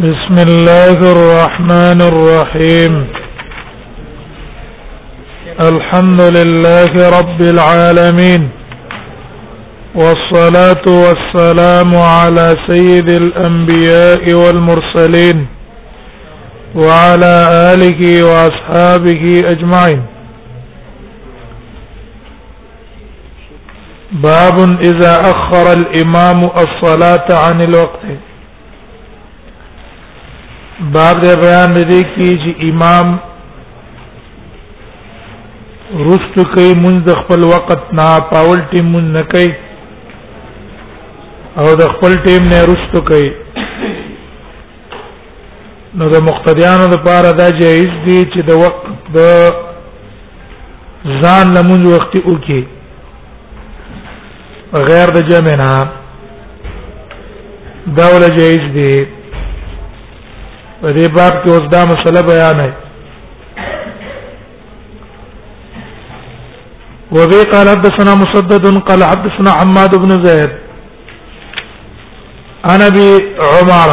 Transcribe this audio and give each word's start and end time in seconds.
بسم 0.00 0.38
الله 0.48 0.98
الرحمن 1.16 2.02
الرحيم 2.02 2.94
الحمد 5.60 6.22
لله 6.36 6.92
رب 7.18 7.40
العالمين 7.40 8.48
والصلاه 9.94 10.84
والسلام 10.86 11.90
على 11.96 12.56
سيد 12.68 13.08
الانبياء 13.24 14.24
والمرسلين 14.34 15.46
وعلى 16.74 17.34
اله 17.72 18.00
واصحابه 18.30 19.22
اجمعين 19.54 20.02
باب 24.12 24.56
اذا 24.80 25.14
اخر 25.32 25.72
الامام 25.72 26.40
الصلاه 26.64 27.26
عن 27.44 27.60
الوقت 27.60 28.29
باب 30.88 31.18
د 31.22 31.32
بیان 31.40 31.74
دې 31.74 32.02
کې 32.12 32.28
چې 32.42 32.50
امام 32.72 33.06
رست 36.06 36.34
کوي 36.54 36.72
منځ 36.84 37.04
خپل 37.22 37.40
وخت 37.50 37.84
نه 37.98 38.06
پاول 38.30 38.60
ټیم 38.70 38.86
مون 38.92 39.06
نه 39.16 39.22
کوي 39.34 39.52
او 41.60 41.68
د 41.82 41.84
خپل 41.96 42.12
ټیم 42.28 42.48
نه 42.54 42.62
رست 42.72 42.96
کوي 43.12 43.28
نو 46.00 46.08
د 46.14 46.22
مقتدیانو 46.30 46.86
لپاره 46.94 47.28
دا 47.42 47.48
جایز 47.60 47.90
دی 48.08 48.18
چې 48.32 48.40
د 48.48 48.50
وخت 48.64 48.84
د 49.20 49.22
ځان 51.22 51.44
لمون 51.60 51.86
وخت 51.94 52.12
وکي 52.32 52.62
غیر 54.90 55.08
د 55.14 55.18
جمع 55.28 55.54
نه 55.66 55.74
دا 57.96 58.06
ولا 58.14 58.28
جایز 58.42 58.64
دی 58.74 58.94
په 60.82 60.88
دې 60.96 61.06
باب 61.16 61.32
کې 61.42 61.48
اوس 61.54 61.64
دا 61.72 61.80
مسله 61.88 62.20
بیان 62.30 62.60
ہے 62.64 62.70
وبه 67.16 67.40
قال 67.52 67.68
حدثنا 67.70 68.14
مسدد 68.20 68.66
قال 68.90 69.02
حدثنا 69.04 69.52
حماد 69.60 69.96
بن 70.04 70.22
زيد 70.24 70.50
انا 72.74 72.88
بعمر 72.96 73.90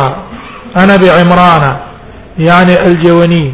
انا 0.83 0.95
عمران 1.19 1.66
يعني 2.49 2.73
الجوني 2.88 3.45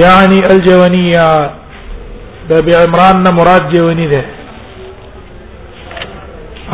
يعني 0.00 0.38
الجونية 0.54 1.50
ده 2.48 2.56
بعمران 2.66 3.34
مراد 3.40 3.70
جوني 3.74 4.06
ده 4.14 4.24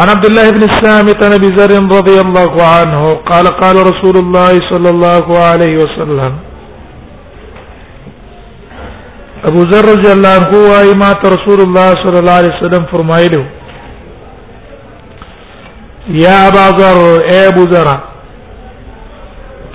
عن 0.03 0.09
عبد 0.09 0.25
الله 0.27 0.51
بن 0.51 0.63
السامت 0.63 1.19
عن 1.25 1.33
ابي 1.33 1.49
ذر 1.57 1.73
رضي 1.99 2.15
الله 2.21 2.63
عنه 2.63 3.03
قال 3.31 3.47
قال 3.59 3.77
رسول 3.91 4.17
الله 4.21 4.51
صلى 4.71 4.89
الله 4.91 5.27
عليه 5.49 5.75
وسلم 5.83 6.33
ابو 9.51 9.61
ذر 9.73 9.85
رضي 9.91 10.13
الله 10.13 10.33
عنه 10.39 10.55
وايي 10.71 11.19
رسول 11.35 11.61
الله 11.67 11.91
صلى 12.03 12.19
الله 12.19 12.33
عليه 12.41 12.53
وسلم 12.59 12.85
فرمائله 12.93 13.45
يا 16.25 16.35
ابا 16.49 16.67
ذر 16.81 16.99
اي 17.31 17.49
ابو 17.49 17.63
ذر 17.75 17.91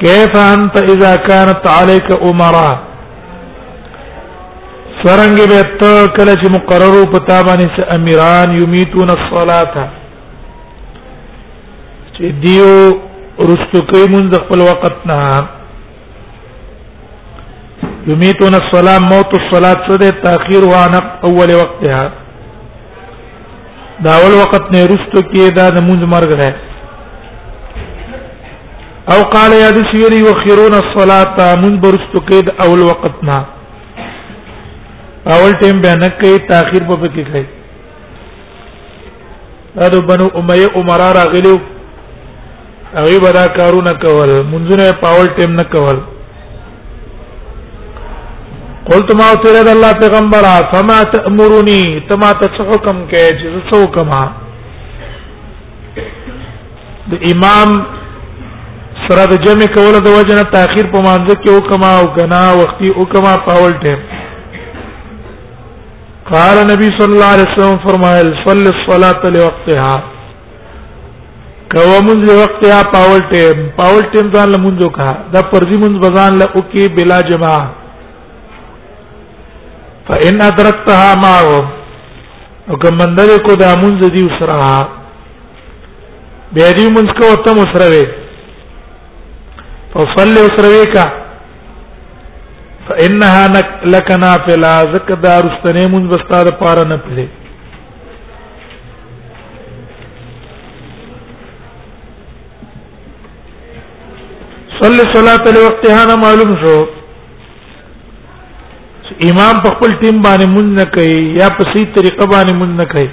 كيف 0.04 0.36
انت 0.54 0.78
اذا 0.96 1.16
كانت 1.16 1.68
عليك 1.76 2.10
امراء 2.32 2.76
سرنگ 5.04 5.36
بیت 5.54 5.80
کلچ 5.80 6.12
کله 6.18 6.52
مقررو 6.58 7.06
پتا 7.14 7.42
باندې 7.42 7.68
سے 7.78 7.82
امیران 8.00 8.58
یمیتون 8.62 9.10
الصلاه 9.18 9.99
چې 12.20 12.28
دیو 12.44 12.70
رستو 13.50 13.80
کوي 13.90 14.08
مونږ 14.14 14.26
د 14.32 14.36
خپل 14.46 14.60
وخت 14.70 14.98
نه 15.10 15.20
یمیتون 18.14 18.54
الصلاه 18.62 19.00
موت 19.12 19.36
الصلاه 19.40 19.76
څه 19.86 19.94
ده 20.02 20.10
تاخير 20.26 20.62
او 20.70 20.74
عن 20.84 20.94
اول 21.30 21.50
وقتها 21.62 22.02
دا 24.06 24.10
اول 24.22 24.34
وخت 24.42 24.64
نه 24.76 24.80
رستو 24.94 25.20
کې 25.32 25.44
دا 25.62 25.66
د 25.78 25.80
مونږ 25.88 26.02
مرګ 26.16 26.32
ده 26.42 26.50
او 29.14 29.20
قال 29.38 29.52
يا 29.64 29.70
دسيري 29.80 30.20
وخيرون 30.30 30.74
الصلاه 30.84 31.32
من 31.66 31.74
برستو 31.88 32.20
کې 32.28 32.40
د 32.52 32.54
اول 32.68 32.82
وخت 32.92 33.18
نه 33.34 33.38
اول 35.40 35.52
ټیم 35.66 35.76
بیان 35.90 36.08
کوي 36.20 36.40
تاخير 36.54 36.84
په 36.94 37.10
کې 37.18 37.26
کوي 37.34 37.48
دا 39.92 40.00
بنو 40.14 40.28
امیه 40.40 40.68
عمره 40.80 41.08
راغلیو 41.24 41.58
هغه 42.96 43.20
به 43.24 43.32
دا 43.32 43.48
کارونه 43.58 43.94
کول 44.04 44.30
منځونه 44.52 44.92
پاول 45.02 45.28
ټیم 45.40 45.52
نه 45.60 45.64
کول 45.74 45.98
قلت 48.90 49.12
ما 49.20 49.28
سره 49.44 49.62
د 49.68 49.70
الله 49.76 49.92
پیغمبر 50.04 50.44
فما 50.72 50.98
تأمرني 51.18 51.78
تما 52.10 52.32
ته 52.42 52.58
حکم 52.72 52.98
کې 53.14 53.28
چې 53.38 53.48
څه 53.70 53.76
حکم 53.84 54.10
د 57.14 57.16
امام 57.36 57.70
سره 59.08 59.24
د 59.36 59.38
جمع 59.48 59.68
کولو 59.80 60.00
د 60.10 60.20
وجنه 60.20 60.44
تاخير 60.60 60.86
په 60.92 61.00
مانځ 61.08 61.28
کې 61.42 61.52
حکم 61.58 61.82
او 61.96 62.04
کنا 62.20 62.42
وختي 62.66 62.90
حکم 63.02 63.26
پاول 63.50 63.74
ټیم 63.84 64.00
قال 66.36 66.58
نبی 66.76 66.88
صلی 67.02 67.14
الله 67.16 67.32
علیه 67.34 67.48
وسلم 67.54 67.78
فرمایل 67.90 68.28
صلی 68.48 68.70
الصلاه 68.78 69.22
لوقتها 69.36 70.19
کو 71.74 71.82
منځ 72.06 72.30
وخت 72.38 72.64
یا 72.68 72.78
پاول 72.94 73.22
ټیم 73.32 73.58
پاول 73.82 74.06
ټیم 74.14 74.28
ځان 74.36 74.48
له 74.54 74.58
منځو 74.66 74.88
کا 74.98 75.10
دا 75.34 75.42
پرځي 75.52 75.78
منځ 75.84 75.96
بزان 76.06 76.32
له 76.42 76.46
اوکی 76.60 76.86
بلا 77.00 77.20
جما 77.30 77.56
فإن 80.08 80.42
أدركتها 80.42 81.16
معه 81.24 81.50
او 82.72 82.76
کوم 82.84 82.98
مندل 83.02 83.34
کو 83.50 83.56
دا 83.66 83.70
منځ 83.82 84.00
دی 84.18 84.24
وسره 84.30 84.70
به 86.54 86.72
دې 86.78 86.88
منځ 86.96 87.10
کو 87.20 87.28
ته 87.44 87.52
وسره 87.62 87.88
وي 87.96 88.04
فصلی 89.94 90.42
وسره 90.48 90.92
کا 90.96 91.06
فإنها 92.88 93.48
لك 93.98 94.12
نافلة 94.26 94.72
ذکر 94.98 95.18
دار 95.28 95.44
استنه 95.54 95.88
منځ 95.88 96.06
بستاده 96.16 96.52
پار 96.64 96.86
نه 96.94 96.98
پلي 97.10 97.28
صلی 104.82 105.06
صلات 105.14 105.48
لوقتها 105.56 106.02
نه 106.10 106.16
معلوم 106.24 106.52
شو 106.60 106.76
امام 109.30 109.58
په 109.64 109.72
خپل 109.76 109.96
ټیم 110.04 110.20
باندې 110.26 110.46
مون 110.54 110.68
نه 110.76 110.84
کوي 110.98 111.16
یا 111.38 111.48
په 111.58 111.64
سي 111.74 111.82
طریقه 111.98 112.28
باندې 112.34 112.54
مون 112.60 112.72
نه 112.82 112.86
کوي 112.94 113.10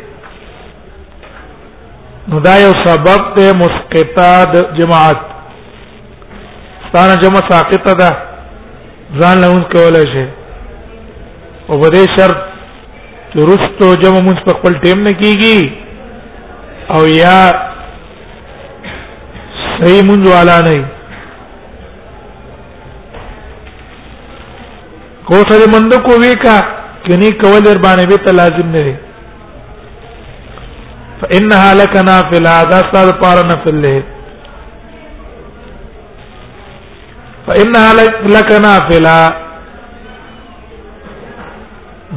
نو 2.29 2.37
دا 2.47 2.55
یو 2.65 2.73
سبب 2.85 3.21
ته 3.39 3.53
مسقطه 3.65 4.29
د 4.53 4.55
جماعت 4.79 5.21
ستانه 6.89 7.17
جمع 7.27 7.43
ساقطه 7.51 7.93
ده 8.05 8.11
ځان 9.21 9.35
له 9.45 9.51
اون 9.55 9.63
کولای 9.77 10.07
شي 10.17 10.27
او 11.69 11.83
په 11.83 11.89
دې 11.93 12.03
شرط 12.19 12.39
رستو 13.47 13.87
جمع 14.03 14.21
مستقبل 14.33 14.73
ټیم 14.83 14.99
نه 15.09 15.13
کیږي 15.21 15.61
او 16.97 17.03
یا 17.15 17.39
صحیح 17.55 20.03
منځ 20.11 20.31
والا 20.35 20.59
نه 20.71 20.77
کو 25.29 25.39
سره 25.51 25.69
مند 25.71 25.93
کو 26.07 26.17
ویکا 26.23 26.57
کني 27.07 27.29
کول 27.41 27.57
در 27.67 27.79
باندې 27.85 28.17
به 28.27 28.33
لازم 28.39 28.69
نه 28.75 28.83
دي 28.89 28.95
فانها 31.23 31.71
لك 31.81 31.95
نافله 32.11 32.53
ذا 32.75 32.79
صار 32.93 33.11
پار 33.25 33.39
نفله 33.53 33.97
فانها 37.49 37.91
لك 38.37 38.55
نافله 38.69 39.19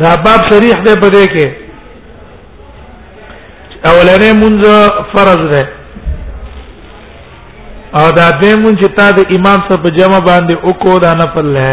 دا 0.05 0.15
باب 0.25 0.39
شریح 0.53 0.79
دی 0.88 0.94
په 1.00 1.09
دې 1.09 1.25
کې 1.35 1.47
اولنې 3.91 4.31
منځ 4.45 4.63
فرض 5.13 5.41
ده 5.57 5.63
او 8.00 8.12
دا 8.12 8.29
دې 8.41 8.53
مونږ 8.63 8.77
چې 8.81 8.89
تا 8.97 9.07
د 9.12 9.25
امام 9.38 9.59
صاحب 9.69 9.85
جمع 9.89 10.19
باندې 10.19 10.55
وکړو 10.67 11.00
دا 11.05 11.12
نفل 11.21 11.47
ده 11.55 11.69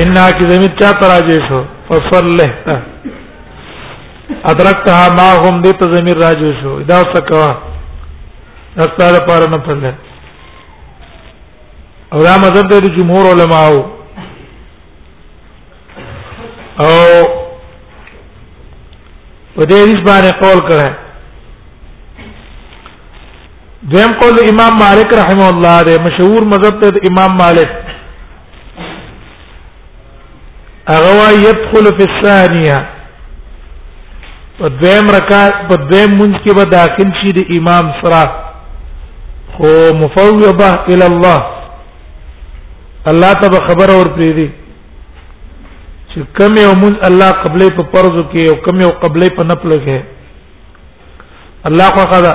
ان 0.00 0.14
کی 0.38 0.44
زمین 0.48 0.70
چا 0.80 0.90
تراجی 1.00 1.38
شو 1.48 1.60
فصلحت 1.88 2.58
ادرکتها 4.50 5.06
ما 5.16 5.28
هم 5.44 5.54
دې 5.64 5.72
ته 5.80 5.86
زمین 5.96 6.14
راجی 6.20 6.52
شو 6.60 6.72
دا 6.90 6.98
څه 7.14 7.20
کوا 7.30 7.50
دستاره 8.76 9.18
پار 9.26 9.42
نه 9.50 9.58
پله 9.66 9.92
او 12.12 12.18
دا 12.28 12.34
مذهب 12.46 12.66
د 12.72 12.74
جمهور 12.96 13.24
علماو 13.32 13.76
او 13.76 13.82
په 19.56 19.62
دې 19.70 19.78
حدیث 19.84 20.00
باندې 20.10 20.30
قول 20.42 20.58
کړه 20.72 20.90
دیم 23.92 24.10
قول 24.24 24.36
امام 24.48 24.72
مالک 24.86 25.08
رحمه 25.24 25.46
الله 25.52 25.76
دې 25.84 26.00
مشهور 26.08 26.40
مذهب 26.56 26.74
ته 26.80 26.86
امام 27.12 27.32
مالک 27.44 27.68
هغه 30.90 31.30
يدخل 31.30 31.84
في 31.98 32.04
الثانيه 32.10 32.86
په 34.58 34.68
دویم 34.68 35.10
رکعت 35.10 35.52
په 35.68 35.74
دویم 35.76 36.10
منځ 36.20 36.34
کې 36.44 36.52
به 36.54 36.64
داخل 36.64 37.12
شي 37.20 37.32
د 37.32 37.46
امام 37.58 37.92
سره 38.00 38.22
خو 39.54 39.68
مفوضه 39.94 40.56
الى 40.88 41.06
الله 41.06 41.40
الله 43.10 43.32
ته 43.34 43.60
خبر 43.68 43.88
اور 43.94 44.08
پری 44.16 44.32
دي 44.32 44.50
چې 46.08 46.24
کوم 46.38 46.56
یو 46.58 46.74
منځ 46.74 46.94
الله 47.08 47.30
قبلې 47.44 47.68
په 47.76 47.82
فرض 47.92 48.14
کې 48.32 48.42
او 48.48 48.56
کوم 48.64 48.80
یو 48.80 48.90
قبلې 49.02 49.28
په 49.36 49.42
نفل 49.44 49.70
کې 49.86 50.00
الله 51.68 51.88
خو 51.90 52.04
قضا 52.14 52.32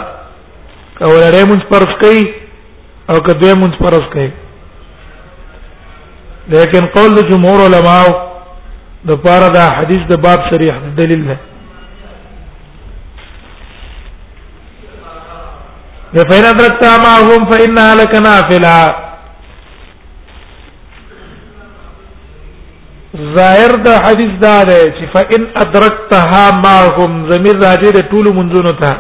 او 1.04 1.12
لري 1.24 1.44
منځ 1.46 1.62
فرض 1.72 1.92
کوي 2.02 2.24
او 3.12 3.16
کدوې 3.24 3.54
منځ 3.64 3.74
فرض 3.84 4.04
کوي 4.14 4.32
لیکن 6.50 6.86
قول 6.96 7.16
جمهور 7.30 7.66
علماء 7.66 8.37
د 9.08 9.16
پاره 9.24 9.50
دا 9.58 9.66
حدیث 9.78 10.02
د 10.12 10.22
باب 10.24 10.40
صریح 10.52 10.74
دلیل 10.98 11.22
ده 11.30 11.38
فإن 16.30 16.46
أدركت 16.54 16.84
معهم 17.06 17.42
فإنها 17.52 17.90
لك 18.02 18.14
نافلة 18.28 18.78
ظاهر 23.38 23.72
د 23.86 23.88
حدیث 24.06 24.32
دا 24.46 24.58
ده 24.70 24.80
چې 24.98 25.06
فإن 25.16 25.42
أدركتها 25.64 26.44
معهم 26.68 27.12
ضمیر 27.32 27.56
راځي 27.66 27.92
د 27.92 28.00
ټول 28.12 28.26
منځونو 28.40 28.74
ته 28.82 28.92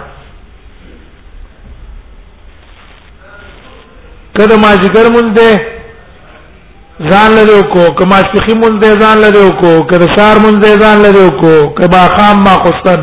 کله 4.37 4.55
ما 4.63 4.71
ذکر 4.83 5.05
مونږ 5.15 5.27
ده 5.39 5.49
ځان 6.99 7.31
لرو 7.37 7.61
کو 7.73 7.83
کما 7.99 8.17
شيخي 8.31 8.53
مون 8.61 8.77
دې 8.79 9.01
ځان 9.05 9.17
لرو 9.21 9.47
کو 9.61 9.71
کړه 9.89 10.07
سار 10.19 10.39
مون 10.43 10.55
دې 10.61 10.81
ځان 10.83 10.97
لرو 11.05 11.25
کو 11.41 11.53
کبا 11.79 11.99
خام 12.17 12.37
ما 12.45 12.53
خستن 12.63 13.01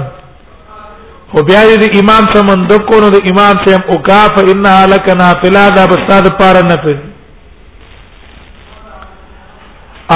او 1.35 1.43
بیا 1.51 1.59
دې 1.67 1.99
امام 2.01 2.25
سمند 2.35 2.73
کو 2.89 2.99
نو 3.05 3.11
د 3.15 3.19
امام 3.33 3.57
سم 3.67 3.81
او 3.93 3.99
کا 4.09 4.17
فانها 4.39 4.73
لك 4.93 5.09
نافله 5.21 5.63
دا 5.77 5.85
بستاد 5.93 6.27
پار 6.41 6.55
نه 6.71 6.77
پې 6.87 6.97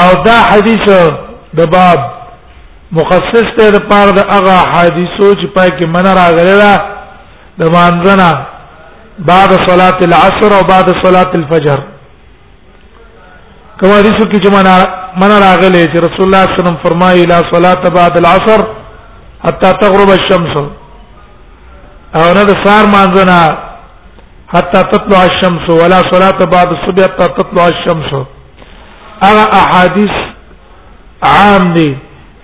او 0.00 0.08
دا 0.24 0.38
حدیث 0.48 0.88
د 1.58 1.70
باب 1.74 2.08
مخصص 3.00 3.48
ته 3.60 3.70
د 3.76 3.84
پار 3.92 4.10
د 4.16 4.26
هغه 4.32 4.56
حدیثو 4.74 5.28
چې 5.34 5.46
پای 5.54 5.70
کې 5.70 5.86
من 5.98 6.06
راغلی 6.19 6.58
دا 6.62 6.72
د 7.58 7.70
مانځنه 7.76 8.38
بعد 9.31 9.50
صلاه 9.70 9.96
العصر 10.08 10.54
او 10.58 10.60
بعد 10.72 10.92
صلاه 11.04 11.31
الفجر 11.40 11.82
کوم 13.80 13.92
حدیث 13.98 14.16
کې 14.30 14.38
چې 14.44 14.50
معنا 14.54 14.72
معنا 15.22 15.34
راغلی 15.46 15.80
چې 15.92 15.96
رسول 16.04 16.25
الله 16.26 16.42
صلی 16.44 16.52
الله 16.52 16.54
علیه 16.54 16.60
وسلم 16.62 16.78
فرمایي 16.84 17.25
لا 17.32 17.38
صلاه 17.50 17.90
بعد 17.98 18.14
العصر 18.22 18.60
حتى 19.44 19.69
تغرب 19.82 20.10
الشمس 20.19 20.56
او 22.19 22.25
نه 22.36 22.42
د 22.48 22.58
سار 22.64 22.84
مانځنه 22.94 23.40
حتى 24.54 24.80
تطلع 24.94 25.20
الشمس 25.30 25.66
ولا 25.82 25.98
صلاه 26.12 26.38
بعد 26.54 26.69
الصبح 26.78 27.04
حتى 27.04 27.26
تطلع 27.38 27.66
الشمس 27.75 28.10
هغه 29.26 29.44
احادیث 29.60 30.16
عام 31.31 31.70
دي 31.78 31.90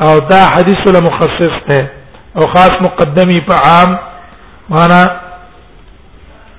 او 0.03 0.15
دا 0.31 0.41
حدیث 0.55 0.83
له 0.95 1.01
مخصص 1.09 1.55
ته 1.69 1.87
او 2.37 2.47
خاص 2.55 2.75
مقدمی 2.87 3.41
په 3.51 3.55
عام 3.67 3.99
معنا 4.77 5.03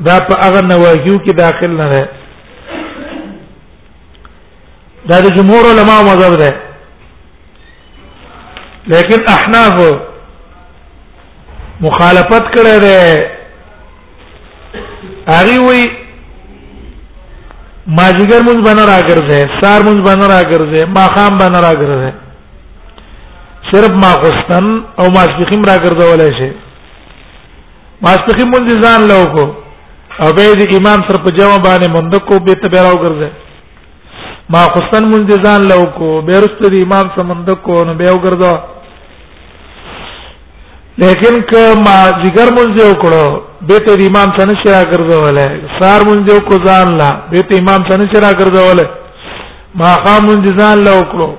دا 0.09 0.19
په 0.19 0.35
هغه 0.45 0.61
نواهیو 0.61 1.17
کې 1.25 1.33
داخل 1.43 1.77
نه 1.81 1.89
ده 1.95 2.05
دا 5.09 5.17
د 5.23 5.27
جمهور 5.37 5.63
علما 5.71 5.95
مذهب 6.09 6.33
ده 6.41 6.51
لیکن 8.93 9.19
احناف 9.35 9.75
مخالفت 11.87 12.45
کړی 12.55 12.77
ده 12.85 12.99
هغه 15.35 15.57
وی 15.67 15.81
ماجیګر 17.97 18.41
مونږ 18.47 18.59
باندې 18.67 18.83
راګرځي 18.93 19.41
سار 19.61 19.79
مونږ 19.87 19.99
باندې 20.07 20.25
راګرځي 20.35 20.81
ماخام 20.97 21.33
باندې 21.41 21.59
راګرځي 21.67 22.11
صرف 23.71 23.91
ماخستن 24.05 24.65
او 24.99 25.05
ماسپخیم 25.17 25.61
راګرځولای 25.71 26.31
شي 26.37 26.49
ماسپخیم 28.05 28.49
مونږ 28.53 28.65
ځان 28.83 29.01
لوکو 29.13 29.45
او 30.23 30.27
به 30.35 30.43
د 30.61 30.77
امام 30.79 30.99
سره 31.09 31.17
په 31.25 31.29
جواب 31.39 31.61
باندې 31.67 31.87
مونږ 31.95 32.11
کو 32.27 32.33
به 32.45 32.53
تبراو 32.61 32.97
ګرځي 33.05 33.29
ما 34.53 34.63
خصن 34.73 35.05
منځزان 35.11 35.67
لو 35.69 35.83
کو 35.97 36.09
بیرست 36.25 36.59
دی 36.73 36.81
امام 36.81 37.07
سمند 37.15 37.49
کو 37.65 37.83
نو 37.85 37.93
به 37.99 38.11
وګرځو 38.15 38.53
لیکن 41.03 41.35
ک 41.51 41.79
ما 41.85 41.95
جګر 42.23 42.47
منځ 42.57 42.81
وکړو 42.89 43.41
به 43.69 43.77
ته 43.87 43.93
امام 44.09 44.29
څنګه 44.37 44.57
شرا 44.63 44.81
ګرځولې 44.91 45.45
سار 45.79 46.01
منځ 46.07 46.39
کو 46.49 46.59
ځان 46.65 46.91
لا 46.99 47.09
به 47.31 47.41
ته 47.49 47.57
امام 47.61 47.87
څنګه 47.89 48.07
شرا 48.13 48.29
ګرځولې 48.39 48.85
ما 49.81 49.93
خام 50.05 50.21
منځزان 50.27 50.77
لو 50.89 50.93
کړو 51.11 51.29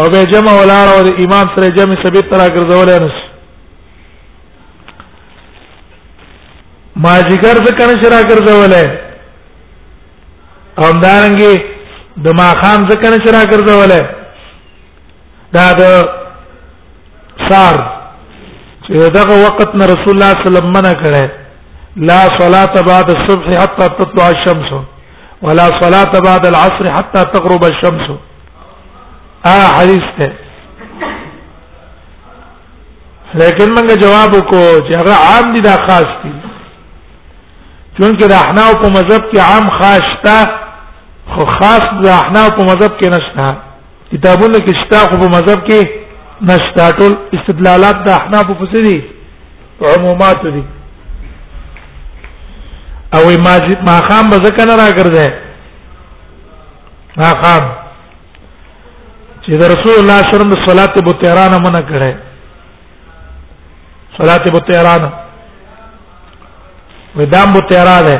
او 0.00 0.06
به 0.14 0.24
جمع 0.34 0.52
ولار 0.60 0.88
او 0.94 1.00
امام 1.26 1.46
سره 1.56 1.72
جمع 1.80 1.96
ثبت 2.04 2.30
ترا 2.34 2.46
ګرځولې 2.48 2.98
نو 3.00 3.08
ما 7.02 7.18
جګر 7.28 7.56
څنګه 7.66 8.02
شرا 8.02 8.22
ګرځولې 8.22 8.86
همدارنګه 10.78 11.76
د 12.24 12.26
ما 12.40 12.48
خام 12.62 12.80
ځکه 12.90 13.06
نه 13.12 13.18
شرا 13.24 13.42
ګرځولې 13.52 14.00
دا 15.56 15.66
د 15.80 15.82
سار 17.48 17.74
چې 18.84 18.92
دغه 19.18 19.34
وخت 19.46 19.70
نه 19.80 19.84
رسول 19.92 20.12
الله 20.14 20.30
صلی 20.32 20.40
الله 20.40 20.48
علیه 20.48 20.48
وسلم 20.50 20.72
منع 20.78 20.92
کړي 21.02 21.24
لا 22.10 22.20
صلاه 22.40 22.82
بعد 22.90 23.06
الصبح 23.16 23.48
حتى 23.62 23.86
تطلع 24.00 24.26
الشمس 24.34 24.70
ولا 25.42 25.66
صلاه 25.82 26.20
بعد 26.28 26.46
العصر 26.52 26.90
حتى 26.98 27.22
تغرب 27.34 27.64
الشمس 27.72 28.06
ا 29.44 29.56
حدیث 29.78 30.06
ته 30.18 30.32
لیکن 33.40 33.68
موږ 33.74 33.98
جواب 34.06 34.32
کو 34.52 34.60
چې 34.88 34.94
هغه 35.00 35.14
عام 35.28 35.52
دي 35.54 35.60
دا 35.68 35.76
خاص 35.88 36.08
دي 36.24 36.32
چونکه 37.98 38.26
د 38.28 38.32
احناف 38.42 38.74
په 38.82 38.88
مذهب 38.96 39.22
کې 39.30 39.38
عام 39.38 39.68
خاص 39.78 40.08
ته 40.24 40.68
خو 41.34 41.42
خاص 41.56 41.84
د 42.04 42.06
احناف 42.20 42.48
په 42.58 42.62
مذهب 42.70 42.92
کې 43.00 43.08
نشته 43.14 43.46
کتابونه 44.12 44.58
کې 44.64 44.72
شتا 44.80 45.00
خو 45.10 45.16
په 45.22 45.28
مذهب 45.36 45.60
کې 45.68 45.80
نشته 46.50 46.84
ټول 47.00 47.12
استدلالات 47.36 47.96
د 48.06 48.08
احناف 48.18 48.46
په 48.60 48.64
څیر 48.72 48.84
دي 48.88 48.96
عمومات 49.96 50.40
دي 50.54 50.62
او 53.16 53.22
ما 53.88 53.96
خام 54.08 54.24
به 54.30 54.36
ځکه 54.46 54.62
نه 54.68 54.74
راګرځي 54.82 55.28
ما 57.20 57.30
خام 57.42 57.62
چې 59.42 59.52
د 59.62 59.64
رسول 59.74 59.94
الله 60.00 60.18
صلی 60.18 60.26
الله 60.26 60.26
علیه 60.26 60.56
وسلم 60.56 60.66
صلات 60.68 60.92
بو 61.06 61.12
تهران 61.22 61.52
منه 61.66 61.80
کړه 61.90 62.12
صلات 64.18 64.50
بو 64.54 64.58
تهران 64.70 65.10
ودام 67.18 67.52
بو 67.54 67.60
تهران 67.70 68.04
ده 68.06 68.18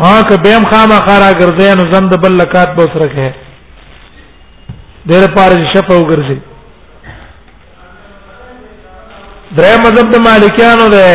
ها 0.00 0.22
که 0.22 0.36
بهم 0.36 0.62
خامہ 0.70 0.94
خارا 1.06 1.30
ګرځي 1.40 1.74
نو 1.78 1.92
زم 1.92 2.08
د 2.08 2.14
بل 2.22 2.32
لکات 2.40 2.68
به 2.76 2.82
سره 2.92 3.08
کې 3.14 3.34
ډېر 5.10 5.26
پاره 5.36 5.56
شپه 5.74 5.94
وګرځي 5.96 6.38
درې 9.58 9.74
مذهب 9.84 10.10
د 10.14 10.22
مالکیانو 10.28 10.88
ده 10.88 11.06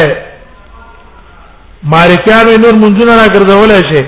مالکیانو 1.95 2.57
نور 2.65 2.73
منځونه 2.83 3.13
را 3.21 3.27
ګرځولای 3.35 3.83
شي 3.93 4.01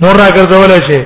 نور 0.00 0.16
را 0.22 0.28
ګرځولای 0.38 0.80
شي 0.88 1.00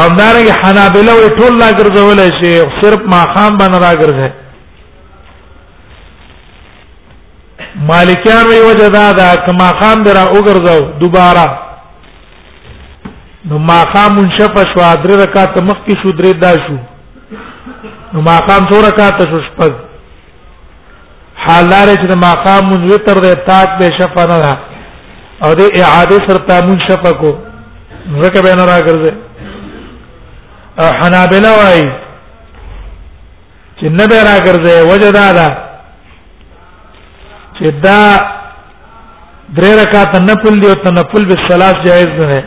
او 0.00 0.04
دارنګ 0.18 0.48
حنابلہ 0.62 1.12
وی 1.18 1.28
ټول 1.38 1.54
لا 1.60 1.72
ګرځولای 1.72 2.30
شي 2.40 2.52
صرف 2.80 3.00
ما 3.10 3.22
خام 3.34 3.52
باندې 3.58 3.80
را 3.84 3.92
ګرځي 4.02 4.28
مالکیان 7.76 8.46
وی 8.46 8.60
وجه 8.60 8.88
دا 8.88 9.12
دا 9.12 9.34
کما 9.46 9.68
خام 9.80 10.02
درا 10.02 10.24
وګرځاو 10.34 10.80
دوباره 11.00 11.58
نو 13.48 13.58
ما 13.58 13.82
خام 13.94 14.14
منشف 14.18 14.58
شو 14.72 14.80
درې 14.80 15.20
رکعات 15.20 15.62
مخکې 15.62 15.94
شو 16.02 16.10
درې 16.18 16.32
دا 16.42 16.50
شو 16.50 16.78
نو 18.12 18.22
ما 18.22 18.38
خام 18.48 18.64
څو 18.70 18.80
رکعات 18.88 19.22
شو 19.30 19.40
شپږ 19.48 19.72
حالاره 21.44 21.94
چې 21.96 22.16
ما 22.24 22.32
خام 22.44 22.64
من 22.72 22.84
وتر 22.92 23.14
دې 23.14 23.36
تاک 23.46 23.68
به 23.78 23.90
شفا 24.00 24.26
نه 24.26 24.38
را 24.44 24.58
او 25.44 25.54
دې 25.54 25.80
اعاده 25.80 26.16
سره 26.26 26.44
تامون 26.50 26.78
شفا 26.88 27.12
کو 27.22 27.32
زکه 28.20 28.42
به 28.42 28.54
نه 28.54 28.64
را 28.64 28.80
ګرځي 28.80 29.12
حنابلہ 31.00 31.50
وای 31.62 31.82
چې 33.80 33.82
نه 33.98 34.06
به 34.06 34.22
را 34.22 34.38
ګرځي 34.46 34.92
وجه 34.92 35.10
دا 35.12 35.32
ده 35.32 35.69
چې 37.60 37.70
دا 37.84 38.00
درې 39.58 39.70
رکعات 39.82 40.14
نفل 40.30 40.60
دی 40.60 40.66
او 40.68 40.74
تنفل 40.84 41.24
به 41.30 41.36
صلات 41.48 41.76
جائز 41.86 42.12
نه 42.20 42.42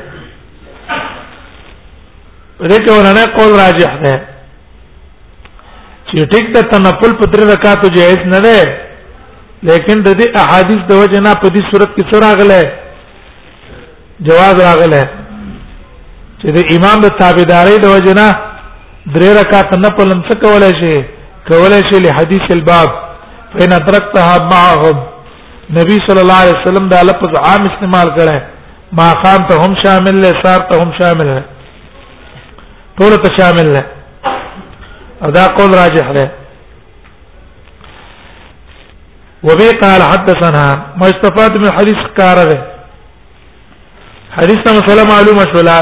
دې 2.69 2.79
کې 2.83 2.91
ورنه 2.97 3.23
قول 3.37 3.51
راجح 3.63 3.93
ده 4.05 4.13
چې 6.09 6.29
ټیک 6.31 6.45
ته 6.53 6.61
تنفل 6.75 7.11
په 7.21 7.25
درې 7.31 7.45
رکعاتو 7.53 7.87
جائز 7.97 8.19
نه 8.33 8.39
ده 8.45 8.59
لیکن 9.69 10.03
د 10.07 10.17
دې 10.19 10.27
احادیث 10.43 10.81
د 10.91 11.03
وجه 11.03 11.19
نه 11.27 11.33
په 11.41 11.47
دې 11.55 11.63
صورت 11.71 11.89
کې 11.95 12.03
څه 12.11 12.15
راغله 12.25 12.61
جواز 14.29 14.55
راغله 14.67 15.03
چې 16.41 16.47
د 16.57 16.75
امام 16.77 17.01
د 17.07 17.15
تابعداري 17.21 17.77
د 17.85 17.95
وجه 17.95 18.13
نه 18.21 18.27
درې 19.15 19.29
رکعات 19.41 19.77
نفل 19.85 20.11
هم 20.13 20.21
څه 20.29 20.35
کولای 20.45 20.73
شي 20.81 20.95
کولای 21.49 21.81
شي 21.89 21.99
له 22.05 22.11
حدیث 22.19 22.45
الباب 22.59 23.01
فین 23.57 23.73
ادرکتها 23.73 24.37
معهم 24.51 25.03
نبی 25.77 25.97
صلی 26.07 26.19
الله 26.21 26.39
علیه 26.43 26.59
وسلم 26.59 26.87
دا 26.93 27.01
لفظ 27.09 27.33
عام 27.47 27.67
استعمال 27.69 28.07
کړه 28.17 28.41
ما 28.99 29.09
خام 29.23 29.41
ته 29.49 29.55
هم 29.65 29.75
شامل 29.83 30.15
له 30.23 30.31
سار 30.43 30.59
ته 30.71 30.75
هم 30.83 30.91
شامل 30.99 31.27
له 31.35 31.43
ټول 32.99 33.13
ته 33.25 33.29
شامل 33.37 33.67
له 33.75 33.85
ادا 35.21 35.47
قول 35.47 35.71
راجح 35.83 36.11
ده 36.17 36.31
وبي 39.43 39.69
قال 39.83 40.01
حدثنا 40.03 40.65
ما 40.97 41.05
استفاد 41.07 41.57
من 41.57 41.71
حديث 41.71 42.01
كاره 42.17 42.63
حديث 44.37 44.59
مسألة 44.67 45.03
معلومة 45.09 45.43
شولا 45.55 45.81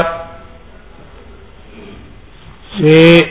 چې 2.78 3.26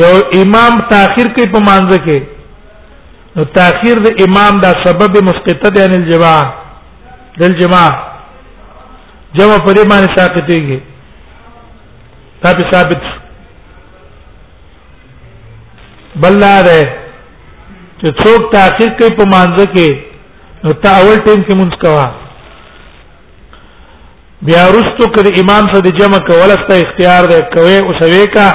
یو 0.00 0.12
امام 0.38 0.74
تاخير 0.90 1.26
کوي 1.36 1.44
په 1.52 1.60
مانځ 1.68 1.88
کې 2.06 2.18
نو 3.36 3.44
تاخير 3.60 3.96
د 4.06 4.18
امام 4.26 4.58
دا 4.64 4.72
سبب 4.84 5.14
مسقطه 5.28 5.68
دی 5.76 5.80
ان 5.84 5.94
الجماع 5.98 6.40
دل 7.42 7.56
جماع 7.60 7.86
جمع 9.38 9.56
په 9.66 9.72
دې 9.76 9.88
باندې 9.94 10.18
ساقطيږي 10.18 10.78
دا 12.44 12.68
ثابت 12.74 13.08
بلار 16.24 16.64
چې 18.00 18.08
څوک 18.22 18.52
تاخير 18.58 18.90
کوي 19.00 19.16
په 19.22 19.30
مانځ 19.34 19.56
کې 19.74 19.90
نو 20.64 20.70
تا 20.86 20.90
اول 21.00 21.16
ټیم 21.26 21.40
کې 21.46 21.54
مونږ 21.60 21.72
کوا 21.88 22.06
بیا 24.46 24.62
رستو 24.78 25.04
کړه 25.14 25.40
امام 25.42 25.72
سره 25.74 25.80
د 25.90 25.98
جمع 26.00 26.18
کولسته 26.32 26.74
اختیار 26.84 27.24
دی 27.36 27.40
کوي 27.58 27.78
او 27.82 27.92
سوي 28.04 28.24
کا 28.38 28.48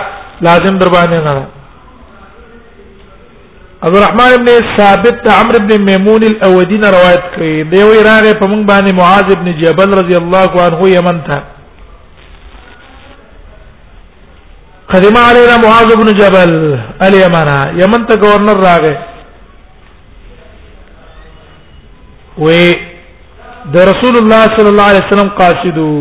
لازم 0.46 0.78
در 0.78 0.90
باندې 0.94 1.20
نه 1.28 1.48
عبد 3.84 3.96
الرحمن 3.98 4.32
ابن 4.36 4.48
ثابت 4.78 5.28
عمرو 5.42 5.56
ابن 5.62 5.72
میمون 5.90 6.24
الاودین 6.30 6.84
روایت 6.98 7.24
کوي 7.36 7.64
دی 7.64 7.82
وی 7.84 8.02
راغه 8.10 8.34
په 8.42 8.46
مونږ 8.52 8.64
باندې 8.72 8.94
معاذ 9.00 9.32
ابن 9.36 9.52
جبل 9.62 9.90
رضی 10.00 10.16
الله 10.18 10.66
عنه 10.66 10.90
یمن 10.90 11.20
ته 11.28 11.38
قدم 14.94 15.18
علينا 15.26 15.58
معاذ 15.66 15.90
بن 16.02 16.14
جبل 16.22 16.54
اليمن 17.08 17.48
یمن 17.82 18.06
ته 18.08 18.16
گورنر 18.24 18.56
راغه 18.68 18.94
وی 22.38 22.72
د 23.74 23.78
رسول 23.92 24.18
الله 24.18 24.44
صلی 24.58 24.70
الله 24.74 24.84
علیه 24.90 25.02
وسلم 25.10 25.30
قاصدو 25.40 25.96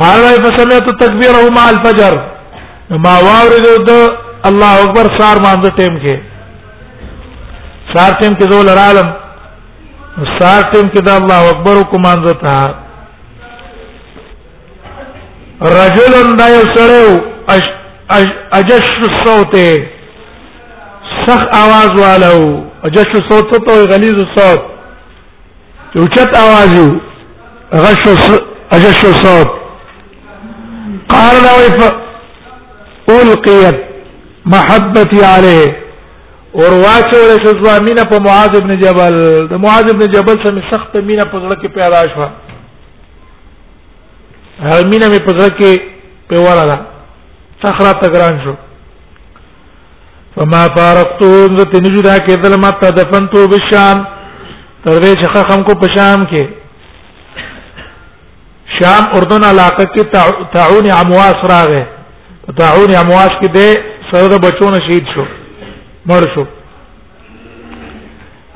قال 0.00 0.22
فسمعت 0.42 0.90
تكبيره 1.00 1.42
مع 1.58 1.70
الفجر 1.70 2.14
ما 3.04 3.14
واورد 3.26 3.66
د 3.88 3.90
الله 4.48 4.82
اکبر 4.84 5.06
سار 5.18 5.36
باندې 5.44 5.68
ټیم 5.78 5.94
کې 6.04 6.16
سار 7.94 8.12
ټیم 8.20 8.32
کې 8.34 8.44
زول 8.52 8.68
عالم 8.82 9.08
سار 10.38 10.62
ټیم 10.74 10.86
کې 10.88 11.00
د 11.08 11.10
الله 11.22 11.40
اکبر 11.54 11.74
کو 11.90 11.96
مانځه 12.06 12.34
تا 12.44 12.56
رجل 15.78 16.14
دا 16.42 16.46
یو 16.54 16.64
سړیو 16.78 17.10
اجش 18.62 18.86
الصوت 19.10 19.54
سخ 21.26 21.40
आवाज 21.64 21.90
والو 22.06 22.40
اجش 22.90 23.10
الصوت 23.22 23.50
ته 23.68 23.74
غلیظ 23.94 24.18
الصوت 24.26 24.62
اوچت 26.02 26.30
आवाज 26.46 26.72
غش 27.84 28.02
اجش 28.72 29.04
الصوت 29.14 29.50
قال 31.12 31.36
له 31.42 31.90
القيت 33.22 33.78
محبتي 34.54 35.24
عليه 35.32 35.68
ورواچو 36.58 37.20
له 37.30 37.36
شوا 37.44 37.78
مینا 37.86 38.02
په 38.12 38.18
معاذ 38.26 38.52
ابن 38.60 38.72
جبل 38.84 39.14
د 39.50 39.54
معاذ 39.64 39.86
ابن 39.94 40.02
جبل 40.14 40.36
سم 40.44 40.56
سخت 40.70 40.92
مینا 41.10 41.24
په 41.32 41.36
زړه 41.42 41.56
کې 41.60 41.68
پیدا 41.78 42.00
شو 42.12 42.26
هر 44.68 44.86
مینا 44.92 45.06
می 45.12 45.18
په 45.28 45.32
زړه 45.38 45.52
کې 45.58 45.72
په 46.28 46.36
وره 46.46 46.64
ده 46.70 46.76
صخره 47.64 47.92
تګران 48.04 48.36
شو 48.46 48.54
فما 50.36 50.62
فارقتو 50.78 51.30
ذ 51.58 51.62
تنجدا 51.74 52.14
کې 52.18 52.42
دل 52.46 52.60
ما 52.64 52.70
تدفنتو 52.84 53.48
بالشام 53.54 54.04
تر 54.84 55.00
دې 55.02 55.14
چې 55.20 55.28
خخم 55.36 55.62
کو 55.70 55.74
په 55.82 55.94
شام 55.96 56.26
کې 56.32 56.42
شام 58.76 59.06
اردن 59.18 59.44
علاقه 59.50 59.84
کې 59.92 60.54
تعون 60.54 60.90
امواس 60.96 61.44
راغې 61.52 61.84
تعون 62.60 62.94
امواس 63.02 63.38
کې 63.40 63.48
د 63.56 64.10
سره 64.10 64.38
بچو 64.44 64.68
نه 64.74 64.80
شهید 64.88 65.06
شو 65.14 65.24
مړ 66.08 66.22
شو 66.34 66.44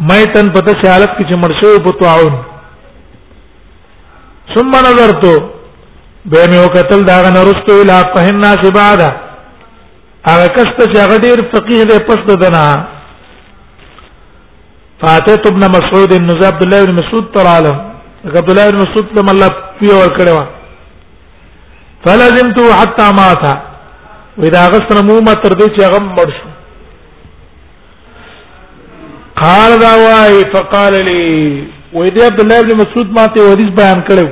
مې 0.08 0.34
تن 0.34 0.52
په 0.52 0.60
داسې 0.66 0.92
حالت 0.92 1.14
کې 1.18 1.28
چې 1.28 1.34
مړ 1.42 1.50
شو 1.60 1.82
په 1.84 1.90
تعون 2.04 2.38
ثم 4.54 4.70
نظرت 4.88 5.24
به 6.32 6.40
مې 6.50 6.66
وکتل 6.66 7.04
دا 7.10 7.18
غنرستو 7.26 7.80
الا 7.82 7.98
فهم 8.16 8.38
ناس 8.46 8.68
بعد 8.78 9.00
هغه 10.30 10.46
کس 10.56 10.70
ته 10.78 10.92
چې 10.92 10.98
هغه 11.04 11.16
ډیر 11.26 11.44
فقيه 11.54 11.84
دی 11.92 11.98
پس 12.10 12.28
دنا 12.44 12.66
فاتت 15.04 15.46
ابن 15.50 15.68
مسعود 15.78 16.08
بن 16.14 16.32
عبد 16.44 16.62
الله 16.64 16.84
بن 16.88 16.94
مسعود 17.02 17.32
تر 17.36 17.46
عالم 17.52 17.80
عبد 18.24 18.50
الله 18.50 18.70
بن 18.70 18.76
مسعود 18.82 19.06
لم 19.18 19.28
الله 19.30 19.50
تسبیح 19.82 19.94
ور 19.98 20.08
کړو 20.18 20.36
فلزمت 22.04 22.58
حتا 22.80 23.10
مات 23.18 23.42
واذا 24.42 24.66
غسر 24.72 25.02
موما 25.06 25.32
تر 25.42 25.54
دې 25.58 25.76
چې 25.76 25.84
هغه 25.84 26.00
مړ 26.00 26.28
شو 26.38 26.48
قال 29.42 29.78
دا 29.80 29.94
وای 30.04 30.44
فقال 30.54 30.94
لي 31.04 31.64
وې 31.92 32.24
عبد 32.26 32.40
الله 32.40 32.60
بن 32.62 32.76
مسعود 32.80 33.10
ماته 33.18 33.52
حدیث 33.52 33.70
بیان 33.80 34.00
کړو 34.10 34.26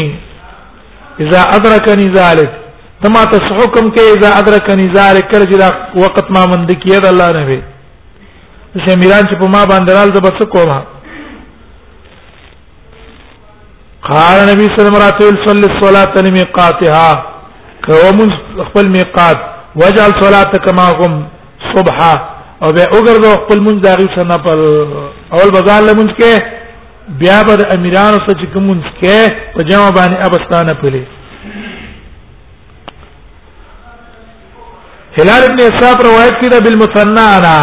اذا 1.24 1.42
ادركني 1.60 2.12
ذلك 2.20 2.63
تما 3.04 3.22
ته 3.32 3.40
حکم 3.60 3.86
کوي 3.96 4.12
اذا 4.18 4.30
ادرکني 4.42 4.88
زار 4.96 5.16
کړ 5.32 5.42
چې 5.52 5.58
دا 5.62 5.70
وخت 6.02 6.30
ما 6.38 6.42
مند 6.52 6.70
کیه 6.84 7.00
د 7.06 7.14
الله 7.14 7.28
نه 7.38 7.46
وي 7.50 7.58
چې 8.84 9.00
میران 9.00 9.26
چې 9.30 9.36
په 9.42 9.48
ما 9.56 9.64
باندې 9.72 9.92
رال 9.98 10.12
د 10.18 10.22
بس 10.26 10.44
کوما 10.56 10.78
قال 14.10 14.40
نبی 14.52 14.68
صلی 14.76 14.88
الله 14.88 15.08
علیه 15.16 15.26
وسلم 15.26 15.44
صلی 15.52 15.68
الصلاه 15.70 16.24
لمیقاتها 16.28 17.88
کوم 17.88 18.18
خپل 18.70 18.90
میقات 18.96 19.40
وجعل 19.82 20.12
صلاتك 20.22 20.74
ما 20.80 20.86
قم 21.02 21.18
صبحا 21.76 22.14
او 22.64 22.72
به 22.76 22.86
وګرځو 22.96 23.32
خپل 23.44 23.60
مونږ 23.66 23.78
داغي 23.88 24.08
سره 24.16 24.44
پر 24.46 24.58
اول 25.34 25.52
بازار 25.58 25.82
لمونځ 25.90 26.12
کې 26.22 26.42
بیا 27.26 27.42
به 27.48 27.56
امیرانو 27.78 28.18
سره 28.26 28.38
چې 28.42 28.54
کوم 28.56 28.66
مونږ 28.74 28.86
کې 29.02 29.34
په 29.58 29.64
جامه 29.74 29.92
باندې 30.00 30.24
ابستانه 30.28 30.74
پلي 30.84 31.04
هلال 35.20 35.44
ابن 35.50 35.60
اسحاق 35.70 35.98
روایت 36.08 36.34
کړه 36.42 36.60
بالمثنى 36.60 37.26
انا 37.38 37.56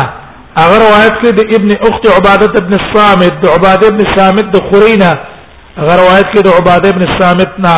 هغه 0.62 0.76
روایت 0.86 1.14
کړه 1.20 1.30
د 1.38 1.54
ابن 1.58 1.70
اخت 1.88 2.04
عباده 2.16 2.48
ابن 2.62 2.72
الصامت 2.80 3.32
د 3.42 3.46
عباده 3.56 3.86
ابن 3.92 4.00
الصامت 4.08 4.46
د 4.54 4.58
خورینه 4.68 5.10
هغه 5.80 5.94
روایت 6.02 6.26
کړه 6.32 6.42
د 6.46 6.48
عباده 6.58 6.88
ابن 6.92 7.02
الصامت 7.08 7.50
نه 7.66 7.76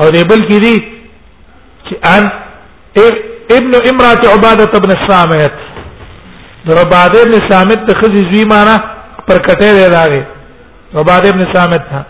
او 0.00 0.06
دی 0.14 0.22
بل 0.30 0.42
کې 0.50 0.58
دي 0.64 0.76
چې 1.86 1.94
ان 2.14 2.24
ابن 3.58 3.70
امراه 3.90 4.20
عباده 4.36 4.64
ابن 4.80 4.90
الصامت 4.98 5.54
د 6.66 6.70
عباده 6.84 7.18
ابن 7.22 7.34
الصامت 7.42 7.78
د 7.88 8.00
خزي 8.00 8.22
زوی 8.30 8.44
معنا 8.44 8.76
پر 9.26 9.38
کټه 9.46 9.70
دی 9.78 9.86
راغی 9.96 10.22
عباده 10.94 11.28
ابن 11.28 11.40
الصامت 11.48 11.84
نه 11.92 12.02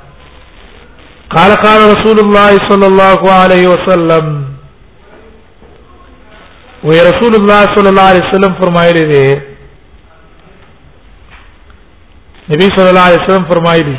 قال 1.32 1.52
قال 1.62 1.80
رسول 1.88 2.18
الله 2.20 2.56
صلى 2.68 2.87
الله 2.87 3.32
عليه 3.32 3.68
وسلم 3.68 4.44
وی 6.88 6.96
رسول 7.10 7.34
الله 7.40 7.62
صلی 7.75 7.87
الله 7.90 8.06
علیه 8.12 8.25
وسلم 8.28 8.52
فرمایلی 8.62 9.04
دی 9.12 9.26
نبی 12.52 12.68
صلی 12.76 12.88
الله 12.88 13.06
علیه 13.10 13.22
وسلم 13.25 13.44
فرمایلی 13.52 13.96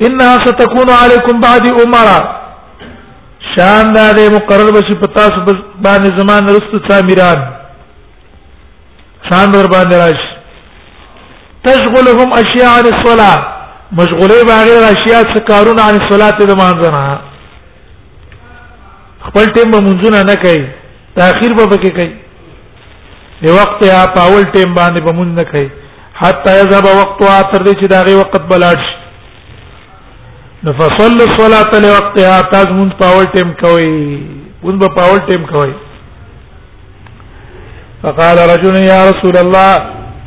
انها 0.00 0.44
ستكون 0.46 0.90
عليكم 1.02 1.40
بعد 1.40 1.66
امرا 1.80 2.18
شان 3.56 3.92
دا 3.92 4.12
دې 4.12 4.30
مقرر 4.36 4.70
بشي 4.72 4.94
په 5.02 5.06
تاسو 5.20 5.38
باندې 5.44 6.18
زمان 6.20 6.48
رسو 6.48 6.78
تعمیران 6.88 7.46
شان 9.30 9.56
ور 9.56 9.66
باندې 9.76 9.94
راشي 9.94 10.37
تشغلهم 11.66 12.32
اشیاء 12.40 12.72
عن 12.80 12.88
الصلاه 12.92 13.38
مشغولې 14.00 14.40
باغیر 14.50 14.82
اشیاء 14.90 15.22
څخه 15.28 15.40
کارونه 15.50 15.80
عن 15.88 15.94
الصلاه 16.00 16.30
د 16.50 16.52
مانځنه 16.60 17.02
خپل 19.26 19.44
ټیم 19.56 19.68
به 19.74 19.78
منځونه 19.86 20.18
نه 20.30 20.34
کوي 20.44 20.62
تاخير 21.18 21.52
به 21.60 21.64
پکې 21.72 21.90
کوي 21.98 22.10
دی 23.42 23.50
وخت 23.56 23.78
یا 23.88 24.00
پاول 24.18 24.42
ټیم 24.54 24.68
باندې 24.78 25.00
به 25.08 25.12
مونږ 25.18 25.30
نه 25.40 25.44
کوي 25.52 25.68
حتی 26.22 26.50
یذهب 26.60 26.84
وقت 27.00 27.18
اثر 27.22 27.62
دې 27.66 27.74
چې 27.80 27.86
داغه 27.96 28.12
وخت 28.20 28.36
بلاړ 28.54 28.76
شي 28.86 28.96
فصل 30.78 31.18
الصلاه 31.28 31.80
لوقتها 31.86 32.40
تاسو 32.54 32.70
مونږ 32.78 32.90
پاول 33.02 33.24
ټیم 33.36 33.48
کوي 33.66 33.92
مونږ 34.64 34.76
به 34.80 34.88
پاول 35.02 35.20
ټیم 35.28 35.42
کوي 35.52 35.74
فقال 38.02 38.36
رجل 38.50 38.74
يا 38.88 38.98
رسول 39.10 39.34
الله 39.38 39.74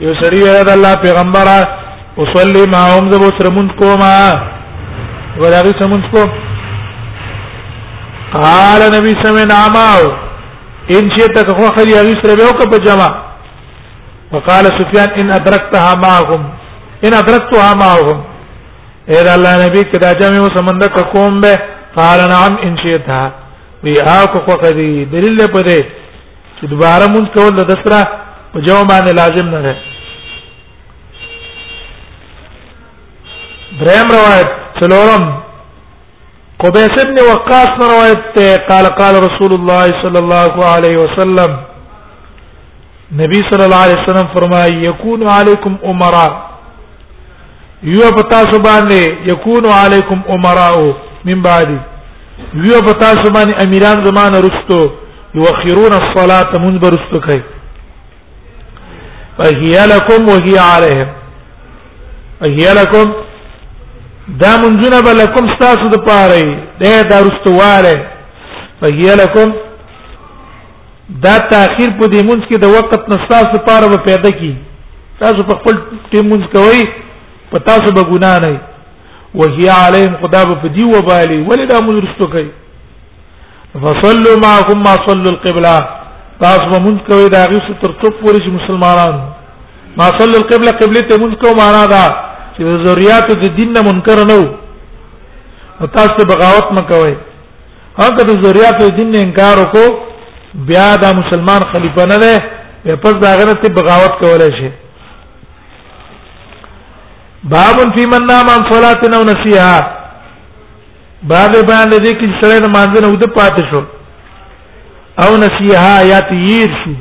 یو 0.06 0.14
سړی 0.22 0.40
ویل 0.44 0.64
د 0.68 0.70
الله 0.78 0.94
پیغمبر 1.06 1.48
اصلي 2.24 2.64
ما 2.74 2.82
هم 2.92 3.10
زبو 3.12 3.28
سرمون 3.40 3.68
کوما 3.82 4.14
ورغه 5.42 5.72
سمون 5.82 6.02
کو 6.14 6.24
قال 8.38 8.82
نبی 8.96 9.14
سمع 9.24 9.44
ناماو 9.52 10.06
ان 10.98 11.10
شئت 11.18 11.36
تخو 11.50 11.68
خلی 11.76 11.94
هغه 12.00 12.14
سره 12.22 12.36
به 12.40 12.46
وکړه 12.50 12.68
په 12.72 12.78
جما 12.86 13.10
وقال 14.32 14.66
سفيان 14.80 15.10
ان 15.24 15.30
ادركتها 15.38 15.92
معهم 16.06 16.42
ان 17.10 17.14
ادركتها 17.20 17.70
معهم 17.84 18.18
اے 19.12 19.22
دا 19.28 19.36
الله 19.38 19.54
نبی 19.66 19.84
کدا 19.92 20.12
جمع 20.24 20.48
سمند 20.58 20.84
کوم 21.12 21.40
به 21.46 21.54
قال 22.00 22.20
نعم 22.34 22.54
ان 22.70 22.78
شئت 22.86 23.08
وی 23.84 23.94
هاکو 24.08 24.40
کو 24.48 24.54
کدی 24.66 24.90
دلیل 25.14 25.38
په 25.38 25.62
دې 25.70 25.80
چې 26.58 26.68
دوباره 26.74 27.08
مونږ 27.14 27.26
کول 27.38 27.52
د 27.62 27.68
دسرہ 27.74 28.02
په 28.54 28.60
جواب 28.68 28.86
باندې 28.88 29.14
لازم 29.22 29.50
نه 29.56 29.62
ده 29.70 29.91
دریم 33.80 34.10
روایت 34.12 34.50
څلورم 34.80 35.24
قبیس 36.64 36.96
ابن 37.04 37.20
وقاص 37.28 37.70
روایت 37.82 38.26
ته 38.38 38.58
قال 38.70 38.86
قال 38.98 39.16
رسول 39.24 39.54
الله 39.58 39.84
صلی 40.02 40.18
الله 40.22 40.66
علیه 40.76 40.98
وسلم 41.04 41.54
نبی 43.22 43.40
صلی 43.52 43.64
الله 43.68 43.82
علیه 43.86 44.02
وسلم 44.04 44.28
فرمای 44.34 44.74
یکون 44.88 45.24
علیکم 45.38 45.76
امرا 45.94 46.28
یو 47.94 48.12
پتا 48.18 48.42
سبانه 48.56 49.00
یکون 49.30 49.66
علیکم 49.78 50.22
امراء 50.36 50.76
من 51.32 51.42
بعد 51.48 51.68
یو 52.68 52.82
پتا 52.90 53.14
سبانه 53.26 53.56
امیران 53.66 54.06
زمانه 54.06 54.38
رستو 54.48 54.82
یوخرون 55.34 55.92
الصلاه 56.02 56.58
من 56.66 56.80
برستو 56.80 57.20
کوي 57.20 57.42
فهي 59.38 59.86
لكم 59.94 60.30
وهي 60.30 60.58
عليهم 60.60 61.08
فهي 62.40 62.74
لكم 62.74 63.14
دا 64.28 64.52
منځونه 64.62 64.98
بلکم 65.06 65.46
تاسو 65.60 65.90
د 65.92 66.02
پاره 66.08 66.42
دی 66.82 66.92
دا 67.12 67.20
رستواله 67.28 67.94
فهي 68.82 69.08
لكم 69.22 69.54
دا 71.24 71.38
تاخير 71.54 71.90
په 72.00 72.06
دې 72.06 72.24
منځ 72.24 72.46
کې 72.48 72.58
د 72.58 72.66
وخت 72.76 73.10
نستاسو 73.14 73.50
لپاره 73.58 73.88
به 73.94 73.98
پیدا 74.10 74.32
کی 74.42 74.52
تاسو 75.24 75.44
په 75.50 75.56
خپل 75.62 75.82
ټیم 76.14 76.30
منځ 76.30 76.46
کوي 76.58 76.84
په 77.54 77.60
تاسو 77.72 77.94
به 77.98 78.04
ګنا 78.14 78.38
نه 78.48 78.62
وهي 79.42 79.68
عليهم 79.70 80.16
قداب 80.22 80.56
په 80.62 80.68
دی 80.78 80.86
وبالي 80.96 81.42
ولدا 81.50 81.80
مدرستو 81.90 82.28
کوي 82.38 82.50
فصلوا 83.84 84.38
معكم 84.48 84.80
ما 84.84 84.96
صلوا 85.10 85.32
القبلة 85.36 85.76
تاسو 86.46 86.66
به 86.72 86.80
منځ 86.80 87.00
کوي 87.14 87.30
دا 87.38 87.46
غي 87.52 87.58
ستر 87.68 87.96
څو 88.04 88.12
پورې 88.24 88.48
مسلمانان 88.60 89.22
ما 89.98 90.04
صلوا 90.18 90.38
القبلة 90.42 90.72
قبلته 90.72 91.18
منځ 91.18 91.36
کوي 91.44 91.54
معنا 91.62 91.86
ده 91.94 92.04
چې 92.62 92.78
ضرورت 92.88 93.30
د 93.44 93.58
دین 93.58 93.70
نه 93.76 93.82
منکر 93.88 94.18
نه 94.30 94.34
وو 94.40 95.86
تاسو 95.96 96.22
بغاوت 96.32 96.68
مکوئ 96.78 97.14
هغه 98.00 98.24
د 98.30 98.36
ضرورت 98.46 98.78
د 98.84 98.88
دین 98.98 99.08
نه 99.14 99.20
انکار 99.26 99.56
وکړو 99.64 99.88
بیا 100.68 100.88
دا 101.04 101.10
مسلمان 101.22 101.62
خلیفہ 101.72 102.06
نه 102.12 102.18
دی 102.24 102.34
په 102.92 102.96
پس 103.06 103.14
دا 103.24 103.32
غره 103.40 103.56
ته 103.64 103.74
بغاوت 103.78 104.14
کولای 104.22 104.50
شي 104.60 104.70
باب 107.56 107.78
فی 107.98 108.06
من 108.14 108.26
نام 108.34 108.50
عن 108.58 108.62
صلاه 108.74 109.02
او 109.22 109.24
نسیها 109.32 109.80
باب 111.24 111.52
باندې 111.70 111.98
دې 112.06 112.14
کې 112.20 112.30
سره 112.44 112.60
د 112.66 112.68
مانځنه 112.76 113.08
ود 113.14 113.24
پاتې 113.24 113.70
شو 113.70 113.82
او 115.26 115.38
نسیها 115.48 115.98
یا 116.12 116.20
تیر 116.30 116.70
شو 116.84 116.94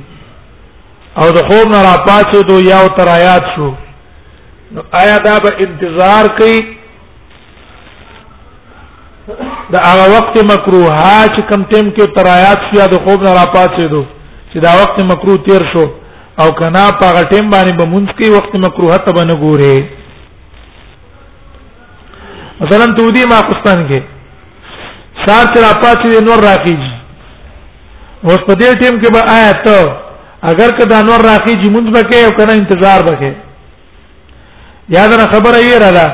او 1.21 1.31
د 1.41 1.47
خوب 1.49 1.73
نه 1.77 1.83
را 1.91 1.95
پاتې 2.09 2.47
دو 2.53 2.59
یا 2.71 2.81
تر 2.97 3.09
آیات 3.19 3.45
شو 3.57 3.71
نو 4.75 4.83
آیا 5.01 5.17
دا 5.25 5.35
به 5.45 5.51
انتظار 5.67 6.27
کوي 6.39 6.59
دا 9.73 9.79
هغه 9.89 10.07
وخت 10.15 10.37
مکروه 10.51 10.99
چې 11.35 11.43
کم 11.51 11.61
ټیم 11.73 11.87
کې 11.97 12.05
ترایات 12.19 12.61
شیا 12.69 12.85
د 12.93 12.95
خوب 13.07 13.19
نه 13.29 13.33
راپاتې 13.39 13.85
دو 13.95 14.03
چې 14.53 14.59
دا 14.67 14.71
وخت 14.83 14.97
مکروه 15.11 15.43
تیر 15.49 15.63
شو 15.73 15.85
او 16.45 16.49
کنا 16.63 16.85
په 17.03 17.07
هغه 17.11 17.23
ټیم 17.31 17.51
باندې 17.55 17.77
به 17.83 17.91
مونږ 17.95 18.09
کې 18.19 18.29
وخت 18.37 18.53
مکروه 18.67 18.97
ته 19.09 19.13
بنه 19.19 19.35
ګوره 19.43 19.75
مثلا 22.63 22.87
تو 22.97 23.11
دې 23.11 23.29
ما 23.35 23.41
پاکستان 23.51 23.85
کې 23.89 24.03
سات 25.27 25.57
راپاتې 25.57 26.25
نور 26.31 26.41
راکېږي 26.49 26.95
اوس 28.25 28.41
په 28.47 28.53
دې 28.65 28.71
ټیم 28.81 28.95
کې 29.03 29.09
به 29.19 29.23
آیا 29.37 29.53
ته 29.69 29.79
اگر 30.55 30.71
که 30.79 30.85
دا 30.85 31.03
نور 31.13 31.21
راکېږي 31.33 31.69
مونږ 31.75 31.93
به 31.95 32.03
کې 32.11 32.21
او 32.25 32.31
کنه 32.43 32.53
انتظار 32.63 33.01
وکړي 33.07 33.33
یاد 34.97 35.13
را 35.21 35.27
خبره 35.33 35.59
یې 35.71 35.79
را 35.83 35.91
ده 35.99 36.07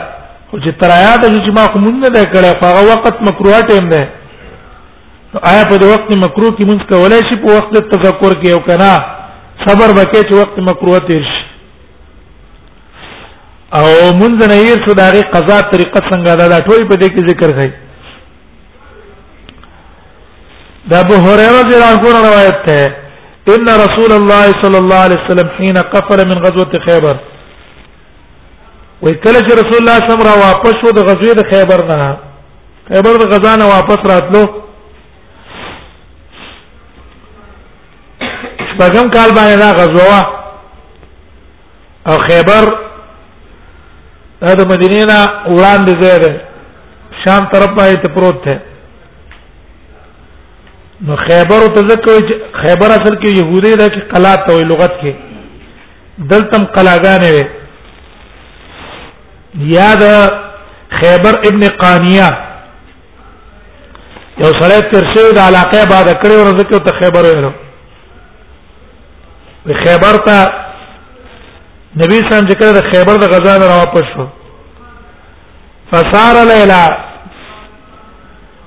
خو 0.51 0.57
چې 0.65 0.71
ترایا 0.81 1.15
ته 1.23 1.29
چې 1.45 1.51
ما 1.59 1.67
کوم 1.73 2.01
نه 2.03 2.09
ده 2.09 2.23
کړه 2.33 2.51
په 2.61 2.67
هغه 2.71 2.83
وخت 2.93 3.17
مکروه 3.29 3.61
ټیم 3.69 3.85
ده 3.93 4.03
آیا 5.51 5.65
په 5.71 5.77
دې 5.81 5.87
وخت 5.95 6.07
مکروه 6.25 6.51
کې 6.57 6.65
موږ 6.71 6.81
کولای 6.93 7.21
شي 7.29 7.37
په 7.45 7.49
وخت 7.57 7.71
تذکر 7.95 8.33
کې 8.41 8.51
او 8.53 8.61
کنه 8.69 8.93
صبر 9.67 9.89
وکړي 9.99 10.23
چې 10.29 10.35
وخت 10.41 10.57
مکروه 10.69 10.99
تیر 11.09 11.23
شي 11.33 11.43
او 13.79 13.87
مونږ 14.21 14.35
نه 14.51 14.57
یې 14.69 14.75
څو 14.87 14.91
دغه 15.01 15.23
قضا 15.35 15.57
طریقه 15.73 16.01
څنګه 16.11 16.33
ده 16.41 16.47
دا 16.53 16.59
ټول 16.69 16.81
په 16.89 16.95
دې 17.01 17.09
کې 17.15 17.21
ذکر 17.31 17.51
کړي 17.59 17.71
دا 20.91 20.99
ابو 21.05 21.15
هريره 21.25 21.53
رضی 21.61 21.75
الله 21.79 21.93
عنه 22.01 22.21
روایت 22.29 22.59
ده 22.67 22.79
ان 23.55 23.65
رسول 23.85 24.13
الله 24.19 24.47
صلى 24.63 24.79
الله 24.83 24.99
عليه 25.07 25.19
وسلم 25.25 25.49
حين 25.59 25.77
قفل 25.95 26.19
من 26.31 26.39
غزوه 26.45 26.73
خيبر 26.87 27.17
وای 29.03 29.15
کله 29.15 29.39
چې 29.47 29.55
رسول 29.61 29.77
الله 29.81 29.97
صلی 29.97 30.09
الله 30.09 30.15
علیه 30.17 30.21
وسلم 30.21 30.27
را 30.27 30.35
واپس 30.49 30.75
شو 30.81 30.91
د 30.91 31.01
غزوې 31.07 31.33
د 31.39 31.43
خیبر 31.53 31.81
نه 31.91 32.17
خیبر 32.89 33.17
د 33.23 33.29
غزا 33.33 33.53
نه 33.57 33.65
واپس 33.71 34.07
راتلو 34.11 34.43
شپږم 38.71 39.11
کال 39.17 39.31
باندې 39.39 39.57
دا 39.63 39.69
غزوه 39.81 40.19
او 42.09 42.17
خیبر 42.29 42.69
دا 44.41 44.55
د 44.55 44.61
مدینې 44.73 45.03
نه 45.13 45.19
وړاندې 45.57 46.03
ځای 46.03 46.17
دی 46.25 46.33
شام 47.25 47.47
طرف 47.53 47.71
باندې 47.77 47.99
ته 48.03 48.09
پروت 48.09 48.45
دی 48.47 48.57
نو 51.07 51.17
خیبر 51.27 51.63
ته 51.75 51.81
ځکه 51.91 52.41
خیبر 52.63 52.89
اصل 52.99 53.15
کې 53.21 53.41
يهودي 53.41 53.77
دا 53.77 53.87
کې 53.95 54.01
قلات 54.15 54.47
ته 54.49 54.59
لغت 54.73 54.93
کې 55.03 55.13
دلتم 56.19 56.63
قلاګانې 56.77 57.31
وي 57.37 57.47
یا 59.55 59.95
د 59.95 60.05
خیبر 61.01 61.39
ابن 61.49 61.63
قانیه 61.77 62.29
یو 64.39 64.51
سره 64.61 64.81
تر 64.93 65.07
شوی 65.15 65.33
د 65.37 65.41
علاقه 65.49 65.85
بعد 65.91 66.09
کړي 66.23 66.35
او 66.35 66.57
ذکر 66.59 66.79
ته 66.87 66.93
خیبر 67.01 67.23
ویلو 67.25 67.51
په 69.65 69.75
خیبر 69.85 70.17
ته 70.27 70.53
نبی 72.03 72.17
سم 72.31 72.49
ذکر 72.51 72.73
د 72.79 72.91
خیبر 72.93 73.17
د 73.17 73.25
غزا 73.33 73.57
نه 73.59 73.67
را 73.69 73.77
واپس 73.79 74.05
شو 74.15 74.27
فسار 75.91 76.45
لیلا 76.47 76.83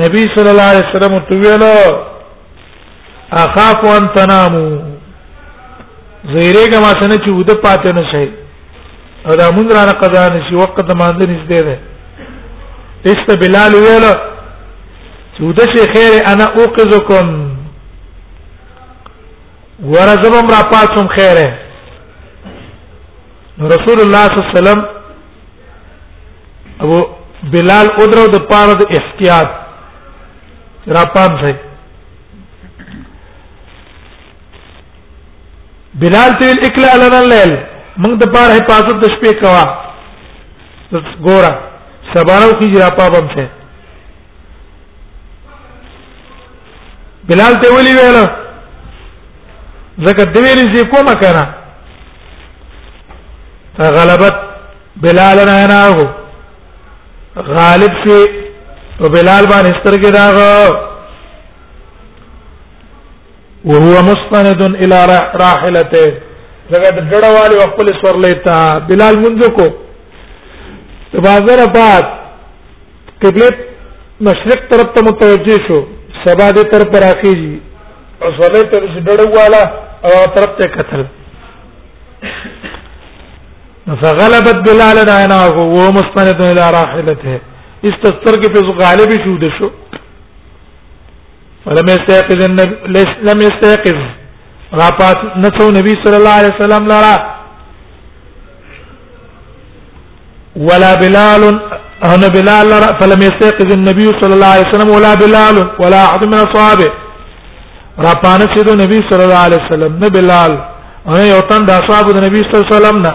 نبی 0.02 0.26
صلی 0.36 0.50
الله 0.56 0.68
علیه 0.74 0.86
وسلم 0.90 1.18
تو 1.30 1.40
ویلو 1.46 1.72
اخاف 3.46 3.86
ان 3.96 4.06
تنامو 4.20 4.66
زیره 6.36 6.68
کما 6.74 6.92
سنه 7.02 7.16
چې 7.26 7.30
ود 7.30 7.50
پاتې 7.66 8.00
نه 8.00 8.08
شي 8.12 8.30
او 9.26 9.36
دا 9.42 9.50
مونږ 9.50 9.76
را 9.78 9.86
نه 9.90 9.94
قضا 10.06 10.30
نشي 10.38 10.56
وقته 10.62 10.94
مانځ 10.94 11.30
نشته 11.30 11.64
ده 11.68 11.80
است 13.12 13.38
بلال 13.42 13.72
ویلو 13.90 14.16
چوده 15.38 15.64
شي 15.74 15.82
خیر 15.94 16.22
انا 16.32 16.46
اوقذکم 16.58 17.28
ورزبم 19.86 20.48
را 20.54 20.62
پاتم 20.72 21.08
خیره 21.08 21.60
رسول 23.60 24.00
الله 24.02 24.26
صلی 24.28 24.36
الله 24.36 24.48
علیه 24.50 24.62
وسلم 24.62 24.86
ابو 26.80 27.00
بلال 27.54 27.88
ادرو 28.04 28.28
د 28.28 28.38
پاره 28.50 28.74
د 28.74 28.86
احتیاط 29.00 29.50
را 30.88 31.04
پام 31.16 31.32
شي 31.42 31.54
بلال 36.02 36.32
تل 36.40 36.58
اکلا 36.68 36.92
لنا 37.02 37.20
الليل 37.20 37.54
موږ 38.04 38.14
د 38.24 38.32
پاره 38.34 38.52
حفاظت 38.60 38.96
د 39.04 39.06
شپې 39.14 39.34
کوا 39.42 39.64
ګورا 41.26 41.52
سبارو 42.16 42.52
کی 42.60 42.80
را 42.80 42.90
پابم 42.90 43.28
شه 43.36 43.50
بلال 47.30 47.62
ته 47.62 47.74
ولي 47.76 47.92
ویل 47.98 48.18
زکه 50.08 50.24
د 50.24 50.38
ویلې 50.44 50.66
چې 50.74 50.90
کومه 50.94 51.14
کنه 51.22 51.44
غلبت 53.98 54.36
بلال 55.04 55.38
نه 55.50 55.56
نه 55.72 56.10
غالب 57.56 57.94
شي 58.06 58.20
او 59.02 59.10
بلال 59.16 59.44
باندې 59.48 59.74
سترګې 59.80 60.10
داغه 60.20 60.52
وهو 63.72 63.96
مستند 64.10 64.62
الى 64.84 65.06
راحلته 65.34 66.22
لکه 66.70 66.90
د 66.90 67.10
ډړوالي 67.10 67.60
خپل 67.74 67.88
سور 68.02 68.20
لیتا 68.28 68.60
بلال 68.92 69.20
منځ 69.20 69.50
کو 69.58 69.70
تبازر 71.18 71.66
بعد 71.80 72.04
قبلت 73.26 73.58
مشرق 74.28 74.72
طرف 74.72 74.94
ته 74.96 75.02
متوجه 75.08 75.58
شو 75.68 75.82
سبا 76.26 76.46
دې 76.58 76.70
تر 76.74 76.84
پر 76.94 77.04
اخیږي 77.08 77.56
او 78.24 78.30
سولې 78.38 78.70
تر 78.74 78.86
سډړو 78.94 79.28
والا 79.36 79.64
او 80.06 80.30
طرف 80.36 80.58
ته 80.60 80.68
قتل 80.76 81.04
فغلبت 84.04 84.60
بلال 84.68 85.02
عيناه 85.10 85.50
وهو 85.50 85.92
مستند 85.98 86.42
الى 86.44 86.64
راحلته 86.78 87.40
استستر 87.90 88.40
کې 88.42 88.56
په 88.56 88.78
غالب 88.82 89.14
شو 89.26 89.36
د 89.44 89.52
شو 89.60 89.70
ولم 91.68 91.88
يستيقظ 91.96 92.44
النبي 92.48 93.06
لم 93.32 93.42
يستيقظ 93.48 94.02
راپات 94.82 95.24
نڅو 95.46 95.70
نبی 95.80 95.94
صلی 96.06 96.16
الله 96.16 96.34
علیه 96.42 96.58
وسلم 96.60 96.88
لرا 96.94 97.16
ولا 100.70 100.94
بلال 101.04 101.50
أن 102.14 102.28
بلال 102.30 102.70
فلم 103.02 103.22
يستيقظ 103.22 103.72
النبي 103.74 104.06
صلى 104.06 104.34
الله 104.34 104.46
عليه 104.48 104.66
وسلم 104.70 104.90
ولا 104.96 105.14
بلال 105.16 105.70
ولا 105.80 106.06
أحد 106.06 106.26
من 106.26 106.34
أصحابه 106.34 106.88
را 108.00 108.14
سيد 108.56 108.70
النبي 108.70 109.00
صلى 109.10 109.24
الله 109.24 109.38
عليه 109.48 109.58
وسلم 109.66 110.00
نه 110.00 110.08
بلال 110.08 110.54
انا 111.08 111.24
يوتن 111.24 111.50
تن 111.50 111.66
د 111.66 111.70
اصحاب 111.70 112.06
النبي 112.10 112.36
صلى 112.42 112.54
الله 112.56 112.66
عليه 112.72 112.78
وسلم 112.78 112.98
نه 113.06 113.14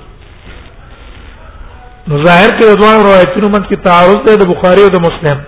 نو 2.09 2.15
ظاهر 2.27 2.53
کې 2.61 2.67
د 2.73 2.79
دوه 2.83 2.93
روایتونو 3.03 3.49
منځ 3.55 3.67
کې 3.69 3.79
تعارض 3.87 4.19
دی 4.29 4.37
د 4.43 4.49
بخاری 4.53 4.83
او 4.85 4.91
د 4.95 5.01
مسلم 5.07 5.43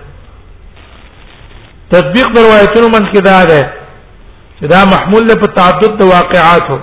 تطبیق 1.93 2.27
د 2.35 2.37
روایتونو 2.47 2.87
منځ 2.95 3.07
کې 3.13 3.21
دا 3.29 3.39
دی 3.51 3.61
چې 4.59 4.65
دا 4.73 4.81
محمول 4.93 5.23
له 5.31 5.35
په 5.45 5.53
تعدد 5.55 5.97
د 5.97 6.01
واقعاتو 6.11 6.77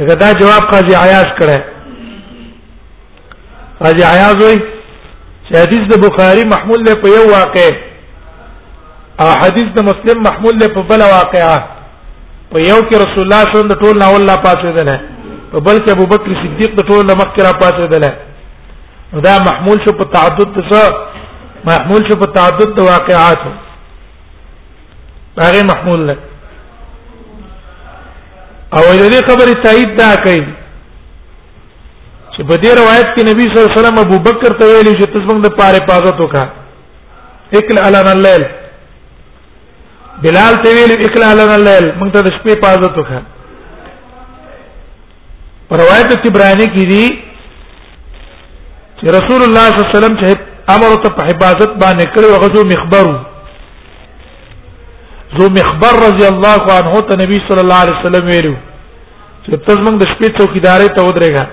اگر 0.00 0.14
دا 0.24 0.32
جواب 0.42 0.68
قاضي 0.72 0.94
عیاض 1.02 1.30
کړه 1.38 1.60
قاضي 3.84 4.04
عیاض 4.10 4.36
وایي 4.42 4.58
چې 4.64 5.62
حدیث 5.62 5.84
د 5.94 6.00
بخاری 6.08 6.44
محمول 6.56 6.80
له 6.90 6.94
په 7.06 7.14
یو 7.14 7.24
واقع 7.36 7.70
او 9.22 9.26
حدیث 9.44 9.68
د 9.78 9.84
مسلم 9.92 10.22
محمول 10.30 10.58
له 10.62 10.66
په 10.74 10.82
بل 10.92 11.02
واقعه 11.16 11.56
په 12.50 12.58
یو 12.70 12.76
کې 12.88 12.94
رسول 13.04 13.22
الله 13.26 13.42
صلی 13.42 13.50
الله 13.50 13.50
علیه 13.50 13.56
وسلم 13.60 13.72
د 13.74 13.76
ټول 13.84 13.94
نه 14.02 14.06
الله 14.18 14.36
پاتې 14.46 14.68
ده 14.76 14.96
په 15.52 15.58
بل 15.68 15.76
کې 15.84 15.90
ابو 15.92 16.04
بکر 16.12 16.28
صدیق 16.42 16.70
د 16.78 16.80
ټول 16.90 17.02
نه 17.10 17.14
مخکې 17.22 17.40
را 17.46 17.52
پاتې 17.62 17.82
ده 17.92 17.98
دا 19.26 19.34
محمول 19.48 19.78
شو 19.86 19.92
په 20.00 20.04
تعدد 20.14 20.48
څه 20.70 20.82
محمول 21.70 22.02
شو 22.10 22.16
په 22.22 22.28
تعدد 22.38 22.68
د 22.78 22.80
واقعات 22.88 23.40
هغه 25.40 25.62
محمول 25.70 26.00
نه 26.10 26.16
او 28.74 28.82
د 28.82 28.84
دې 29.00 29.20
خبرې 29.30 29.64
تایید 29.66 29.90
دا 30.02 30.10
کوي 30.26 30.44
چې 32.34 32.42
په 32.48 32.54
دې 32.54 32.70
روایت 32.80 33.08
کې 33.16 33.24
نبی 33.30 33.42
صلی 33.48 33.58
الله 33.60 33.70
علیه 33.72 33.80
وسلم 33.82 33.98
ابو 34.04 34.16
بکر 34.30 34.50
ته 34.60 34.64
ویلي 34.66 34.92
چې 34.94 35.06
تاسو 35.12 35.26
موږ 35.32 35.40
د 35.44 35.48
پاره 35.58 35.80
پازت 35.90 36.16
وکړه 36.22 36.46
اکل 37.60 37.76
علن 37.86 38.06
الليل 38.14 38.42
بلال 40.24 40.54
ته 40.64 40.70
ویل 40.76 40.92
اقلال 41.06 41.38
الليل 41.44 41.86
موږ 41.98 42.10
ته 42.14 42.20
د 42.26 42.34
شپې 42.36 42.60
پازت 42.64 42.94
وکړه 42.98 43.22
پر 45.68 45.78
روایت 45.82 46.12
تبرانی 46.24 46.66
کې 46.74 46.84
دي 46.90 47.06
چې 48.98 49.16
رسول 49.18 49.42
الله 49.46 49.64
صلی 49.70 49.78
الله 49.78 49.90
علیه 49.90 49.98
وسلم 49.98 50.16
چې 50.22 50.54
امر 50.76 50.96
ته 51.06 51.10
په 51.16 51.22
حفاظت 51.30 51.76
باندې 51.84 52.04
کړو 52.14 52.40
غزو 52.44 52.62
مخبرو 52.74 53.16
زو 55.38 55.46
مخبر 55.58 55.94
رضی 56.06 56.26
الله 56.32 56.62
عنه 56.78 57.00
ته 57.08 57.14
نبی 57.22 57.38
صلی 57.48 57.60
الله 57.64 57.80
علیه 57.84 57.96
وسلم 58.00 58.26
ویلو 58.30 58.54
چې 59.46 59.56
تاسو 59.66 59.82
موږ 59.82 59.96
د 59.98 60.08
شپې 60.12 60.28
څوکیدارې 60.38 60.94
ته 60.96 61.02
ودرېګا 61.08 61.44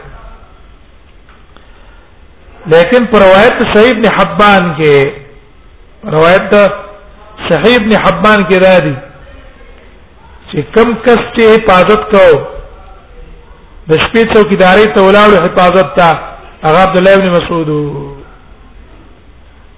لیکن 2.74 3.06
پر 3.12 3.20
روایت 3.28 3.62
سعید 3.74 3.96
بن 4.02 4.12
حبان 4.20 4.70
کې 4.78 5.10
روایت 6.18 6.54
صحیح 7.52 7.76
ابن 7.80 7.94
حبان 8.04 8.44
کې 8.50 8.58
را 8.66 8.76
دي 8.88 8.94
چې 10.52 10.60
کم 10.76 10.90
کس 11.06 11.22
چې 11.36 11.44
حفاظت 11.56 12.02
کو 12.16 12.26
د 13.90 13.92
شپې 14.04 14.22
څوک 14.34 14.54
ادارې 14.58 14.94
ته 14.98 15.02
ولاړ 15.08 15.30
حفاظت 15.46 15.88
تا 16.00 16.10
هغه 16.66 16.80
عبد 16.88 16.98
الله 17.00 17.14
ابن 17.20 17.28
مسعود 17.38 17.70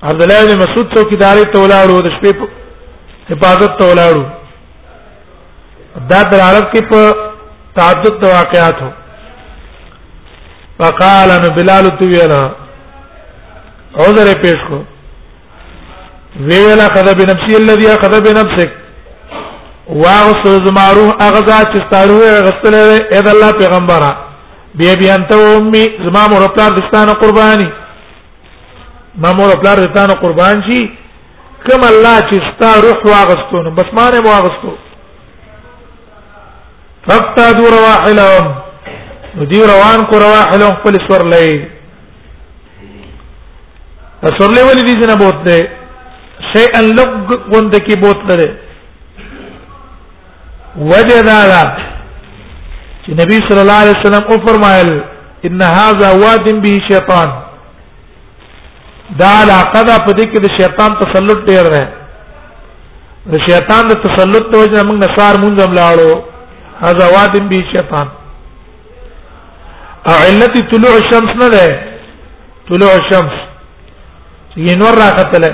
عبد 0.09 0.21
الله 0.25 0.39
ابن 0.45 0.53
مسعود 0.63 0.87
څوک 0.95 1.07
ادارې 1.17 1.45
ته 1.55 1.59
ولاړ 1.65 1.87
د 2.07 2.09
شپې 2.17 2.31
حفاظت 3.33 3.71
ته 3.79 3.83
ولاړ 3.93 4.15
دا 6.11 6.19
دلالت 6.33 6.65
کې 6.75 6.81
په 6.91 7.01
تعدد 7.79 8.13
واقعات 8.33 8.77
ہو 8.81 8.91
وقال 10.79 11.29
ان 11.31 11.45
بلال 11.55 11.85
تو 11.99 12.05
عذر 14.03 14.27
پیش 14.41 14.59
کو 14.69 14.77
ویل 16.39 16.79
اخذ 16.79 17.13
بنفسي 17.15 17.57
الذي 17.57 17.87
اخذ 17.91 18.21
بنفسك 18.21 18.71
واغسل 19.87 20.55
زماروح 20.67 21.09
اغزا 21.21 21.59
چې 21.63 21.87
ستاروه 21.87 22.39
غسل 22.47 22.75
اذا 23.19 23.31
الله 23.31 23.51
پیغمبره 23.51 24.09
بیا 24.81 24.93
بیا 25.01 25.13
انت 25.15 25.31
امي 25.33 25.83
زما 26.05 26.27
مور 26.27 26.47
پلار 26.47 26.71
دستانه 26.79 27.13
قرباني 27.13 27.69
ما 29.17 29.31
مور 29.33 29.55
پلار 29.55 29.77
دستانه 29.85 30.13
قربان 30.13 30.63
شي 30.63 30.89
کوم 31.69 31.83
الله 31.83 32.19
چې 32.19 32.39
ستا 32.49 32.73
روح 32.81 33.05
واغستون 33.05 33.75
بس 33.75 33.85
ما 33.93 34.09
نه 34.09 34.19
واغستو 34.19 34.75
فقط 37.07 37.39
دو 37.57 37.65
رواحلهم 37.67 38.55
دی 39.51 39.61
روان 39.61 40.01
کو 40.11 40.19
رواحلهم 40.19 40.75
خپل 40.75 40.93
سورلې 40.93 41.59
سورلې 44.37 44.61
ولې 44.69 44.83
دي 44.85 45.07
نه 45.07 45.13
بوت 45.15 45.43
ده 45.49 45.84
شیئا 46.43 46.81
لغ 46.81 47.09
غوند 47.49 47.75
کې 47.75 47.95
بوت 48.03 48.23
لره 48.29 48.49
وجدارا 50.91 51.63
چې 53.05 53.11
نبی 53.19 53.37
صلی 53.49 53.59
الله 53.63 53.79
علیه 53.83 53.95
وسلم 54.01 54.23
او 54.31 54.37
فرمایل 54.47 54.89
ان 55.49 55.61
هاذا 55.67 56.09
واد 56.23 56.49
به 56.65 56.73
شیطان 56.87 57.27
دا 59.21 59.31
علاقه 59.43 59.83
دا 59.89 59.97
په 60.05 60.11
دې 60.17 60.25
کې 60.31 60.39
د 60.45 60.55
شیطان 60.59 60.97
تسلط 61.03 61.45
ډیر 61.51 61.65
دی 61.73 61.83
د 63.33 63.41
شیطان 63.49 63.87
د 63.91 64.01
تسلط 64.07 64.49
ته 64.53 64.57
وجه 64.63 64.83
موږ 64.83 64.97
نصار 65.05 65.35
مونږ 65.43 65.67
هم 65.67 65.73
لاړو 65.73 66.21
هاذا 66.87 67.07
واد 67.17 67.37
به 67.53 67.63
شیطان 67.75 68.07
او 70.09 70.15
علت 70.29 70.57
طلوع 70.71 70.95
الشمس 70.97 71.39
نه 71.43 71.47
ده 71.49 71.79
طلوع 72.71 72.91
الشمس 72.97 73.35
یې 74.57 74.77
نور 74.81 74.93
راغتله 75.03 75.51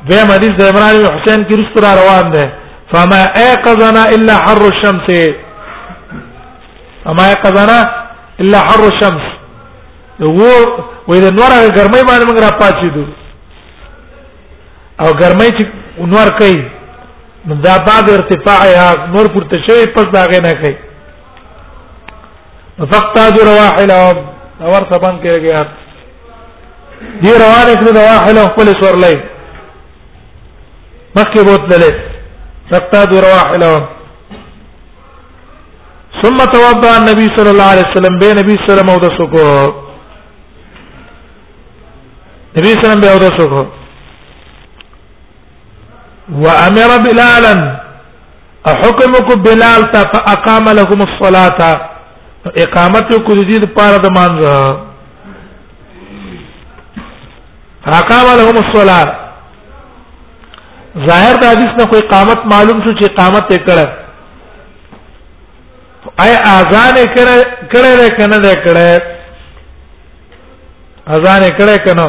دیم 0.09 0.31
حدیث 0.31 0.53
د 0.57 0.61
عمران 0.69 0.95
بن 0.97 1.15
حسین 1.15 1.43
کی 1.49 1.55
رسول 1.61 1.85
روان 1.97 2.31
ده 2.33 2.43
فما 2.93 3.21
ايقظنا 3.43 4.03
الا 4.15 4.35
حر 4.45 4.61
الشمس 4.71 5.07
اما 7.09 7.25
ايقظنا 7.31 7.79
الا 8.41 8.59
حر 8.67 8.81
الشمس 8.91 9.25
وو 10.19 10.53
وې 11.09 11.19
د 11.25 11.27
نور 11.39 11.51
ګرمۍ 11.77 12.01
باندې 12.09 12.25
موږ 12.27 12.41
را 12.45 12.51
پاتې 12.61 12.87
دو 12.95 13.03
او 15.01 15.11
ګرمۍ 15.21 15.49
چې 15.57 15.65
نور 16.13 16.27
کوي 16.39 16.63
نو 17.47 17.55
دا 17.65 17.77
بعد 17.87 18.09
ارتفاع 18.09 18.59
یا 18.69 18.93
نور 19.13 19.25
پورته 19.33 19.57
شوی 19.67 19.85
پس 19.95 20.05
دا 20.13 20.25
غې 20.31 20.41
نه 20.43 20.53
کوي 20.53 20.75
فقط 22.91 23.39
رواحلهم 23.43 24.25
اور 24.61 24.81
ثبان 24.93 25.15
کې 25.23 25.35
گیا 25.45 25.63
دی 27.21 27.29
روانه 27.43 27.73
کړو 27.81 27.97
رواحل 27.97 28.37
خپل 28.53 28.71
سورلای 28.81 29.15
مخکې 31.15 31.41
بوتللې 31.47 31.93
تقتاد 32.71 33.13
رواحلهم 33.13 33.85
ثم 36.21 36.35
توضا 36.35 36.97
النبي 36.97 37.27
صلى 37.35 37.51
الله 37.51 37.63
عليه 37.63 37.85
وسلم 37.91 38.19
به 38.19 38.33
نبی 38.41 38.55
سره 38.67 38.81
مو 38.89 38.97
د 39.03 39.05
سکو 39.19 39.49
نبی 42.57 42.71
سره 42.83 42.95
به 43.03 43.15
د 43.23 43.25
سکو 43.39 43.63
وامر 46.43 46.91
بلالا 47.05 47.53
احكمكم 48.67 49.37
بلال 49.47 49.81
فاقام 49.93 50.65
لكم 50.79 50.99
الصلاه 51.07 51.59
اقامت 52.57 53.23
کو 53.25 53.31
دې 53.33 53.63
لپاره 53.65 53.97
د 54.05 54.07
مانځه 54.19 54.57
فاقام 57.85 58.25
لهم 58.37 58.57
الصلاه 58.65 59.09
ظاهر 60.99 61.35
د 61.41 61.43
حدیث 61.51 61.71
نه 61.79 61.85
کوئی 61.91 62.03
قامت 62.13 62.39
معلوم 62.53 62.77
شو 62.85 62.91
چې 62.99 63.05
قامت 63.19 63.45
یې 63.53 63.59
کړه 63.67 63.85
اي 66.25 66.33
اذان 66.57 66.93
یې 66.97 67.07
کړه 67.15 67.35
کړه 67.73 67.91
نه 68.01 68.07
کنه 68.17 68.37
نه 68.45 68.53
کړه 68.65 68.89
اذان 71.17 71.41
یې 71.45 71.51
کړه 71.59 71.75
کنه 71.85 72.07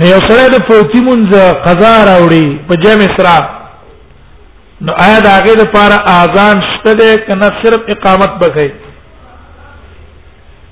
نو 0.00 0.04
یو 0.12 0.20
سره 0.30 0.42
د 0.54 0.56
فوتی 0.70 1.00
مونږ 1.10 1.28
قضا 1.68 1.94
راوړي 2.10 2.46
په 2.70 2.74
جمع 2.86 3.08
سره 3.18 3.36
نو 4.88 4.92
آیا 5.06 5.18
د 5.28 5.30
هغه 5.36 5.52
لپاره 5.62 5.96
اذان 6.20 6.56
شته 6.72 6.92
ده 7.02 7.10
کنه 7.28 7.46
صرف 7.62 7.80
اقامت 7.94 8.32
بکې 8.42 8.68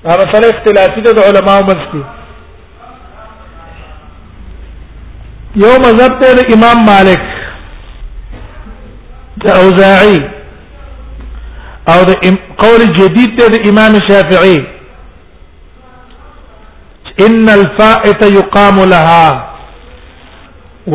دا 0.03 0.11
مسله 0.21 0.47
اختلافي 0.53 1.01
ده 1.09 1.13
د 1.19 1.21
علماو 1.29 1.63
مزکی 1.71 2.03
یو 5.63 5.73
مذهب 5.81 6.15
ته 6.21 6.39
امام 6.53 6.79
مالک 6.85 7.21
د 9.45 9.49
اوزاعي 9.51 10.15
او 11.93 11.99
د 12.09 12.17
قول 12.63 12.81
جدید 12.97 13.31
ته 13.37 13.45
د 13.53 13.67
امام 13.71 13.93
شافعی 14.07 14.57
ان 17.27 17.47
الفائت 17.53 18.21
يقام 18.31 18.81
لها 18.95 19.25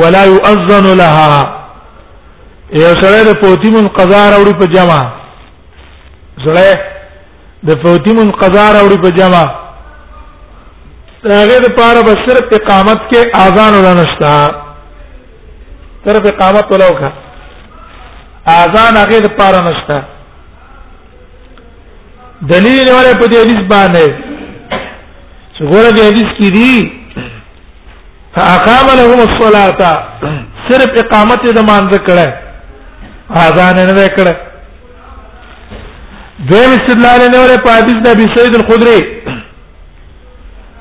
ولا 0.01 0.23
يؤذن 0.33 0.87
لها 1.03 1.33
یا 2.81 2.91
سره 3.05 3.23
د 3.31 3.33
پوتی 3.45 3.71
من 3.79 3.89
قضا 4.01 4.23
راوړي 4.35 4.55
په 4.61 4.67
جما 4.75 5.01
زړه 6.47 6.71
د 7.71 7.81
پوتی 7.87 8.13
من 8.21 8.29
قضا 8.43 8.65
راوړي 8.77 8.99
په 9.07 9.11
جما 9.21 9.45
هغه 11.29 11.57
د 11.63 11.67
پاره 11.77 12.03
به 12.05 12.13
صرف 12.27 12.45
اقامت 12.57 12.99
کې 13.09 13.37
اذان 13.47 13.75
ولا 13.75 13.95
نشتا 13.95 14.33
صرف 16.05 16.23
اقامت 16.33 16.73
ولا 16.73 16.87
وکا 16.93 17.11
اذان 18.53 18.97
هغه 19.01 19.21
د 19.25 19.33
پاره 19.41 19.61
نشتا 19.69 19.99
دلیل 22.53 22.89
ولا 22.93 23.15
په 23.23 23.27
دې 23.27 23.37
حدیث 23.37 23.69
باندې 23.69 24.15
چې 25.57 25.61
ګوره 25.61 25.91
دې 25.97 26.11
حدیث 26.11 26.31
کې 26.39 26.55
دی 26.55 26.93
فاقام 28.37 28.87
لهم 28.99 29.21
الصلاه 29.25 29.95
صرف 30.69 30.91
اقامت 31.03 31.45
د 31.59 31.61
مانځ 31.71 31.99
کړه 32.07 32.29
اذان 33.37 33.77
نه 33.87 33.93
وکړه 34.03 34.37
دویم 36.49 36.71
استدلال 36.79 37.21
نه 37.33 37.39
ولا 37.45 37.57
په 37.67 37.71
حدیث 37.81 37.97
د 38.05 38.09
ابي 38.15 38.27
سعيد 38.35 38.55
الخدري 38.61 39.30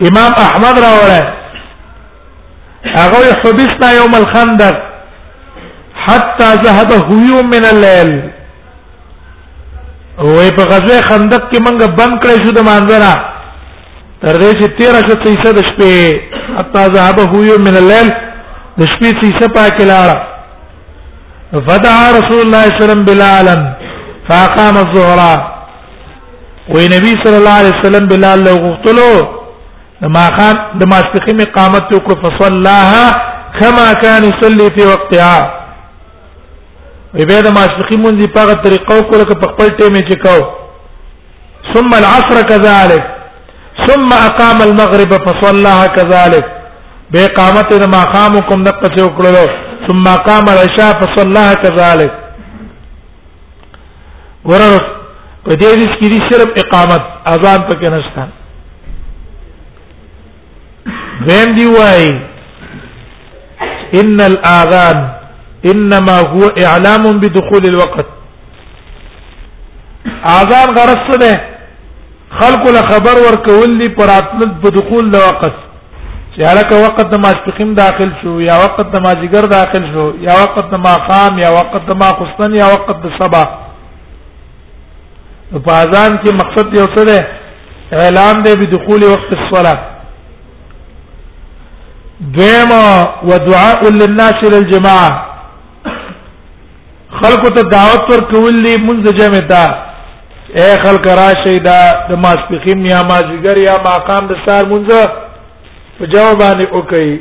امام 0.08 0.32
احمد 0.46 0.76
راوړه 0.80 1.22
هغه 2.94 3.36
حبسنا 3.42 3.92
يوم 3.92 4.14
الخندق 4.16 4.76
حتى 6.06 6.50
ذهب 6.66 6.92
هيوم 7.10 7.50
من 7.56 7.66
الليل 7.74 8.12
وې 10.20 10.50
په 10.58 10.64
غزوه 10.72 11.02
خندق 11.10 11.42
کې 11.52 11.58
موږ 11.66 11.78
بند 12.00 12.16
کړی 12.24 12.38
شو 12.46 12.52
د 12.56 12.60
مانځرا 12.70 13.14
تر 14.22 14.38
دې 14.40 14.54
چې 14.60 14.66
1300 15.24 15.58
د 15.58 15.68
شپې 15.70 16.58
حتا 16.58 16.84
ذهب 16.96 17.18
هو 17.32 17.58
من 17.68 17.76
الليل 17.82 18.08
د 18.80 18.82
شپې 18.92 19.10
چې 19.22 19.40
سپا 19.40 19.66
کې 19.76 19.84
لاړه 19.92 20.18
فدعا 21.68 22.08
رسول 22.20 22.42
الله 22.46 22.62
صلی 22.64 22.64
الله 22.64 22.64
علیه 22.64 22.84
وسلم 22.84 23.04
بلالا 23.10 23.56
فاقام 24.30 24.78
الظهر 24.78 25.20
وې 26.72 26.86
نبی 26.96 27.14
صلی 27.24 27.38
الله 27.42 27.58
علیه 27.62 27.74
وسلم 27.82 28.08
بلال 28.14 28.40
له 28.48 28.54
غختلو 28.66 29.39
د 30.02 30.04
ماخان 30.16 30.56
د 30.80 30.88
ماسپخین 30.92 31.40
اقامت 31.46 31.86
وکړه 31.96 32.16
فصلاها 32.24 33.08
كما 33.60 33.88
كان 34.04 34.22
يصلي 34.32 34.68
في 34.76 34.84
وقتها 34.92 35.38
وی 37.14 37.26
به 37.32 37.40
د 37.48 37.54
ماسپخین 37.58 38.00
مونږ 38.04 38.32
په 38.36 38.40
هغه 38.46 38.56
طریقو 38.68 38.98
کوله 39.10 39.26
په 39.32 39.48
خپل 39.52 39.68
ټیم 39.82 39.96
کې 40.08 40.18
کو 40.26 40.36
ثم 41.74 41.92
العصر 42.00 42.42
كذلك 42.52 43.04
ثم 43.88 44.10
اقام 44.28 44.62
المغرب 44.68 45.12
فصلاها 45.26 45.88
كذلك 45.98 46.46
باقامت 47.14 47.70
ما 47.98 48.02
قامكم 48.16 48.64
دقه 48.72 48.96
وکړو 49.06 49.46
ثم 49.90 50.04
قام 50.32 50.46
العشاء 50.56 50.92
فصلاها 51.04 51.54
كذلك 51.54 52.12
ورر 54.46 54.78
په 55.46 55.52
دې 55.64 55.80
دې 55.80 55.96
کې 56.00 56.34
صرف 56.34 56.64
اقامت 56.66 57.02
اذان 57.38 57.64
پکې 57.70 57.94
نشته 57.98 58.34
ویم 61.28 61.56
دی 61.56 61.66
وای 61.66 62.04
ان 64.00 64.20
الاذان 64.32 64.98
انما 65.72 66.18
هو 66.32 66.50
اعلام 66.66 67.04
بدخول 67.20 67.64
الوقت 67.70 68.06
اذان 70.40 70.68
غرض 70.78 71.18
ده 71.24 71.34
خلق 72.40 72.64
له 72.76 72.82
خبر 72.82 73.16
ورکول 73.26 73.78
دي 73.82 73.90
پراتنت 73.96 74.54
بدخول 74.64 75.12
د 75.12 75.16
وقت 75.16 75.54
چې 76.36 76.42
هغه 76.42 76.84
وقت 76.88 77.06
د 77.14 77.18
ماسپخیم 77.26 77.74
داخل 77.74 78.10
شو 78.22 78.42
یا 78.42 78.56
وقت 78.64 78.86
د 78.94 79.04
ماجیګر 79.06 79.46
داخل 79.58 79.84
شو 79.94 80.14
یا 80.22 80.34
وقت 80.44 80.72
د 80.72 80.76
ماقام 80.88 81.38
یا 81.40 81.50
وقت 81.60 81.86
د 81.88 81.98
ماقصن 82.04 82.54
یا 82.56 82.68
وقت 82.74 83.02
د 83.04 83.10
صبا 83.20 83.44
په 85.66 85.72
اذان 85.78 86.20
کې 86.24 86.40
مقصد 86.42 86.78
یو 86.80 86.86
څه 86.96 87.02
ده 87.12 87.28
اعلان 88.04 88.44
دی 88.44 88.56
بدخول 88.62 89.04
وقت 89.04 89.34
الصلاه 89.40 89.80
دیما 92.20 93.04
ودعاء 93.28 93.90
للناس 93.90 94.44
للجماعه 94.44 95.26
خلق 97.22 97.50
ته 97.56 97.62
دعوت 97.62 98.12
ورکول 98.12 98.64
دي 98.64 98.78
منځ 98.78 99.12
جمع 99.20 99.40
ته 99.40 100.60
اے 100.62 100.78
خلق 100.84 101.08
راشي 101.22 101.60
دا 101.60 101.80
د 102.10 102.20
ماسپخین 102.20 102.86
یا 102.86 103.02
ماجګر 103.10 103.58
یا 103.64 103.74
ماقام 103.86 104.28
د 104.28 104.32
سار 104.46 104.66
منځ 104.66 104.90
په 105.98 106.06
جواب 106.12 106.38
باندې 106.38 106.68
وکي 106.78 107.20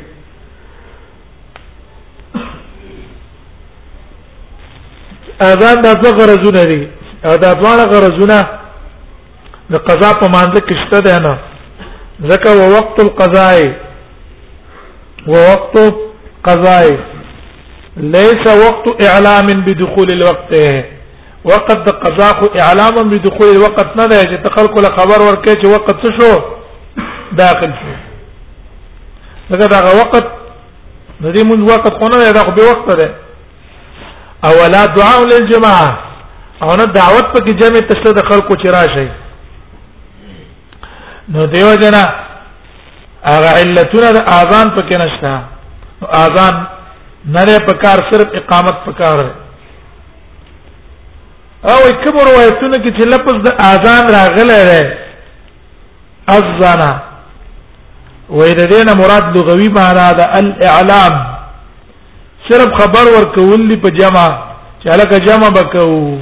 اذان 5.47 5.81
د 5.81 6.01
څه 6.03 6.11
غرضونه 6.19 6.63
دي 6.63 6.87
او 7.25 7.37
دا 7.37 7.53
ټول 7.61 7.89
غرضونه 7.91 8.45
د 9.73 9.75
قضا 9.75 10.11
په 10.21 10.27
مانځ 10.27 10.53
کې 10.67 10.87
شته 10.87 10.99
ده 10.99 11.19
نه 11.19 11.37
ځکه 12.31 12.73
وقت 12.77 12.99
القضاء 12.99 13.88
ووقت 15.27 15.93
قضاء 16.43 16.99
ليس 17.97 18.47
وقت 18.67 19.05
اعلام 19.07 19.45
بدخول 19.65 20.07
الوقت 20.13 20.53
وقت 21.43 21.81
قضاء 21.89 22.59
اعلام 22.59 23.09
بدخول 23.09 23.49
الوقت 23.55 23.97
نه 23.97 24.05
دی 24.05 24.21
چې 24.21 24.41
تخلق 24.43 24.77
له 24.79 24.95
خبر 24.97 25.19
ورکې 25.21 25.61
چې 25.61 25.65
وقت 25.67 25.95
څه 26.05 26.09
شو 26.19 26.39
داخل 27.31 27.71
شو 27.81 27.95
لکه 29.49 29.65
دا 29.65 29.79
وقت 29.79 30.25
د 31.21 31.35
دې 31.37 31.43
مون 31.45 31.69
وقت 31.69 31.93
خو 31.93 32.07
نه 32.07 32.31
دا 32.31 32.39
خو 32.43 32.51
به 32.51 32.61
وخت 32.71 32.97
دی 33.01 33.09
او 34.45 34.51
ولا 34.63 34.85
دعاء 34.85 35.23
للجماعه 35.25 35.99
او 36.63 36.75
نه 36.75 36.85
دعوت 36.85 37.25
پکې 37.37 37.51
جمع 37.53 37.79
تشته 37.79 38.11
د 38.13 38.21
خلکو 38.29 38.53
چې 38.55 38.67
راشي 38.69 39.09
نو 41.29 41.45
دیو 41.45 41.75
جنا 41.81 42.03
هغه 43.23 43.49
علتونه 43.61 44.09
د 44.11 44.19
اذان 44.39 44.67
پکې 44.75 44.95
نشته 45.03 45.33
نو 46.01 46.07
اذان 46.07 46.67
نه 47.35 47.59
په 47.67 47.73
کار 47.83 47.97
صرف 48.11 48.27
اقامت 48.41 48.75
په 48.85 48.91
کار 48.99 49.17
او 51.71 51.79
کوم 52.03 52.15
روایتونه 52.29 52.77
کې 52.83 52.91
چې 52.97 53.05
لفظ 53.13 53.37
د 53.47 53.61
اذان 53.71 54.03
راغلی 54.15 54.59
دی 54.69 54.81
اذان 56.27 56.81
وې 58.29 58.51
د 58.59 58.61
دې 58.71 58.85
نه 58.87 58.93
مراد 58.93 59.37
لغوي 59.37 59.69
معنا 59.79 60.11
ده 60.11 60.25
الاعلام 60.39 61.13
صرف 62.49 62.69
خبر 62.81 63.05
ورکول 63.17 63.67
دی 63.69 63.77
په 63.77 63.89
جمع 63.99 64.27
چې 64.83 64.89
الګ 64.89 65.25
جمع 65.27 65.49
بکاو 65.49 66.17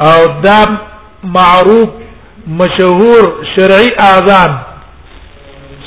او 0.00 0.26
دا 0.42 0.64
معروف 1.24 1.88
مشهور 2.46 3.22
شرعي 3.56 3.88
اذان 4.10 4.58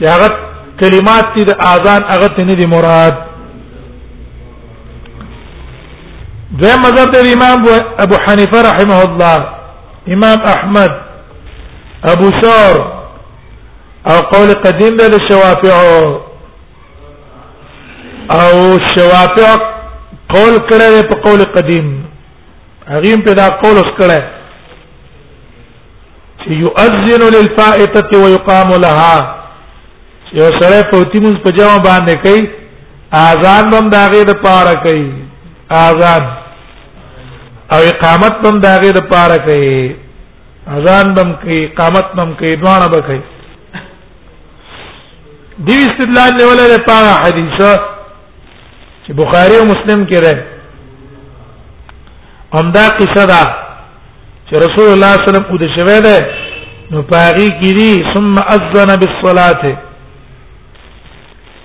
چې 0.02 0.08
هغه 0.16 0.30
کلمات 0.82 1.26
دې 1.38 1.44
د 1.50 1.52
اذان 1.74 2.02
هغه 2.14 2.28
ته 2.36 2.44
نه 2.50 2.54
دي 2.60 2.66
مراد 2.74 3.16
دوی 6.62 6.76
مذهب 6.86 7.12
د 7.12 7.18
امام 7.34 7.60
ابو 8.06 8.16
حنیفه 8.26 8.60
رحمه 8.70 9.00
الله 9.08 9.38
امام 10.16 10.40
احمد 10.54 10.92
ابو 12.14 12.30
ثور 12.42 12.76
او 14.12 14.18
قول 14.34 14.50
قدیم 14.66 14.98
ده 14.98 15.08
للشوافع 15.14 15.76
او 18.38 18.54
الشوافع 18.82 19.54
قول 20.36 20.56
کړه 20.70 21.04
په 21.10 21.16
قول 21.26 21.42
قدیم 21.58 21.88
هغه 22.90 23.16
په 23.26 23.32
دا 23.42 23.48
قول 23.64 23.78
وکړه 23.82 24.22
چې 26.42 26.50
يؤذن 26.66 27.22
للفائتة 27.36 28.10
ويقام 28.24 28.70
لها 28.86 29.41
یو 30.40 30.50
سره 30.60 30.82
پوتی 30.92 31.20
مز 31.24 31.34
په 31.46 31.52
جامه 31.58 31.80
باندې 31.84 32.16
کوي 32.26 32.44
اذان 33.22 33.74
هم 33.78 33.88
داغه 33.94 34.20
د 34.30 34.36
پاره 34.44 34.76
کوي 34.86 35.02
اذان 35.80 36.22
او 37.76 37.80
اقامت 37.92 38.36
هم 38.50 38.60
داغه 38.66 38.92
د 38.98 39.00
پاره 39.12 39.38
کوي 39.48 39.82
اذان 40.78 41.10
هم 41.20 41.30
کوي 41.42 41.58
اقامت 41.66 42.08
هم 42.22 42.32
کوي 42.44 42.54
دوانه 42.64 42.88
به 42.96 43.02
کوي 43.10 43.22
دی 45.72 45.76
استدلال 45.90 46.32
له 46.38 46.46
ولا 46.54 46.68
د 46.76 46.78
پاره 46.90 47.12
حدیثه 47.26 47.70
چې 49.06 49.12
بخاری 49.24 49.56
او 49.60 49.66
مسلم 49.76 50.08
کې 50.10 50.18
راځي 50.26 50.46
همدا 52.58 52.86
قصه 53.04 53.24
ده 53.36 53.44
چې 54.48 54.54
رسول 54.70 54.88
الله 54.96 55.12
صلی 55.12 55.12
الله 55.12 55.12
علیه 55.18 55.30
وسلم 55.30 55.48
کو 55.54 55.58
د 55.66 55.68
شوه 55.78 55.98
ده 56.10 56.18
نو 56.92 56.98
پاغي 57.16 57.50
کړي 57.64 57.94
ثم 58.16 58.36
اذن 58.60 58.90
بالصلاه 59.00 59.91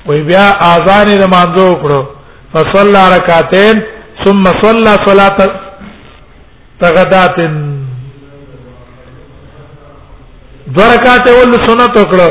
وی 0.08 0.20
بیا 0.28 0.46
اذان 0.72 1.08
د 1.20 1.24
مانځو 1.34 1.68
کړو 1.82 2.00
فصلى 2.52 3.02
ركعتين 3.16 3.76
ثم 4.24 4.44
صلى 4.44 4.92
صلاه 5.06 5.38
تغدات 6.82 7.38
دو 10.76 10.82
رکعت 10.94 11.26
ول 11.38 11.52
سنت 11.66 11.98
وکړو 12.00 12.30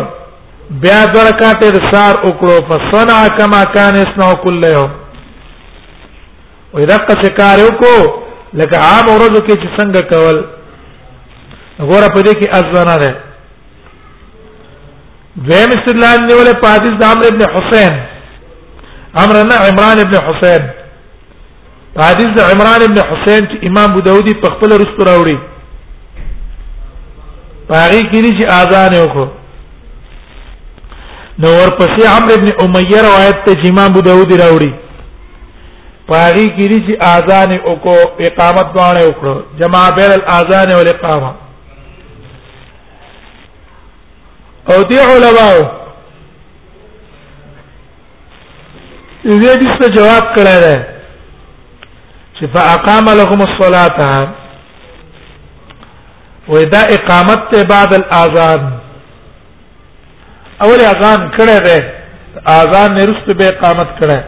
بیا 0.85 0.99
دو 1.15 1.19
رکعت 1.29 1.63
رسار 1.77 2.13
وکړو 2.25 2.55
فصنع 2.71 3.19
كما 3.37 3.61
كان 3.77 3.93
يصنع 4.03 4.31
كل 4.47 4.65
يوم 4.75 4.91
وی 6.73 6.85
دغه 6.85 7.21
شکار 7.25 7.57
وکړو 7.65 8.03
لکه 8.59 8.77
عام 8.77 9.05
ورځو 9.13 9.41
کې 9.47 9.55
چې 9.61 9.67
څنګه 9.77 10.01
کول 10.15 10.37
وګوره 11.79 12.07
په 12.13 12.21
دې 12.25 12.33
کې 12.39 12.49
اذان 12.59 12.95
ده 13.05 13.15
دویم 15.43 15.69
استدلال 15.71 16.19
نیولې 16.27 16.53
په 16.61 16.67
حدیث 16.75 16.93
د 16.99 17.03
عمرو 17.11 17.27
ابن 17.27 17.41
حسین 17.55 17.93
عمرو 19.23 19.43
نه 19.49 19.55
عمران 19.67 19.99
ابن 19.99 20.15
حسین 20.27 20.61
حدیث 22.03 22.29
د 22.37 22.39
عمران 22.51 22.81
ابن 22.85 22.99
حسین 23.11 23.41
چې 23.47 23.67
امام 23.69 23.91
ابو 23.91 24.01
داودی 24.07 24.33
په 24.43 24.47
خپل 24.53 24.73
رسو 24.81 25.03
راوړي 25.09 25.37
پاری 27.67 28.01
کړي 28.11 28.31
چې 28.39 28.45
اذان 28.61 28.93
وکړو 29.03 29.27
نو 31.39 31.47
ورپسې 31.59 32.07
عمرو 32.15 32.33
ابن 32.37 32.49
امیه 32.65 32.99
روایت 33.07 33.45
ته 33.45 33.69
امام 33.71 33.91
ابو 33.91 34.01
داودی 34.09 34.35
راوړي 34.43 34.73
پاری 36.09 36.45
کړي 36.57 36.79
چې 36.87 36.93
اذان 37.13 37.49
وکړو 37.57 37.97
اقامت 38.19 38.67
باندې 38.75 39.07
وکړو 39.07 39.59
جماع 39.59 39.89
بین 39.99 40.11
الاذان 40.11 40.73
والاقامه 40.75 41.44
او 44.73 44.75
دی 44.89 44.97
علماء 44.99 45.57
دې 49.23 49.57
دې 49.61 49.89
جواب 49.95 50.29
کړه 50.35 50.55
ده 50.65 50.75
چې 52.37 52.45
فاقام 52.53 53.05
لهم 53.19 53.41
الصلاه 53.49 54.27
واذا 56.47 56.81
اقامت 56.97 57.53
بعد 57.71 57.93
الاذان 57.97 58.63
اول 60.67 60.79
اذان 60.91 61.27
کړه 61.37 61.57
ده 61.67 61.93
اذان 62.61 62.93
نه 62.99 63.05
رسته 63.09 63.33
به 63.41 63.47
اقامت 63.49 63.87
کړه 63.99 64.23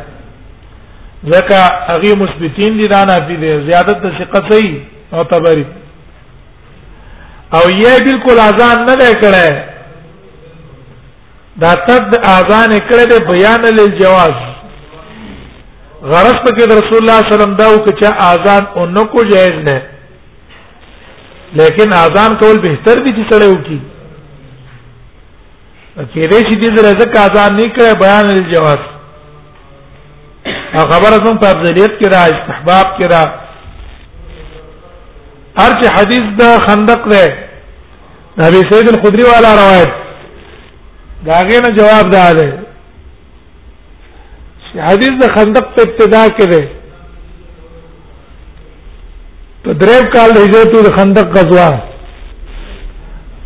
ځکه 1.27 1.57
هغه 1.95 2.15
مثبتین 2.23 2.77
دي 2.81 2.87
دانا 2.91 3.15
دي 3.31 3.35
زیادت 3.71 4.01
د 4.05 4.13
ثقه 4.19 4.43
صحیح 4.51 4.77
او 5.13 5.23
تبری 5.33 5.65
او 7.55 7.61
یې 7.63 8.05
بالکل 8.09 8.39
اذان 8.45 8.85
نه 8.85 9.11
کړه 9.25 9.73
دا 11.61 11.73
تد 11.87 12.11
اذان 12.37 12.71
کړه 12.89 13.05
د 13.11 13.15
بیان 13.29 13.61
للجواز 13.77 14.33
غرض 16.11 16.37
پکې 16.45 16.65
رسول 16.79 16.99
الله 17.01 17.21
صلی 17.21 17.21
الله 17.21 17.23
علیه 17.23 17.35
وسلم 17.35 17.55
دا 17.61 17.67
وکړه 17.75 18.11
اذان 18.31 18.63
اونکو 18.81 19.23
جایز 19.31 19.57
نه 19.69 19.77
لیکن 21.61 21.93
اذان 22.05 22.37
کول 22.43 22.57
بهتر 22.67 22.97
دي 23.03 23.11
چې 23.17 23.23
سره 23.31 23.45
وکړي 23.53 23.79
کې 25.97 26.23
دې 26.31 26.41
چې 26.47 26.55
دې 26.61 26.69
رزق 26.89 27.11
اذان 27.27 27.51
نه 27.59 27.65
کړه 27.75 27.93
بیان 28.03 28.25
للجواز 28.25 28.81
او 30.77 30.81
خبره 30.91 31.17
زم 31.25 31.37
په 31.43 31.47
افضلیت 31.55 31.91
کې 31.99 32.07
را 32.13 32.21
استحباب 32.33 32.87
کې 32.97 33.07
را 33.11 33.21
هر 35.61 35.71
چې 35.79 35.87
حدیث 35.99 36.25
دا 36.41 36.57
خندق 36.67 37.01
ده 37.11 37.23
نبی 38.39 38.59
سید 38.71 38.87
الخدری 38.93 39.23
والا 39.27 39.51
روایت 39.61 40.05
دا 41.27 41.37
غینه 41.47 41.69
جواب 41.79 42.07
ده 42.15 42.31
ده 42.37 42.49
حدیث 44.89 45.13
د 45.23 45.31
خندق 45.35 45.65
په 45.75 45.81
ابتدا 45.87 46.23
کې 46.37 46.45
ده 46.51 46.63
په 49.63 49.71
دریم 49.81 50.05
کال 50.15 50.29
د 50.33 50.37
هجرت 50.45 50.71
د 50.87 50.89
خندق 50.97 51.27
غزوه 51.37 51.69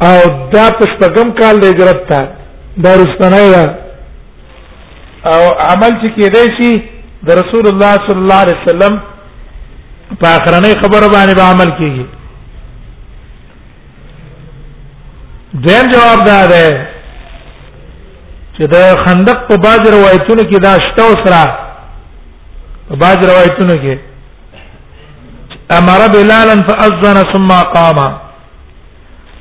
او 0.07 0.17
دا 0.53 0.65
په 0.79 0.83
شپږم 0.91 1.27
کال 1.39 1.55
د 1.59 1.63
هجرت 1.71 1.99
ته 2.09 2.19
دا 2.83 2.91
رسنۍ 3.01 3.47
ده 3.55 3.63
او 5.33 5.41
عمل 5.69 5.91
چې 6.01 6.07
کېدای 6.17 6.47
شي 6.57 6.71
د 7.27 7.29
رسول 7.41 7.65
الله 7.71 7.93
صلی 8.05 8.21
الله 8.23 8.41
علیه 8.45 8.59
وسلم 8.63 8.93
په 10.19 10.27
اخرنۍ 10.39 10.73
خبره 10.81 11.07
باندې 11.15 11.33
به 11.39 11.43
عمل 11.51 11.69
کیږي 11.79 12.05
دیم 15.65 15.85
جواب 15.93 16.19
دا 16.31 16.41
ده 16.53 16.90
چې 18.61 18.67
د 18.75 18.77
خندق 19.03 19.39
په 19.49 19.55
باج 19.65 19.81
روایتونو 19.95 20.43
کې 20.51 20.57
دا 20.67 20.73
شته 20.87 21.03
وسره 21.11 21.41
په 22.89 22.95
باج 23.01 23.17
روایتونو 23.31 23.75
کې 23.83 23.95
امر 25.77 26.01
بلالا 26.15 26.55
فاذن 26.69 27.17
ثم 27.31 27.47
قام 27.77 27.97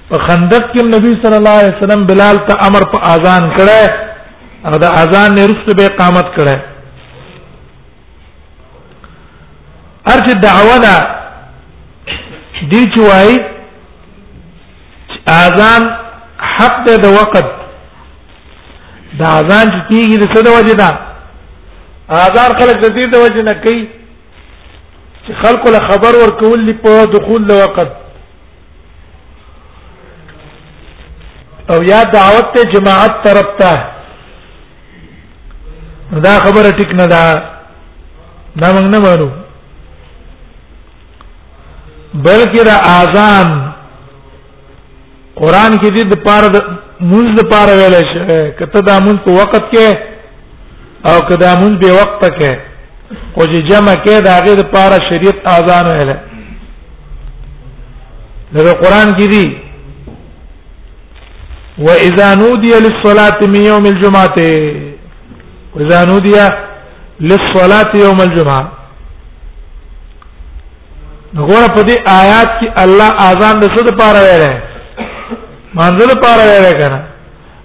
په 0.08 0.16
خندق 0.26 0.64
کې 0.72 0.82
نبی 0.96 1.12
صلی 1.24 1.36
الله 1.40 1.56
علیه 1.60 1.74
وسلم 1.78 2.06
بلال 2.12 2.36
ته 2.48 2.58
امر 2.68 2.82
په 2.94 2.98
اذان 3.14 3.42
کړه 3.56 3.82
او 4.66 4.78
د 4.86 4.98
اذان 5.02 5.30
نه 5.36 5.46
رسو 5.52 5.74
به 5.82 5.88
قامت 6.00 6.26
کړه 6.40 6.56
ارج 10.16 10.26
دعوه 10.48 10.76
دا 10.88 10.96
دي 12.72 12.82
چوي 12.94 13.38
اذان 15.40 15.82
حق 16.56 16.76
د 17.02 17.06
وقت 17.20 17.48
دا 19.18 19.28
اذان 19.38 19.70
چې 19.70 19.80
کیږي 19.88 20.16
د 20.18 20.32
څه 20.34 20.40
د 20.46 20.48
وجه 20.56 20.74
دا 20.82 20.90
اذان 22.26 22.50
خلک 22.58 22.76
د 22.82 22.88
دې 22.96 23.04
د 23.12 23.16
وجه 23.24 23.42
نه 23.42 23.54
کوي 23.62 23.88
چې 25.26 25.32
خلکو 25.42 25.70
له 25.74 25.80
خبر 25.88 26.14
ورکول 26.22 26.58
لې 26.66 26.74
په 26.82 27.12
دخول 27.14 27.42
له 27.48 27.54
وخت 27.64 27.90
او 31.70 31.82
یا 31.92 32.02
دعوت 32.12 32.46
ته 32.54 32.64
جماعت 32.72 33.24
طرف 33.24 33.48
ته 33.60 33.74
دا 36.26 36.38
خبره 36.44 36.70
ټیک 36.78 36.94
نه 36.94 37.06
ده 37.06 37.34
دا 38.60 38.68
موږ 38.72 38.84
نه 38.94 38.98
وایو 38.98 39.30
بلکې 42.14 42.64
دا 42.64 42.76
اذان 43.00 43.50
قران 45.36 45.72
کې 45.78 45.90
دې 45.96 46.04
د 46.10 46.22
پاره 46.24 46.80
مونږ 47.08 47.28
د 47.38 47.40
پاره 47.52 47.74
ویل 47.80 47.94
شي 48.10 48.18
کته 48.58 48.78
دا 48.88 48.94
مونږ 49.04 49.18
په 49.26 49.30
وخت 49.40 49.56
کې 49.72 49.86
او 51.10 51.18
کدا 51.28 51.50
مونږ 51.60 51.74
به 51.82 51.90
وخت 51.98 52.20
کې 52.38 52.50
او 53.36 53.42
چې 53.50 53.58
جمع 53.70 53.94
کې 54.04 54.16
دا 54.26 54.34
غیر 54.46 54.60
پاره 54.74 54.98
شریعت 55.08 55.36
اذان 55.54 55.86
ویل 55.90 56.10
دا 58.54 58.60
قران 58.82 59.08
کې 59.18 59.26
دی 59.34 59.46
واذا 61.88 62.28
نودي 62.42 62.72
للصلاه 62.84 63.38
من 63.54 63.60
يوم 63.70 63.84
الجمعه 63.92 64.38
واذا 65.76 66.00
نودي 66.10 66.36
للصلاه 67.20 67.90
يوم 68.06 68.18
الجمعه 68.26 68.64
غور 71.36 71.64
په 71.76 71.80
دې 71.88 71.96
آیات 72.22 72.50
کې 72.60 72.66
الله 72.84 73.08
اذان 73.30 73.54
د 73.60 73.62
څه 73.74 73.80
لپاره 73.92 74.20
ویل 74.26 74.44
منزل 75.74 76.14
پاره 76.22 76.44
ویل 76.50 76.72
کنه 76.78 77.02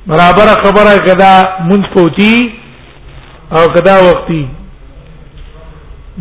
برابر 0.08 0.48
خبره 0.64 0.98
کدا 1.06 1.44
مونږ 1.70 1.84
پوتی 1.96 2.52
او 3.52 3.68
کدا 3.68 3.92
وختي 4.04 4.48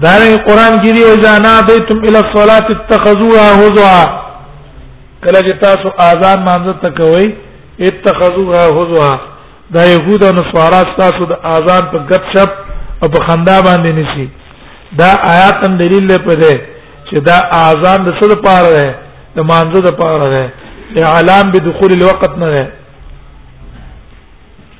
دارنګ 0.02 0.38
قران 0.46 0.72
کې 0.84 0.90
دی 0.94 1.02
او 1.04 1.14
جانا 1.22 1.60
دیتم 1.60 1.98
ال 2.08 2.16
الصلاه 2.16 2.66
اتخذوها 2.72 3.52
هزوا 3.52 4.04
کله 5.24 5.38
چې 5.40 5.60
تاسو 5.60 5.88
اذان 5.98 6.44
مانځه 6.46 6.74
تکوي 6.82 7.34
اتخذوها 7.80 8.64
هزوا 8.64 9.18
دا 9.70 9.84
يهود 9.86 10.24
او 10.24 10.32
نصارا 10.32 10.82
تاسو 10.98 11.24
د 11.24 11.32
اذان 11.44 11.82
په 11.92 11.98
غپ 12.10 12.24
شپ 12.34 12.50
او 13.02 13.08
په 13.08 13.20
خندا 13.26 13.58
باندې 13.62 13.92
نشي 13.98 14.28
دا 14.98 15.10
آیات 15.34 15.68
هم 15.68 15.76
دلیل 15.78 16.12
لپاره 16.12 16.34
ده 16.36 16.52
چې 17.10 17.16
دا 17.28 17.36
اذان 17.52 18.04
د 18.04 18.14
څه 18.20 18.26
لپاره 18.32 18.68
ده 18.72 18.94
د 19.36 19.40
مانځه 19.40 19.80
لپاره 19.90 20.24
ده 20.30 20.48
اعلام 20.92 21.50
بدخول 21.50 21.92
الوقت 21.92 22.38
نه 22.38 22.46
ده 22.54 22.68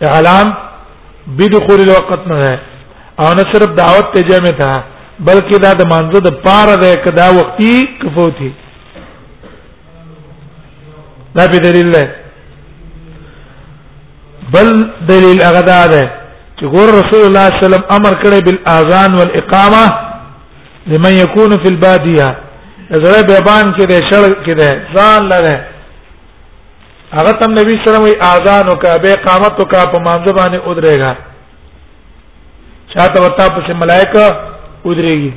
اعلام 0.09 0.55
بدخول 1.27 1.81
الوقت 1.81 2.27
نه 2.29 2.45
ده 2.45 2.59
او 3.21 3.33
نه 3.35 3.45
صرف 3.53 3.71
دعوت 3.77 4.07
ته 4.15 4.21
جمع 4.29 4.51
ته 4.59 4.85
بلکې 5.25 5.57
دا 5.59 5.73
د 5.73 5.83
منځ 5.93 6.17
د 6.21 6.31
پار 6.45 6.69
ده 6.83 6.95
کدا 7.05 7.31
وختي 7.31 7.89
کفوتی 8.03 8.53
دا 11.37 11.47
به 11.47 11.59
دلیل 11.59 11.91
ده 11.93 12.09
بل 14.55 14.91
دلیل 15.09 15.43
هغه 15.43 15.61
ده 15.61 16.11
چې 16.61 16.65
ګور 16.75 16.89
رسول 17.01 17.23
الله 17.27 17.47
صلی 17.49 17.57
الله 17.57 17.57
علیه 17.57 17.69
وسلم 17.69 17.85
امر 17.91 18.13
کړی 18.23 18.41
بالاذان 18.45 19.15
والاقامه 19.15 19.99
لمن 20.87 21.13
يكون 21.13 21.51
في 21.59 21.69
الباديه 21.69 22.37
زړه 22.91 23.21
بیابان 23.29 23.75
کې 23.75 23.85
ده 23.91 23.99
شړ 24.09 24.45
کې 24.45 24.53
ده 24.61 24.71
ځان 24.97 25.29
لره 25.29 25.74
هغه 27.19 27.31
تم 27.41 27.51
نبی 27.59 27.75
سره 27.85 27.99
وی 28.05 28.13
اذان 28.33 28.69
وکا 28.69 28.97
به 29.05 29.15
قامت 29.27 29.55
وکا 29.63 29.83
په 29.93 29.99
مانځ 30.07 30.25
باندې 30.39 30.69
ودرېګا 30.69 31.13
چاته 32.93 33.19
وتا 33.25 33.47
په 33.57 33.73
ملائکه 33.83 34.25
ودرېږي 34.89 35.33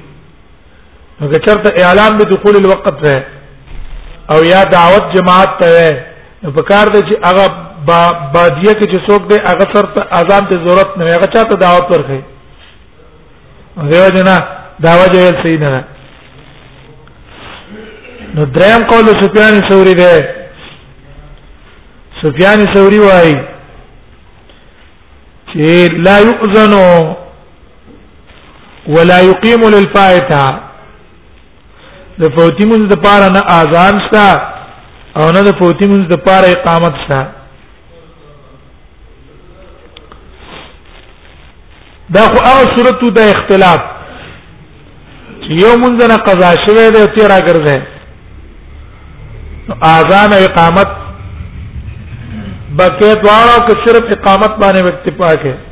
نو 1.21 1.31
چرته 1.45 1.69
اعلان 1.87 2.17
به 2.17 2.23
دخول 2.33 2.55
الوقت 2.55 2.95
ده 3.05 3.23
او 4.31 4.37
یا 4.53 4.63
دعوت 4.63 5.05
جماعت 5.17 5.51
ته 5.59 6.03
نو 6.43 6.51
په 6.51 6.61
کار 6.61 6.87
ده 6.87 6.99
چې 6.99 7.27
هغه 7.29 7.45
با 7.85 7.99
بادیه 8.33 8.73
کې 8.73 8.85
چې 8.91 9.09
څوک 9.09 9.21
دی 9.29 9.35
هغه 9.49 9.65
سر 9.73 9.85
ته 9.97 10.01
اذان 10.21 10.45
ته 10.49 10.55
ضرورت 10.65 10.97
نه 10.97 11.05
هغه 11.17 11.27
چاته 11.35 11.55
دعوت 11.65 11.85
ورکړي 11.91 12.21
دیو 13.91 14.09
جنا 14.15 14.35
دعوت 14.79 15.15
یې 15.15 15.43
صحیح 15.43 15.59
نه 15.59 15.83
نو 18.35 18.45
دریم 18.57 18.87
قول 18.91 19.07
سفیان 19.23 19.61
ثوری 19.69 19.93
ده 20.01 20.11
سفیان 22.21 22.61
ثوری 22.73 22.99
وایي 22.99 23.33
چې 25.51 25.67
لا 26.07 26.17
يؤذن 26.19 26.73
ولا 28.95 29.19
يقيم 29.25 29.65
للفائته 29.73 30.41
د 32.19 32.31
فوتی 32.37 32.65
منځ 32.69 32.83
د 32.93 32.95
پاره 33.05 33.27
نه 33.35 33.39
اذان 33.59 33.95
شتا 34.07 34.27
او 35.17 35.29
نه 35.29 35.41
د 35.51 35.57
فوتی 35.61 35.85
منځ 35.93 36.03
د 36.13 36.15
پاره 36.29 36.51
اقامت 36.55 36.93
شتا 37.05 37.21
دا 42.15 42.21
خو 42.33 42.39
هغه 42.51 42.63
صورت 42.75 43.01
د 43.19 43.21
اختلاف 43.35 43.77
چې 43.95 45.51
یو 45.63 45.73
منځ 45.83 45.97
نه 46.11 46.17
قضا 46.29 46.51
شوه 46.67 46.83
دی 46.89 47.01
او 47.01 47.07
تیرا 47.17 47.39
ګرځي 47.49 47.77
اذان 49.97 50.29
او 50.37 50.41
اقامت 50.45 50.89
بکه 52.81 53.07
دواړه 53.25 53.57
که 53.67 53.73
صرف 53.83 54.05
اقامت 54.17 54.53
باندې 54.63 54.93
اکتفا 54.93 55.31
کې 55.43 55.65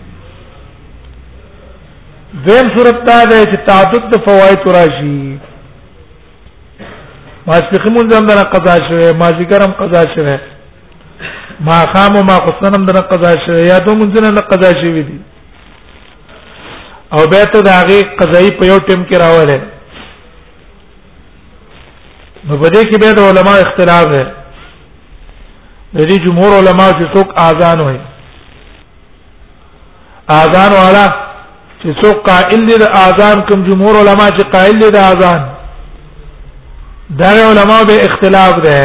دیم 2.47 2.72
صورت 2.78 3.03
دا 3.10 3.18
ده 3.32 3.43
چې 3.51 3.58
تعدد 3.68 4.08
د 4.14 4.22
فواید 4.28 4.66
راشي 4.78 5.20
ماسپخې 7.47 7.91
مونږ 7.97 8.16
هم 8.20 8.26
دغه 8.32 8.43
قضا 8.56 8.76
شوه 8.88 9.12
مازیګر 9.22 9.62
هم 9.66 9.72
قضا 9.82 10.01
شوه 10.16 10.39
ما 11.68 11.78
خام 11.93 12.18
او 12.20 12.24
ما 12.32 12.38
قصن 12.47 12.78
هم 12.78 12.86
دغه 12.88 13.01
قضا 13.14 13.34
شوه 13.47 13.62
یا 13.68 13.80
دوه 13.88 13.95
مونږ 14.01 14.22
نه 14.28 14.41
قضا 14.53 14.72
شوي 14.84 15.03
دي 15.10 15.20
او 17.18 17.28
به 17.36 17.43
ته 17.53 17.62
داغه 17.68 17.99
قضایي 18.24 18.49
په 18.60 18.66
یو 18.72 18.78
ټیم 18.78 19.06
کې 19.10 19.18
راوړل 19.26 19.70
نو 22.47 22.58
په 22.64 22.70
دې 22.70 22.84
کې 22.89 23.06
به 23.06 23.14
د 23.20 23.32
علما 23.34 23.53
اختلاف 23.66 24.08
دی 24.16 24.24
د 25.94 25.98
دې 25.98 26.18
جمهور 26.26 26.52
علما 26.60 26.88
چې 27.00 27.06
څوک 27.14 27.28
اذان 27.38 27.80
وي 27.82 27.98
اذان 30.42 30.72
والا 30.74 31.06
چې 31.82 31.90
څوک 32.02 32.16
قائل 32.30 32.62
دي 32.68 32.76
د 32.84 32.86
اذان 33.08 33.38
کوم 33.48 33.60
جمهور 33.70 33.94
علما 34.02 34.28
چې 34.38 34.44
قائل 34.56 34.80
دي 34.80 34.90
د 34.92 34.98
اذان 35.12 35.42
دا 37.20 37.30
علما 37.50 37.84
به 37.88 37.98
اختلاف 38.08 38.54
ده 38.66 38.80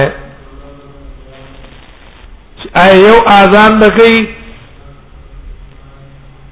اي 2.85 2.93
یو 3.07 3.17
اذان 3.27 3.81
دکې 3.81 4.41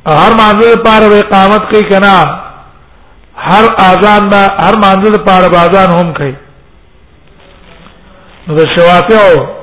هر 0.06 0.32
مانځل 0.40 0.76
پر 0.84 1.00
اقامت 1.14 1.62
کوي 1.70 1.82
کنا 1.90 2.14
هر 3.48 3.64
اذان 3.90 4.28
دا 4.28 4.42
هر 4.64 4.74
مانځل 4.84 5.16
پر 5.26 5.56
اذان 5.60 5.90
هم 5.98 6.14
کوي 6.18 6.34
نو 8.46 8.54
د 8.58 8.60
شوافیو 8.76 9.57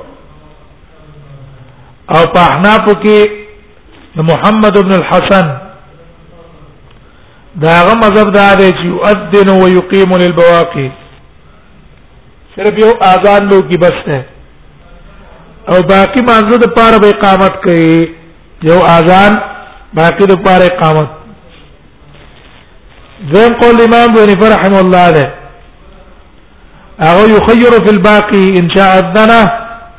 او 2.13 2.23
په 2.33 2.39
احناف 2.51 2.85
کې 3.03 3.21
محمد 4.15 4.77
ابن 4.77 4.91
الحسن 4.97 5.47
دا 7.63 7.71
هغه 7.81 7.93
مذهب 8.03 8.31
دا 8.33 8.53
دی 8.55 8.71
چې 8.73 8.85
يؤذن 8.85 9.49
ويقيم 9.61 10.13
للبواقي 10.23 10.89
صرف 12.55 12.79
یو 12.83 12.91
اذان 13.07 13.47
لو 13.49 13.61
کی 13.69 13.77
بس 13.77 13.97
ده 14.07 14.25
او 15.69 15.81
باقی 15.87 16.21
مانزه 16.21 16.57
د 16.57 16.69
پاره 16.75 16.97
به 17.01 17.09
اقامت 17.09 17.55
کوي 17.63 18.07
یو 18.63 18.79
اذان 18.97 19.37
باقی 19.93 20.25
د 20.27 20.35
پاره 20.45 20.65
اقامت 20.65 21.07
ذم 23.35 23.53
قول 23.63 23.81
امام 23.87 24.07
بن 24.13 24.35
فرحم 24.43 24.75
الله 24.83 25.09
له 25.09 25.33
هغه 26.99 27.25
يخير 27.37 27.79
في 27.85 27.89
الباقي 27.91 28.45
ان 28.59 28.69
شاء 28.75 28.89
اذنه 28.99 29.51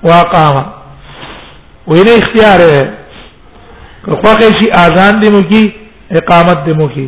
واقامه 0.03 0.76
وینه 1.93 2.13
اختیار 2.21 2.61
ہے 2.69 2.81
که 4.05 4.17
خوخه 4.23 4.49
شي 4.61 4.67
اذان 4.85 5.21
دې 5.23 5.31
مو 5.35 5.41
کی 5.51 5.61
اقامت 6.21 6.59
دې 6.67 6.75
مو 6.79 6.89
کی 6.95 7.07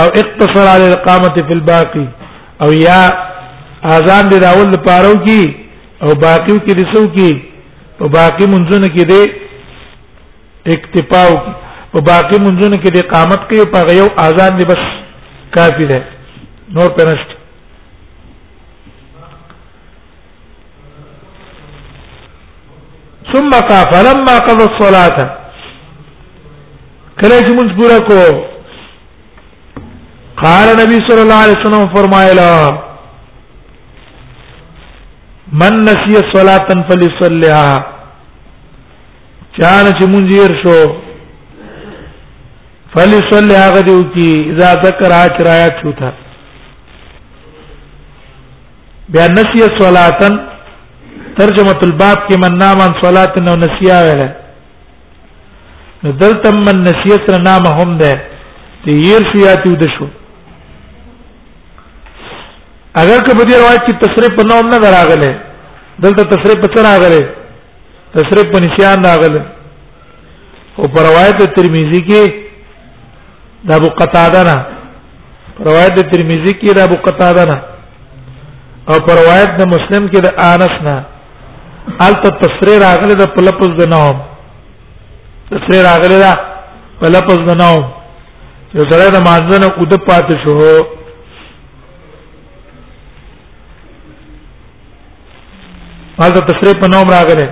او 0.00 0.06
اقتصر 0.22 0.64
علی 0.74 0.84
الاقامه 0.90 1.30
فی 1.34 1.52
الباقی 1.56 2.06
او 2.62 2.68
یا 2.74 3.00
اذان 3.96 4.24
دې 4.30 4.38
راول 4.46 4.68
لپاره 4.76 5.12
کی 5.26 5.40
او 6.04 6.14
باقیو 6.26 6.56
کې 6.64 6.72
رسو 6.80 7.00
کی 7.16 7.30
او 8.00 8.08
باقی 8.18 8.46
منځونه 8.54 8.88
کې 8.94 9.04
دې 9.12 9.22
اکتفا 10.74 11.24
کی 11.42 11.52
او 11.94 11.98
باقی 12.10 12.38
منځونه 12.44 12.76
کې 12.82 12.90
دې 12.94 13.00
اقامت 13.06 13.40
کوي 13.50 13.66
په 13.74 13.94
یو 14.00 14.08
اذان 14.26 14.52
دې 14.58 14.66
بس 14.72 14.82
کافی 15.58 15.86
ده 15.92 16.00
نور 16.78 16.90
پرست 16.98 17.38
ثم 23.34 23.50
قال 23.68 23.84
فلما 23.92 24.34
قضى 24.46 24.64
الصلاه 24.70 25.28
کله 27.22 27.36
چې 27.46 27.54
موږ 27.58 27.68
پورا 27.78 27.98
کو 28.08 28.20
قال 30.42 30.68
نبی 30.82 30.98
صلی 31.08 31.20
الله 31.24 31.40
علیه 31.44 31.58
وسلم 31.58 31.86
فرمایلا 31.94 32.50
من 35.62 35.80
نسی 35.88 36.16
الصلاه 36.22 36.82
فليصلها 36.90 37.86
چان 39.58 39.84
چې 39.86 40.12
مونږ 40.12 40.36
یې 40.36 40.62
شو 40.62 40.78
فليصلها 42.94 43.70
غدو 43.78 43.98
کی 44.14 44.28
اذا 44.52 44.72
ذکر 44.86 45.12
اچ 45.22 45.40
رایا 45.48 45.68
چوتا 45.82 46.12
بیا 49.12 49.26
نسی 49.36 49.62
الصلاه 49.72 50.32
ترجمه 51.38 51.78
الباب 51.84 52.24
کې 52.28 52.36
من 52.44 52.58
نام 52.62 52.80
عن 52.86 52.94
صلات 53.02 53.36
نو 53.44 53.54
نسیا 53.60 53.98
ویل 54.06 54.22
نو 56.04 56.10
دلته 56.22 56.50
من 56.66 56.80
نسیت 56.88 57.30
نه 57.34 57.38
نام 57.44 57.68
هم 57.78 57.92
ده 58.00 58.12
چې 58.24 58.90
ير 59.10 59.28
سیاتی 59.32 59.70
ود 59.74 59.84
شو 59.96 60.08
اگر 63.00 63.20
که 63.26 63.36
په 63.38 63.42
دې 63.50 63.60
روایت 63.62 63.82
کې 63.86 64.02
تصریح 64.02 64.34
په 64.40 64.46
نوم 64.50 64.68
نه 64.72 64.78
راغله 64.96 65.30
دلته 65.98 66.22
تصریح 66.34 66.60
په 66.64 66.68
څه 66.74 66.82
راغله 66.88 67.22
تصریح 68.18 68.50
په 68.52 68.58
نسیان 68.66 69.04
راغله 69.04 69.42
او 70.80 70.88
په 70.96 71.00
روایت 71.08 71.42
ترمذی 71.60 72.02
کې 72.10 72.34
د 73.70 73.74
ابو 73.78 73.90
قتاده 74.02 74.42
نه 74.50 74.56
روایت 75.70 76.04
ترمذی 76.12 76.52
کې 76.60 76.74
د 76.80 76.90
ابو 76.90 76.96
قتاده 77.08 77.44
نه 77.52 77.62
او 78.92 79.00
په 79.08 79.12
روایت 79.22 79.50
د 79.62 79.68
مسلم 79.74 80.10
کې 80.10 80.20
د 80.28 80.38
انس 80.50 80.78
نه 80.90 80.96
الته 82.04 82.30
تسری 82.42 82.74
راغله 82.84 83.14
د 83.20 83.22
پلپس 83.34 83.72
د 83.80 83.82
نوم 83.94 84.16
تسری 85.50 85.78
راغله 85.86 86.18
د 86.24 86.26
پلپس 87.02 87.40
د 87.48 87.50
نوم 87.62 87.82
یو 88.78 88.84
سره 88.92 89.06
د 89.16 89.18
مازنه 89.28 89.68
کود 89.78 89.92
پات 90.06 90.28
شو 90.42 90.58
الته 96.24 96.40
تسری 96.52 96.72
په 96.82 96.86
نوم 96.94 97.06
راغله 97.16 97.48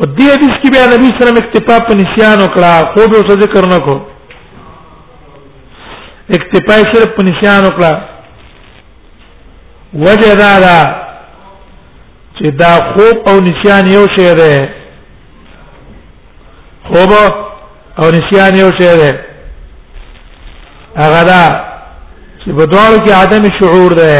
او 0.00 0.06
دې 0.06 0.30
حدیث 0.34 0.54
کې 0.62 0.68
بیا 0.74 0.84
نبی 0.94 1.08
سره 1.18 1.30
اکتفا 1.42 1.76
په 1.90 1.94
نسیان 2.00 2.38
وکړه 2.44 2.74
خو 2.94 3.02
به 3.10 3.16
څه 3.28 3.34
ذکر 3.44 3.62
نه 3.74 3.78
کو 3.84 3.94
اکتفا 6.38 6.74
صرف 6.94 7.08
په 7.20 7.24
نسیان 7.28 7.62
وکړه 7.68 7.92
وجه 10.04 10.32
دا 10.40 10.52
ده 10.66 10.78
چې 12.38 12.50
دا 12.60 12.72
خوب 12.92 13.14
او 13.28 13.34
نسیان 13.46 13.84
یو 13.92 14.04
شی 14.16 14.30
دی 14.40 14.56
خوب 16.88 17.10
او 17.14 18.04
نسیان 18.16 18.52
یو 18.60 18.70
شی 18.78 18.88
دی 19.00 19.12
هغه 21.02 21.22
دا 21.30 21.44
چې 22.40 22.50
په 22.56 22.64
دواړو 22.72 22.98
کې 23.04 23.12
عدم 23.22 23.44
شعور 23.58 23.90
دی 24.02 24.14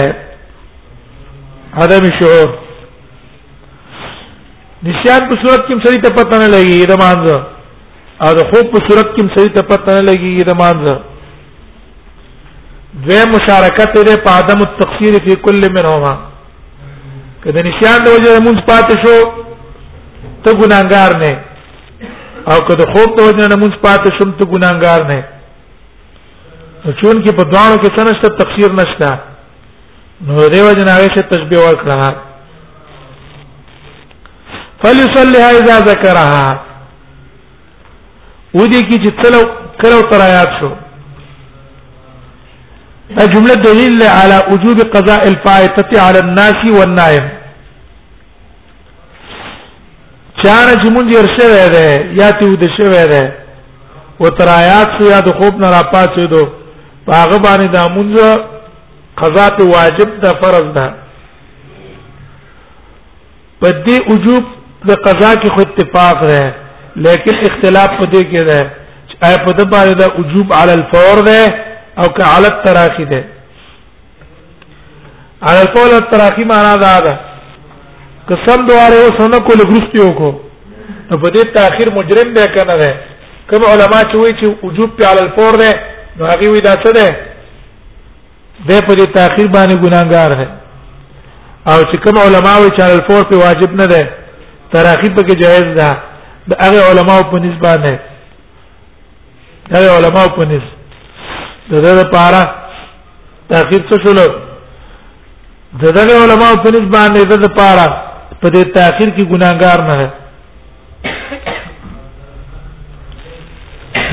عدم 1.84 2.04
شعور 2.18 2.48
نسیان 4.88 5.22
په 5.28 5.40
صورت 5.42 5.66
کې 5.66 5.72
سړی 5.84 6.02
ته 6.02 6.10
پته 6.18 6.38
نه 6.38 6.48
لګي 6.48 6.84
دا 6.92 6.96
مانځ 7.04 7.26
او 8.26 8.32
د 8.38 8.40
خوب 8.52 8.64
په 8.74 8.78
صورت 8.88 9.08
کې 9.14 9.20
سړی 9.34 9.54
ته 9.56 9.62
پته 9.70 9.90
نه 9.98 10.04
لګي 10.12 10.32
دا 10.50 10.54
مانځ 10.62 10.82
دوه 13.04 13.22
مشارکت 13.36 13.88
دې 13.94 14.24
په 14.28 14.32
عدم 14.38 14.58
التقصير 14.68 15.14
في 15.26 15.32
كل 15.44 15.60
منهما 15.76 16.14
کله 17.45 17.61
نشان 17.66 17.99
د 18.03 18.05
وجه 18.14 18.30
مونږ 18.45 18.59
پاتې 18.66 18.95
شو 19.03 19.14
ته 20.47 20.51
ګناګار 20.61 21.12
نه 21.22 21.32
او 22.51 22.59
کله 22.68 22.84
خوب 22.93 23.09
د 23.18 23.20
وجه 23.28 23.47
نه 23.53 23.57
مونږ 23.62 23.72
پاتې 23.86 24.09
شوم 24.16 24.30
ته 24.40 24.45
ګناګار 24.53 25.01
نه 25.11 25.20
چون 27.01 27.16
کې 27.24 27.36
په 27.38 27.43
دواړو 27.53 27.76
کې 27.80 27.88
څه 27.97 28.03
نشته 28.11 28.28
تقصیر 28.43 28.70
نشته 28.80 29.09
نو 30.28 30.36
دیو 30.55 30.68
جن 30.78 30.88
هغه 30.93 31.09
څه 31.16 31.22
تشبیه 31.34 31.61
ورکړه 31.64 31.97
فليصليها 34.84 35.51
اذا 35.59 35.76
ذكرها 35.90 36.49
ودي 38.59 38.80
کې 38.88 38.97
چې 39.03 39.11
تلو 39.22 39.43
کلو 39.82 39.99
تر 40.11 40.20
آیات 40.30 40.51
شو 40.61 40.72
جمله 43.18 43.54
دلیل 43.54 44.02
على 44.02 44.38
وجوب 44.52 44.78
قضاء 44.92 45.28
الفائته 45.28 46.00
على 46.00 46.18
الناس 46.18 46.58
والنائم 46.76 47.28
چار 50.42 50.70
چې 50.82 50.88
مونږ 50.94 51.08
ورشوي 51.14 51.68
ده 51.74 52.06
یا 52.20 52.30
تی 52.38 52.46
ود 52.50 52.64
شوي 52.76 53.04
ده 53.10 53.32
او 54.20 54.28
ترایات 54.28 54.88
سو 54.98 55.10
یا 55.10 55.20
د 55.20 55.32
خوب 55.40 55.60
نه 55.60 55.70
را 55.70 55.82
پاتې 55.92 56.30
دو 56.32 56.48
هغه 57.08 57.38
باندې 57.38 57.66
دا 57.72 57.82
مونږ 57.94 58.14
قضا 59.22 59.48
ته 59.48 59.64
واجب 59.74 60.20
ده 60.20 60.30
فرض 60.42 60.72
ده 60.74 60.94
په 63.60 63.68
دې 63.86 64.10
وجوب 64.12 64.44
د 64.88 64.94
قضا 64.94 65.34
کې 65.34 65.50
خو 65.54 65.60
اتفاق 65.60 66.24
ده 66.28 66.54
لیکن 66.96 67.34
اختلاف 67.50 67.90
په 68.00 68.06
دې 68.12 68.24
کې 68.30 68.42
ده 68.50 68.70
آیا 69.26 69.38
په 69.38 69.52
دې 69.58 69.64
باندې 69.74 69.94
دا 69.94 70.06
وجوب 70.18 70.52
علی 70.60 70.72
الفور 70.72 71.22
ده 71.24 71.71
او 71.97 72.05
که 72.09 72.24
حالت 72.24 72.64
تراخی 72.64 73.05
ده 73.05 73.24
على 75.43 75.59
القول 75.59 75.95
التراخی 75.95 76.45
معنا 76.45 76.76
دا 76.76 77.01
ده 77.01 77.18
قسم 78.30 78.66
دواره 78.66 78.97
وسونه 79.09 79.38
کول 79.40 79.61
غرستیو 79.62 80.14
کو 80.18 80.32
نو 81.11 81.18
په 81.18 81.30
دې 81.32 81.55
تاخير 81.55 81.90
مجرم 81.93 82.34
دی 82.34 82.49
کنه 82.61 82.76
ده 82.76 82.95
کوم 83.51 83.64
علما 83.64 84.01
چې 84.01 84.14
وایي 84.16 84.34
چې 84.40 84.64
وجوب 84.64 84.90
په 84.97 85.07
على 85.07 85.20
الفور 85.20 85.57
ده 85.57 85.72
نو 86.16 86.26
هغه 86.26 86.49
وی 86.49 86.61
دا 86.61 86.72
څه 86.74 86.93
ده 86.95 87.16
د 88.68 88.84
په 88.86 88.95
دې 88.95 89.12
تاخير 89.14 89.47
باندې 89.47 89.84
ګناګار 89.84 90.32
ده 90.38 90.49
او 91.66 91.82
چې 91.82 91.97
کوم 92.05 92.18
علما 92.18 92.57
وایي 92.59 92.70
چې 92.70 92.80
على 92.80 92.93
الفور 92.95 93.24
په 93.24 93.36
واجب 93.36 93.72
نه 93.74 93.86
ده 93.86 94.09
تراخی 94.72 95.09
پکې 95.14 95.34
جایز 95.38 95.64
ده 95.78 95.90
د 96.49 96.53
هغه 96.61 96.80
علما 96.90 97.22
په 97.30 97.36
نسبت 97.38 97.80
نه 97.88 97.99
هغه 99.72 99.88
علما 99.97 100.24
په 100.36 100.43
نسبت 100.45 100.81
دغه 101.72 101.92
لپاره 102.00 102.42
تاخير 103.50 103.82
څه 103.88 103.96
شول 104.04 104.18
دغه 105.82 106.16
علماء 106.24 106.54
په 106.64 106.68
نسبت 106.70 106.96
باندې 106.96 107.24
دغه 107.24 107.40
لپاره 107.46 107.86
په 108.40 108.48
دې 108.48 108.62
تاخير 108.78 109.10
کې 109.16 109.24
ګناګار 109.32 109.78
نه 109.88 110.10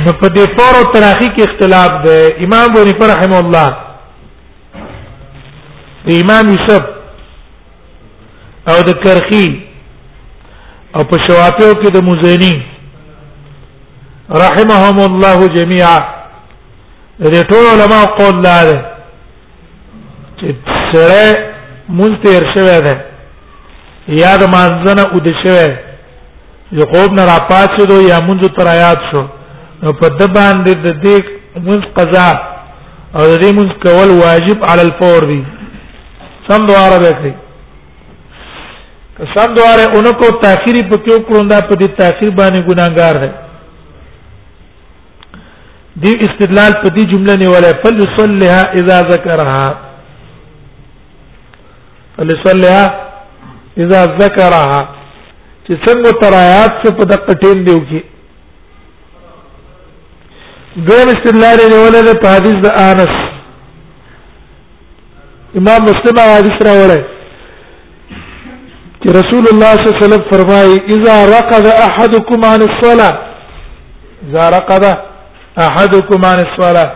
نو 0.05 0.13
په 0.21 0.27
دې 0.35 0.45
فور 0.57 0.73
او 0.81 0.85
تراخي 0.93 1.27
کې 1.35 1.43
اختلاف 1.49 1.91
دی 2.05 2.19
امام 2.45 2.67
بني 2.75 2.93
رحم 3.13 3.33
الله 3.39 3.69
د 6.05 6.07
امام 6.21 6.49
یوسف 6.49 6.83
او 8.69 8.77
د 8.89 8.93
کرخي 9.03 9.47
او 10.95 11.03
په 11.09 11.17
شوافیو 11.27 11.73
کې 11.81 11.89
د 11.95 12.07
مزنی 12.11 12.53
رحمهم 14.45 14.97
الله 15.07 15.47
جميعا 15.57 15.99
دې 17.19 17.41
ټول 17.51 17.65
علما 17.69 18.03
قول 18.17 18.37
لاره 18.43 18.75
چې 20.39 20.55
سره 20.91 21.23
مونتیر 21.97 22.41
شوی 22.53 22.77
ده 22.85 22.95
یا 24.21 24.31
د 24.41 24.51
مازنه 24.55 25.03
او 25.13 25.19
د 25.25 25.35
شوی 25.41 25.67
یو 26.79 26.85
خوب 26.91 27.09
نه 27.17 27.23
راپاتې 27.31 27.83
دو 27.89 27.97
یا 28.11 28.19
مونږ 28.27 28.39
تر 28.59 28.67
آیات 28.75 28.99
شو 29.11 29.23
نو 29.81 29.93
په 30.01 30.07
د 30.19 30.31
باندې 30.37 30.71
د 30.85 30.87
دې 31.03 31.19
مونږ 31.67 31.81
قضا 31.97 32.27
او 33.15 33.23
د 33.33 33.35
دې 33.43 33.51
مونږ 33.57 33.69
کول 33.85 34.09
واجب 34.23 34.65
علی 34.71 34.81
الفور 34.87 35.27
دی 35.33 35.41
سم 36.47 36.65
دواره 36.71 36.99
وکړي 37.05 37.33
که 39.17 39.25
سم 39.35 39.53
دواره 39.59 39.85
اونکو 39.97 40.33
تاخیری 40.47 40.87
په 40.91 40.97
کیو 40.97 41.17
کړوندا 41.17 41.59
په 41.67 41.75
دې 41.75 41.89
تاخیر 42.01 42.29
باندې 42.39 42.67
ګناګار 42.69 43.15
دی 43.23 43.31
دی 45.97 46.09
استدلال 46.21 46.71
په 46.81 46.89
دې 46.89 47.05
جمله 47.11 47.35
نه 47.35 47.49
ولا 47.51 47.71
فلصلها 47.83 48.73
اذا 48.79 49.01
ذكرها 49.09 49.79
فلصلها 52.17 53.05
اذا 53.77 54.01
ذكرها 54.21 54.89
چې 55.67 55.75
څنګه 55.85 56.11
ترایات 56.21 56.71
څه 56.87 56.91
په 56.91 57.03
دقه 57.13 57.33
ټین 57.33 57.65
دیو 57.65 57.79
کې 57.79 58.01
دویم 60.77 61.09
استدلال 61.15 61.57
نه 61.73 61.81
ولا 61.83 62.13
په 62.21 62.27
حدیث 62.35 62.61
د 62.69 62.71
انس 62.83 63.17
امام 65.59 65.81
مسلم 65.89 66.19
حدیث 66.19 66.67
راوړی 66.67 67.03
چې 69.01 69.07
رسول 69.21 69.45
الله 69.51 69.71
صلی 69.75 69.89
الله 69.89 69.97
علیه 69.97 70.07
وسلم 70.07 70.31
فرمایي 70.31 70.75
اذا 70.95 71.19
رقد 71.39 71.65
احدكم 71.67 72.45
عن 72.45 72.61
الصلاه 72.61 73.19
اذا 74.27 74.49
رقد 74.59 75.08
احدكم 75.67 76.25
عن 76.25 76.35
الصلاه 76.45 76.91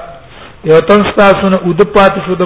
يوتن 0.66 1.04
تن 1.04 1.14
تاسو 1.18 1.48
نه 1.50 1.58
ود 1.70 1.82
پات 1.96 2.14
شو 2.26 2.34
د 2.34 2.44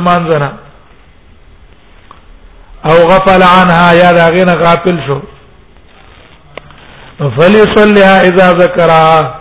او 2.90 2.98
غفل 3.12 3.42
عنها 3.56 3.88
يا 4.02 4.12
دا 4.18 4.56
غافل 4.66 4.98
شو 5.08 5.20
فليصلها 7.38 8.16
اذا 8.30 8.48
ذكرها 8.62 9.36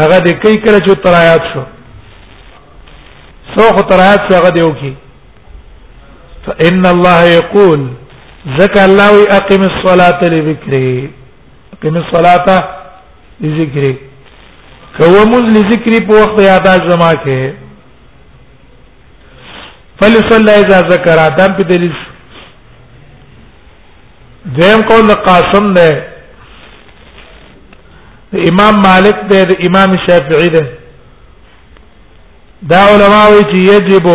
هغه 0.00 0.18
د 0.26 0.28
کی 0.42 0.54
کله 0.64 0.78
چې 0.86 1.04
ترایات 1.04 1.42
شو 1.52 1.62
سوخ 3.56 3.80
ترایات 3.90 4.20
شو 4.30 4.34
هغه 4.38 4.50
دی 4.56 4.92
فان 6.46 6.84
الله 6.94 7.20
يقول 7.38 7.80
ذكر 8.60 8.84
الله 8.84 9.12
اقم 9.38 9.62
الصلاه 9.72 10.20
لذكري 10.22 11.10
اقم 11.74 11.96
الصلاه 11.96 12.46
لذكري 13.40 13.94
کو 14.96 15.08
مون 15.30 15.42
لذکر 15.54 15.94
په 16.08 16.14
وخت 16.22 16.36
یاد 16.44 16.66
جمع 16.88 17.12
کې 17.24 17.40
فلصلی 20.00 20.52
اذا 20.62 20.78
ذکر 20.90 21.18
ادم 21.24 21.50
په 21.58 21.62
دلیل 21.72 21.96
دیم 24.58 24.80
قول 24.90 25.06
قاسم 25.28 25.64
ده 25.78 25.88
امام 28.50 28.74
مالک 28.88 29.16
ده 29.32 29.40
امام 29.70 29.90
شافعی 30.06 30.48
ده 30.56 30.64
دا 32.74 32.80
علماء 32.92 33.26
وی 33.32 33.42
چې 33.42 33.58
یجب 33.72 34.06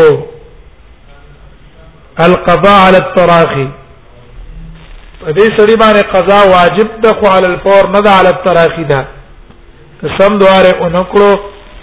القضاء 2.29 2.79
على 2.87 2.97
التراخي 2.97 3.67
په 5.19 5.31
دې 5.37 5.47
سړي 5.57 5.75
باندې 5.83 6.01
قضا 6.15 6.39
واجب 6.55 6.89
ده 7.05 7.11
خو 7.19 7.25
على 7.25 7.47
الفور 7.53 7.83
نه 7.95 7.99
ده 8.01 8.09
على 8.11 8.29
التراخي 8.37 8.83
ده 8.93 9.01
قسم 10.03 10.37
دواره 10.39 10.71
اونکړو 10.83 11.31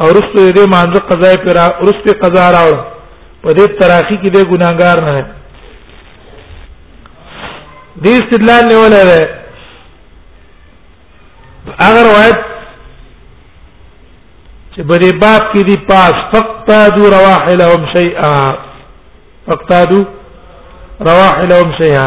او 0.01 0.07
رسو 0.19 0.41
دې 0.57 0.65
مانزه 0.75 1.01
قضا 1.11 1.31
پر 1.45 1.57
رسو 1.89 2.13
قضا 2.23 2.47
راو 2.57 2.73
په 3.43 3.51
دې 3.57 3.65
تراخی 3.81 4.17
کې 4.23 4.29
دې 4.35 4.43
ګناګار 4.53 4.97
نه 5.07 5.27
دې 8.03 8.13
استدلال 8.21 8.65
نیولای 8.73 9.05
دی 9.11 9.21
اگر 11.87 12.03
روایت 12.11 12.39
چې 14.75 14.81
بری 14.91 15.11
باب 15.23 15.43
کې 15.53 15.63
دی 15.69 15.77
پاس 15.89 16.15
فقطادو 16.33 17.05
رواحلهم 17.17 17.83
شیئا 17.97 18.37
فقطادو 19.47 20.05
رواحلهم 21.09 21.69
شیئا 21.83 22.05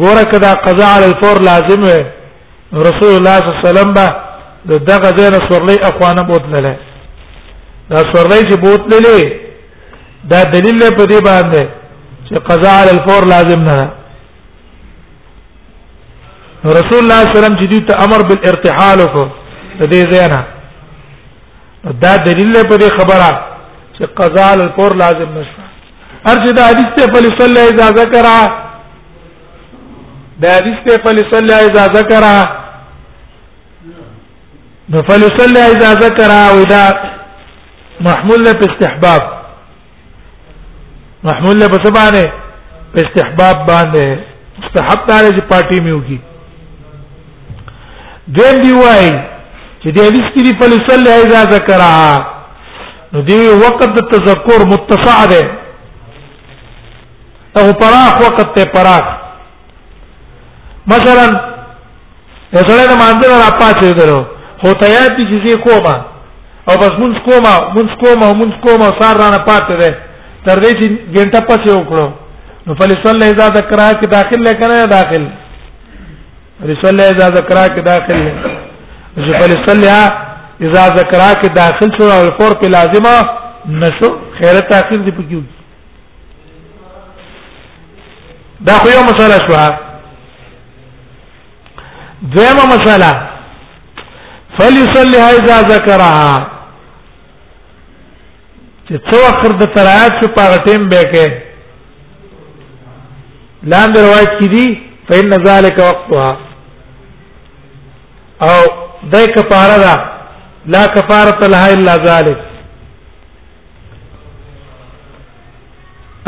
ګوره 0.00 0.24
کدا 0.32 0.52
قضا 0.66 0.88
علی 0.96 1.04
الفور 1.10 1.36
لازم 1.50 1.82
وي 1.88 2.00
رسول 2.72 3.14
الله 3.16 3.36
صلی 3.38 3.48
الله 3.48 3.60
علیه 3.64 3.68
وسلم 3.68 4.26
د 4.68 4.72
دغه 4.90 5.10
ځای 5.18 5.28
نه 5.34 5.40
سورلۍ 5.48 5.76
اخوانه 5.90 6.22
بوتللې 6.30 6.74
دا 7.90 7.98
سورلۍ 8.12 8.40
چې 8.48 8.56
بوتللې 8.64 9.20
دا 10.32 10.40
دلیل 10.54 10.80
په 10.98 11.04
دې 11.10 11.20
باندې 11.28 11.62
چې 12.26 12.34
قضاء 12.48 12.74
علی 12.82 12.90
الفور 12.96 13.22
لازم 13.34 13.60
نه 13.70 13.78
رسول 16.78 17.00
الله 17.02 17.18
صلی 17.20 17.28
الله 17.28 17.28
علیه 17.28 17.38
وسلم 17.38 17.58
چې 17.60 17.66
دوی 17.70 17.80
ته 17.88 17.94
امر 18.04 18.20
بالارتحال 18.28 18.98
وکړ 19.04 19.26
دې 19.94 20.02
ځای 20.12 20.26
نه 20.34 20.40
دا 22.04 22.12
دلیل 22.28 22.54
په 22.70 22.76
دې 22.82 22.88
خبره 22.98 23.30
چې 23.96 24.02
قضاء 24.20 24.52
الفور 24.52 24.92
لازم 25.04 25.28
نشته 25.38 25.62
ارجه 26.30 26.50
دا 26.58 26.62
حدیث 26.70 26.88
ته 26.96 27.12
فل 27.12 27.26
صلی 27.40 27.60
اذا 27.68 27.86
ذکر 28.02 28.26
دا 30.42 30.48
حدیث 30.58 30.78
ته 30.86 30.92
فل 31.04 31.16
صلی 31.34 31.54
اذا 31.64 31.84
ذکر 31.98 32.22
نو 34.90 35.02
فلصلي 35.08 35.60
اذا 35.72 35.92
ذكر 36.00 36.30
او 36.48 36.62
دا 36.72 36.82
محمول 38.06 38.44
له 38.44 38.50
استحباب 38.66 39.20
محمول 41.24 41.60
له 41.60 41.66
بسبانه 41.66 42.32
استحباب 43.02 43.66
باندې 43.66 44.18
مستحب 44.60 45.02
دار 45.08 45.24
چې 45.30 45.42
پارٹی 45.50 45.80
میو 45.80 45.98
کی 46.06 46.16
دیم 48.38 48.62
دی 48.62 48.72
وای 48.72 49.10
چې 49.82 49.86
دې 49.86 50.02
حدیث 50.06 50.28
کې 50.34 50.60
فلصلي 50.62 51.12
اذا 51.24 51.44
ذکر 51.52 51.80
نو 53.12 53.22
دی 53.28 53.38
وقت 53.64 53.88
د 53.98 54.08
تذکر 54.14 54.66
متسع 54.72 55.18
ده 55.24 55.42
او 57.58 57.66
پراخ 57.82 58.20
وقت 58.26 58.50
ته 58.56 58.64
پراخ 58.72 59.06
مثلا 60.94 61.28
یو 62.52 62.60
سره 62.66 62.82
د 62.88 62.98
مانځره 63.04 63.38
را 63.44 63.54
پاتې 63.60 63.94
درو 64.02 64.20
خو 64.60 64.68
تیار 64.82 65.10
دي 65.18 65.24
چې 65.32 65.56
کوما 65.64 65.94
او 66.70 66.74
بس 66.82 66.94
مونږ 67.00 67.14
کوما 67.28 67.52
مونږ 67.74 67.90
کوما 68.04 68.28
مونږ 68.40 68.52
کوما 68.66 68.88
سار 69.00 69.14
را 69.22 69.28
نه 69.34 69.40
پاتې 69.48 69.74
ده 69.80 69.90
تر 70.48 70.56
دې 70.64 70.70
چې 70.80 70.86
ګنټه 71.14 71.40
پسې 71.50 71.68
وکړو 71.78 72.06
نو 72.66 72.72
فلصل 72.80 73.22
اذا 73.26 73.46
ذکرہ 73.58 73.86
کې 74.00 74.06
داخل 74.16 74.40
لکنه 74.48 74.74
داخل 74.94 75.22
رسول 76.72 76.98
اذا 77.06 77.26
ذکرہ 77.38 77.64
کې 77.74 77.80
داخل 77.90 78.18
چې 79.26 79.32
فلصل 79.42 79.78
اذا 80.66 80.86
ذکرہ 80.98 81.30
کې 81.40 81.54
داخل 81.62 81.88
شو 81.98 82.04
او 82.18 82.22
فور 82.42 82.52
په 82.62 82.66
لازمه 82.78 83.14
نشو 83.78 84.10
خیره 84.38 84.60
تاخير 84.74 84.98
دي 85.08 85.12
پکې 85.22 85.34
وي 85.38 85.56
دا 88.66 88.72
خو 88.84 88.88
یو 88.96 89.02
مسله 89.14 89.38
شو 89.48 89.54
دویمه 92.22 92.66
مسله 92.76 93.12
فليصليها 94.58 95.30
اذا 95.32 95.60
ذكرها 95.60 96.50
چې 98.88 98.94
څو 99.10 99.18
وخت 99.24 99.42
د 99.60 99.62
ترایات 99.76 100.12
شو 100.20 100.28
په 100.38 100.44
ټیم 100.66 100.82
به 100.92 101.02
کې 101.12 101.26
لاندې 103.72 104.00
روایت 104.06 104.32
کې 104.40 104.46
دي 104.54 104.68
فإن 105.08 105.30
ذلك 105.48 105.78
وقتها 105.90 106.28
او 108.48 108.58
دای 109.12 109.26
کفاره 109.36 109.76
ده 109.86 109.94
لا 110.76 110.84
کفاره 110.96 111.40
لها 111.52 111.68
الا 111.76 111.94
ذلك 112.08 112.38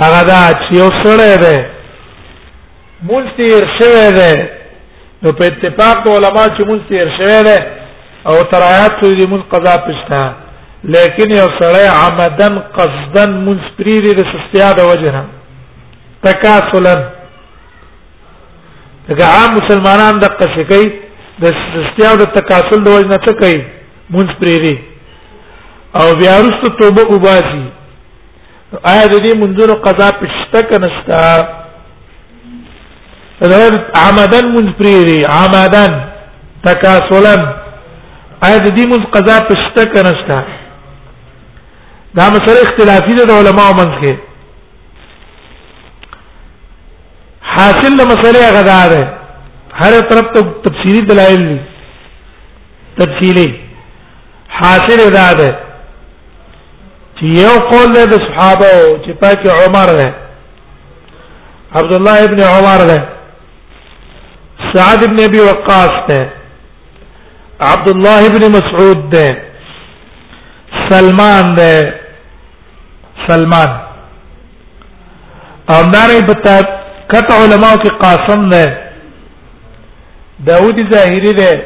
هغه 0.03 0.20
دا 0.28 0.41
چې 0.62 0.70
یو 0.76 0.89
سره 1.03 1.37
ده 1.43 1.57
مونږ 3.07 3.26
تیر 3.37 3.64
شوه 3.78 4.09
ده 4.20 4.33
نو 5.22 5.28
په 5.33 5.45
اتفاق 5.51 5.97
علماء 6.16 6.47
چې 6.57 6.64
مونږ 6.68 6.81
تیر 6.93 7.09
شوه 7.18 7.41
ده 7.51 7.61
او 8.29 8.33
ترایات 8.53 9.01
ته 9.01 9.11
دې 9.18 9.27
مون 9.29 9.43
قضا 9.53 9.75
پښتا 9.87 10.21
لیکن 10.95 11.31
یو 11.35 11.47
سړی 11.61 11.87
عمدن 12.05 12.59
قصدن 12.77 13.31
مون 13.45 13.59
سپریری 13.68 14.12
د 14.18 14.27
سستیا 14.33 14.68
د 14.79 14.89
وجنه 14.91 15.23
تکاسلا 16.25 16.95
دغه 19.09 19.25
عام 19.35 19.51
مسلمانان 19.61 20.18
د 20.23 20.33
قصکی 20.41 20.85
د 21.45 21.55
سستیا 21.77 22.11
او 22.11 22.16
د 22.23 22.27
تکاسل 22.35 22.83
د 22.85 22.89
وجنه 22.97 23.16
څه 23.27 23.33
کوي 23.41 23.61
مون 24.16 24.29
سپریری 24.35 24.77
او 26.01 26.07
بیا 26.21 26.35
وروسته 26.41 26.68
توبه 26.81 27.03
وباسي 27.14 27.64
آیا 28.93 29.07
د 29.07 29.21
دې 29.25 29.37
منځونو 29.45 29.75
قضا 29.87 30.09
پښتا 30.21 30.61
کنستا 30.71 31.25
عمدن 34.05 34.49
منپریری 34.55 35.18
عمدن 35.41 35.93
تکاسلا 36.64 37.35
آیا 38.47 38.59
د 38.64 38.68
دې 38.76 38.84
مل 38.91 39.03
قضا 39.14 39.36
پښته 39.49 39.82
کرنستا 39.95 40.38
دا 42.18 42.26
مسله 42.34 42.59
اختلافي 42.66 43.14
ده 43.18 43.34
علماء 43.38 43.66
ومنځ 43.70 43.95
کې 44.01 44.12
حاصل 47.55 47.93
له 47.99 48.05
مسلې 48.12 48.43
غدا 48.57 48.82
ده 48.93 49.03
هر 49.80 49.93
طرف 50.11 50.26
ته 50.36 50.41
تفصیلی 50.66 51.03
دلایل 51.11 51.43
دي 51.51 51.59
تفصیلی 53.01 53.49
حاصل 54.61 54.99
غدا 55.09 55.28
ده 55.43 55.51
چې 57.16 57.24
یو 57.43 57.55
قول 57.70 57.88
ده 57.97 58.05
د 58.05 58.14
صحابه 58.26 58.66
او 58.78 58.99
چې 59.05 59.11
پاتې 59.22 59.49
عمر 59.62 59.88
ده 60.03 60.14
عبد 61.78 61.93
الله 61.93 62.24
ابن 62.24 62.41
عمر 62.53 62.80
ده 62.91 63.09
سعد 64.74 65.03
ابن 65.05 65.22
ابي 65.28 65.41
وقاص 65.49 65.95
ده 66.09 66.20
عبد 67.61 67.88
الله 67.88 68.26
ابن 68.26 68.44
مسعود 68.52 69.00
ده 69.11 69.28
سلمان 70.90 71.54
ده 71.54 71.94
سلمان 73.28 73.70
او 75.74 75.82
داري 75.94 76.20
بتا 76.30 76.54
کت 77.12 77.30
علماء 77.36 77.74
کی 77.82 77.88
قاسم 78.04 78.48
ده 78.50 78.78
داوود 80.46 80.92
ظاهری 80.94 81.32
ده 81.32 81.62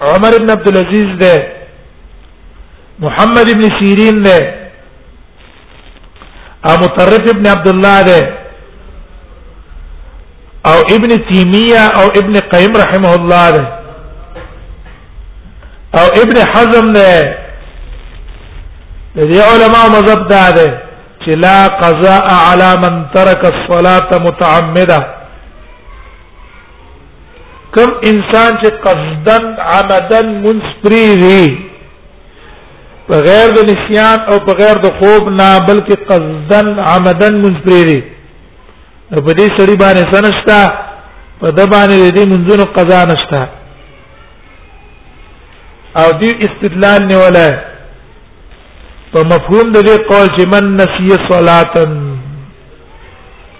عمر 0.00 0.34
ابن 0.34 0.50
عبد 0.50 0.68
العزيز 0.68 1.16
ده 1.20 1.52
محمد 2.98 3.48
ابن 3.48 3.70
سيرين 3.80 4.22
ده 4.22 4.38
او 6.68 6.76
مطرف 6.76 7.28
ابن 7.28 7.46
عبد 7.46 7.68
الله 7.68 8.02
ده 8.02 8.36
او 10.66 10.80
ابن 10.96 11.26
تیمیه 11.28 11.84
او 12.00 12.08
ابن 12.18 12.38
قیم 12.40 12.76
رحمه 12.76 13.12
الله 13.14 13.50
ده 13.50 13.79
او 15.98 16.06
ابن 16.22 16.36
حزم 16.52 16.84
نه 16.92 17.22
دې 19.16 19.42
علماء 19.52 19.86
مذهب 19.92 20.28
دا 20.28 20.50
ده 20.50 20.68
چې 21.24 21.30
لا 21.44 21.68
قضاء 21.68 22.24
على 22.46 22.76
من 22.82 23.02
ترك 23.14 23.42
الصلاه 23.54 24.08
متعمدا 24.26 25.00
کوم 27.74 27.90
انسان 28.10 28.52
چې 28.62 28.70
قصدن 28.84 29.44
عمدن 29.58 30.28
منسپریږي 30.42 31.70
بغیر 33.08 33.48
د 33.56 33.60
نسيان 33.70 34.18
او 34.28 34.38
بغیر 34.48 34.76
د 34.84 34.92
خوب 35.00 35.28
نه 35.28 35.48
بلکې 35.58 35.96
قصدن 36.10 36.78
عمدن 36.78 37.34
منسپریږي 37.44 38.02
په 39.10 39.32
دې 39.32 39.48
سړي 39.58 39.76
باندې 39.76 40.14
سنشتہ 40.14 40.60
په 41.40 41.50
د 41.58 41.60
باندې 41.72 42.14
دې 42.16 42.24
منځونو 42.32 42.64
قضا 42.78 43.04
نشته 43.12 43.48
او 45.96 46.12
دی 46.18 46.30
استدلال 46.46 47.06
نیولای 47.06 47.52
په 49.12 49.22
مفهوم 49.26 49.72
د 49.72 49.84
دې 49.86 50.08
قول 50.10 50.26
چې 50.36 50.46
من 50.46 50.76
نسي 50.76 51.08
صلاتن 51.30 52.18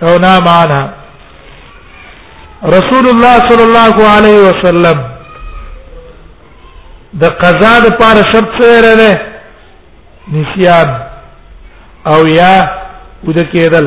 او 0.03 0.19
نام 0.19 0.49
عنها 0.49 0.93
رسول 2.65 3.09
الله 3.09 3.35
صلی 3.49 3.65
الله 3.69 3.95
علیه 4.15 4.39
وسلم 4.41 4.99
د 7.21 7.25
قضا 7.43 7.75
د 7.85 7.99
پاره 8.03 8.23
شرط 8.33 8.63
سره 8.63 8.95
ده 9.01 9.13
نسيان 10.33 10.91
او 12.07 12.27
یا 12.27 12.57
ود 13.27 13.39
کېدل 13.53 13.87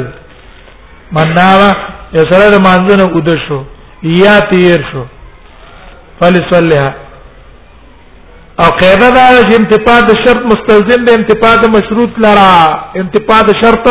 مناوا 1.12 1.72
یا 2.14 2.24
سره 2.32 2.50
د 2.58 2.62
مانځنه 2.68 3.04
ود 3.18 3.30
شو 3.48 3.64
یا 4.04 4.40
تیر 4.52 4.82
شو 4.92 5.06
فلصلها 6.20 6.94
او 8.62 8.66
قاعده 8.80 9.10
دا 9.16 9.26
چې 9.50 9.54
انتفاع 9.60 10.00
د 10.10 10.14
شرط 10.24 10.44
مستلزم 10.54 11.06
د 11.06 11.10
انتفاع 11.20 11.54
د 11.64 11.70
مشروط 11.76 12.20
لرا 12.26 12.52
انتفاع 13.02 13.40
د 13.48 13.52
شرط 13.62 13.88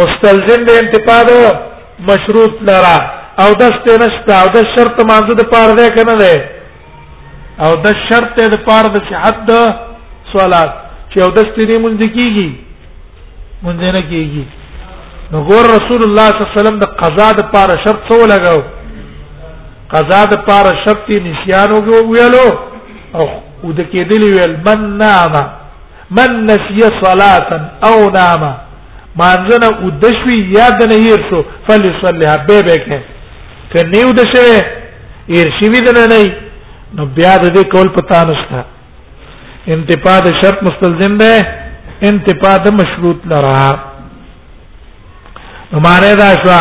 مستلزم 0.00 0.60
د 0.68 0.78
انتفاع 0.82 1.20
د 1.30 1.32
مشروط 2.10 2.54
لرا 2.68 2.96
او 3.42 3.48
د 3.60 3.62
نشتا 4.02 4.34
او 4.42 4.46
د 4.56 4.68
شرط 4.74 4.98
مانزه 5.10 5.34
د 5.40 5.42
پاره 5.54 5.74
ده 5.80 5.86
کنه 5.96 6.14
ده 6.22 6.34
او 7.64 7.72
د 7.84 7.88
شرط 8.08 8.36
د 8.54 8.56
پاره 8.68 8.88
د 8.94 8.96
صحت 9.10 9.36
د 9.50 9.52
صلات 10.34 10.70
چې 11.12 11.16
او 11.24 11.30
د 11.36 11.38
ستنی 11.50 11.76
مونږ 11.84 11.98
کیږي 12.16 12.48
مونږ 13.62 13.76
نه 13.98 14.02
کیږي 14.12 14.44
نو 15.32 15.36
ګور 15.50 15.64
رسول 15.76 16.00
الله 16.06 16.26
صلی 16.28 16.40
الله 16.40 16.50
علیه 16.50 16.58
وسلم 16.60 16.78
د 16.80 16.86
قضا 17.00 17.28
د 17.40 17.42
پاره 17.52 17.74
شرط 17.84 18.00
څو 18.08 18.18
لګاو 18.34 18.60
قضا 19.92 20.20
د 20.30 20.34
پار 20.46 20.66
شپتی 20.84 21.16
نسیانو 21.26 21.76
کې 21.84 21.96
ویلو 22.12 22.48
او 23.18 23.24
ود 23.68 23.78
کېدلی 23.92 24.28
ویل 24.36 24.56
من 24.66 24.80
نام 25.02 25.32
من 26.16 26.30
نسي 26.48 26.80
صلاه 27.04 27.50
او 27.88 27.96
نام 28.18 28.42
مانځنه 29.22 29.68
ودشوي 29.86 30.38
یاد 30.56 30.78
نه 30.90 30.96
هیر 31.04 31.20
شو 31.28 31.40
فلصلها 31.68 32.34
به 32.48 32.58
به 32.66 32.76
کې 32.86 33.00
کني 33.72 34.02
ودشه 34.08 34.44
هیر 35.34 35.48
شي 35.58 35.68
وی 35.72 35.80
نه 35.86 36.04
نه 36.12 36.18
نو 36.96 37.02
بیا 37.16 37.32
د 37.44 37.44
دې 37.56 37.62
کول 37.72 37.88
پتا 37.96 38.18
نشته 38.24 38.64
انتفاع 39.74 40.18
د 40.26 40.28
شرط 40.40 40.58
مستلزم 40.66 41.16
ده 41.18 41.34
انتفاع 42.10 42.56
د 42.66 42.76
مشروط 42.80 43.18
لرا 43.32 43.58
نو 45.72 45.80
معنی 45.86 46.12
دا 46.20 46.28
شو 46.42 46.60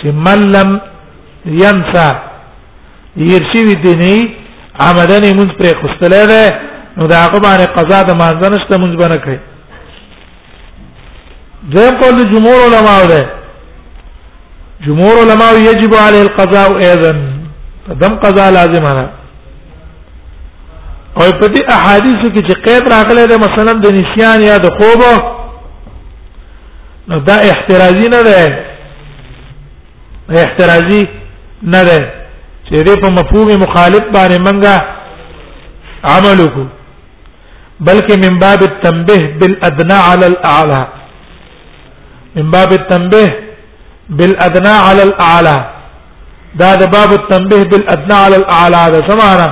چې 0.00 0.06
من 0.26 0.40
لم 0.56 0.72
ينسى 1.62 2.08
يرشي 3.24 3.60
وي 3.66 3.74
دني 3.74 4.16
آمدن 4.88 5.24
موږ 5.38 5.50
پر 5.58 5.66
خستلې 5.80 6.26
ده 6.32 6.60
نو 6.96 7.06
دا 7.06 7.16
هغه 7.24 7.38
باندې 7.38 7.66
قضا 7.76 8.02
د 8.02 8.10
مانځ 8.20 8.42
نشته 8.52 8.76
موږ 8.80 8.92
باندې 9.00 9.18
کوي 9.24 9.38
دیم 11.74 11.94
قول 12.00 12.16
جمهور 12.32 12.58
علماء 12.68 13.06
ده 13.08 13.22
جمهور 14.86 15.16
علماء 15.24 15.52
يجب 15.54 15.94
عليه 15.94 16.22
القضاء 16.22 16.68
ايضا 16.88 17.10
دم 17.88 18.14
قضاء 18.24 18.50
لازم 18.52 18.82
نه 18.98 19.10
او 21.20 21.30
په 21.40 21.46
دې 21.46 21.72
احادیثو 21.76 22.28
کې 22.34 22.42
چې 22.48 22.54
قید 22.64 22.88
راغله 22.92 23.24
ده 23.26 23.36
مثلا 23.38 23.72
د 23.72 23.86
نسيان 23.98 24.40
یا 24.42 24.56
د 24.56 24.66
خوب 24.76 25.02
نو 27.08 27.18
دا 27.20 27.34
احترازي 27.50 28.08
نه 28.08 28.22
ده 28.22 28.64
احترازي 30.42 31.02
نه 31.62 31.82
ده 31.84 32.15
چې 32.70 32.78
دې 32.86 32.94
په 33.02 33.08
مفهوم 33.18 33.48
مخالف 33.64 34.04
باندې 34.14 34.38
منګه 34.46 34.74
عمل 36.14 36.38
وکړو 36.44 36.66
بلکې 37.86 38.14
من 38.24 38.34
باب 38.44 38.60
التنبيه 38.70 39.22
بالادنى 39.38 39.98
على 40.08 40.26
الاعلى 40.32 40.82
من 42.36 42.50
باب 42.50 42.72
التنبيه 42.72 43.30
بالادنى 44.16 44.74
على 44.88 45.02
الاعلى 45.08 45.56
دا 46.60 46.74
د 46.74 46.82
باب 46.96 47.10
التنبيه 47.20 47.62
بالادنى 47.70 48.16
على 48.24 48.36
الاعلى 48.36 48.82
دا 48.94 49.00
سماره 49.10 49.48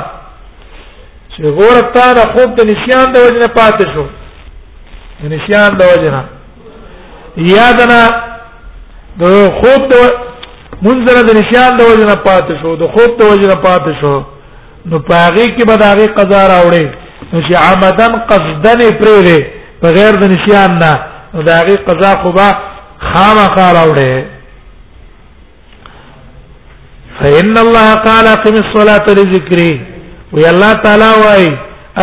چې 1.33 1.43
ګورتا 1.59 2.07
دا 2.19 2.25
خوب 2.35 2.49
د 2.59 2.61
نسيان 2.71 3.07
د 3.15 3.17
وجنه 3.25 3.47
پاتې 3.59 3.85
شو 3.95 4.05
د 5.23 5.25
نسيان 5.35 5.71
د 5.79 5.83
وجنه 5.93 6.23
یادنا 7.51 8.01
د 9.21 9.25
خوب 9.61 9.83
د 9.93 9.95
منځره 10.83 11.23
د 11.29 11.31
نشان 11.41 11.71
د 11.79 11.81
وجه 11.91 12.07
نه 12.13 12.17
پاتې 12.27 12.53
شو 12.63 12.71
د 12.83 12.85
خوب 12.95 13.11
د 13.21 13.23
وجه 13.33 13.47
نه 13.53 13.57
پاتې 13.67 13.93
شو 14.01 14.15
نو 14.91 14.97
پاغي 15.09 15.47
کې 15.55 15.65
به 15.69 15.77
داغي 15.87 16.07
قضا 16.19 16.43
راوړي 16.53 16.87
نو 17.33 17.39
چې 17.49 17.55
عمدن 17.71 18.13
قصدن 18.31 18.81
پرېږي 19.01 19.41
بغیر 19.83 20.13
د 20.23 20.25
نشان 20.35 20.71
نه 20.83 20.93
نو 21.35 21.43
داغي 21.53 21.77
قضا 21.89 22.11
خو 22.23 22.33
به 22.39 22.49
خامخا 23.09 23.67
راوړي 23.73 24.25
فإن 27.21 27.59
الله 27.65 27.89
قال 28.09 28.27
أقم 28.37 28.55
الصلاة 28.65 29.05
لذكري 29.19 29.73
ويا 30.33 30.51
الله 30.55 30.73
تعالى 30.85 31.09
واي 31.25 31.47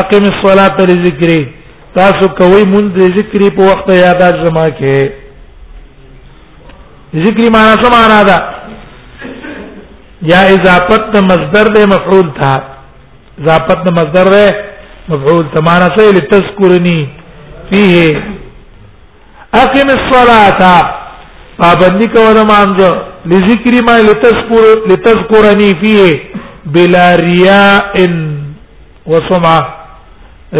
أقم 0.01 0.23
الصلاة 0.33 0.77
لذكري 0.79 1.41
تاسو 1.95 2.27
کوي 2.39 2.63
مونږ 2.73 2.87
د 2.97 3.01
ذکرې 3.17 3.49
په 3.57 3.61
وخت 3.69 3.87
یادات 4.05 4.35
زما 4.47 4.65
کې 4.79 4.97
ذکرې 7.25 7.47
معنا 7.55 7.73
څه 7.83 7.87
معنا 7.95 8.19
ده 8.29 8.37
یا 10.29 10.41
اضافت 10.55 11.03
د 11.13 11.17
مصدر 11.31 11.69
د 11.75 11.85
مفعول 11.93 12.27
تھا 12.39 12.53
اضافت 13.41 13.79
د 13.87 13.93
مصدر 13.99 14.25
د 14.33 14.51
مفعول 15.13 15.45
تمانا 15.53 15.87
سے 15.97 16.09
لتذکرنی 16.17 16.99
فيه 17.69 18.23
اقم 19.63 19.89
الصلاه 19.93 20.73
پابندی 21.63 22.07
کو 22.15 22.25
د 22.39 22.45
مانزه 22.51 22.89
لذکری 23.31 23.81
ما 23.89 23.97
لتذکر 24.09 24.69
لتذکرنی 24.91 25.71
فيه 25.83 26.19
بلا 26.77 27.07
رياء 27.23 28.07
وسمع 29.11 29.57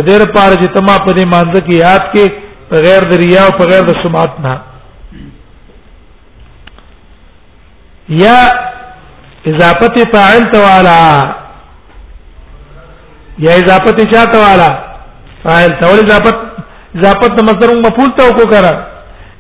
دیر 0.08 0.24
پار 0.36 0.54
چې 0.60 0.74
تما 0.74 0.98
په 1.06 1.12
دې 1.12 1.26
مانزه 1.26 1.66
کې 1.66 1.76
یاد 1.86 2.04
کې 2.16 2.32
بغیر 2.74 3.10
د 3.14 3.24
ریا 3.24 3.44
او 3.50 3.56
بغیر 3.64 3.84
د 3.92 3.96
سماعت 4.04 4.40
نه 4.44 4.58
یا 8.22 8.38
اضافت 9.50 9.98
فاعل 10.16 10.44
توالا 10.54 11.06
یا 13.46 13.52
اضافت 13.62 14.02
چا 14.14 14.26
توالا 14.34 14.70
فاعل 15.44 15.72
تول 15.82 16.00
اضافت 16.04 16.36
اضافت 16.98 17.42
مصدر 17.48 17.74
مفعول 17.88 18.12
تو 18.18 18.32
کو 18.40 18.46
کرا 18.52 18.76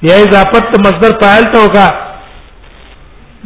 یا 0.10 0.16
اضافت 0.24 0.80
مصدر 0.88 1.20
فاعل 1.26 1.43
تو 1.54 1.68
کا 1.78 1.86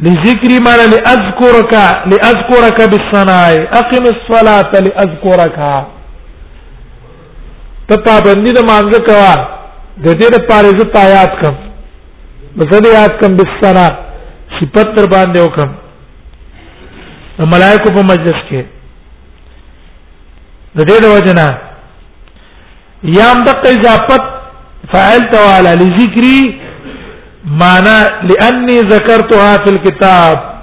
لذكر 0.07 0.49
ما 0.67 0.75
لاذكرك 0.77 1.73
لاذكرك 2.13 2.77
بالصناع 2.91 3.47
اقم 3.83 4.03
الصلاه 4.15 4.71
لاذكرك 4.87 5.55
ته 7.89 7.95
پابندی 8.05 8.51
د 8.51 8.59
مانزه 8.69 8.99
کوا 9.05 9.33
د 10.05 10.07
دې 10.19 10.29
د 10.35 10.45
پاره 10.49 10.77
زه 10.77 10.85
تا 10.93 11.03
یاد 11.09 11.39
کم 11.41 11.55
مزه 12.59 12.93
یاد 12.99 13.17
کم 13.21 13.35
بالصناع 13.39 13.89
صفت 14.59 14.95
تر 14.97 15.05
باندې 15.11 15.39
وکم 15.45 15.69
د 17.39 17.47
ملائکو 17.51 17.89
په 17.95 18.01
مجلس 18.11 18.39
کې 18.49 18.61
د 20.77 20.81
دې 20.89 20.97
د 21.03 21.05
وجنا 21.15 21.47
یام 23.19 23.43
د 23.47 23.67
اضافت 23.71 24.23
فعلت 24.93 25.33
وعلى 25.39 25.71
لذكري 25.81 26.61
معنا 27.61 27.97
لاني 28.31 28.77
ذكرتها 28.93 29.51
في 29.63 29.69
الكتاب 29.71 30.55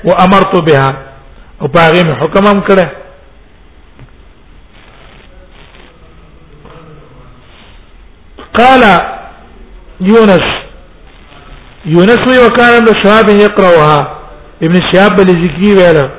او 0.09 0.17
امرت 0.25 0.55
بها 0.69 0.87
او 1.61 1.67
پاغه 1.67 2.01
مې 2.07 2.15
حکم 2.21 2.47
هم 2.47 2.61
کړی 2.67 2.87
قال 8.59 8.83
يونس 10.01 10.45
يونس 11.85 12.27
وكان 12.49 12.73
ابن 12.73 12.93
شهاب 13.03 13.29
يقراها 13.29 14.17
ابن 14.63 14.79
شهاب 14.93 15.15
بالذكري 15.15 15.73
ولا 15.83 16.09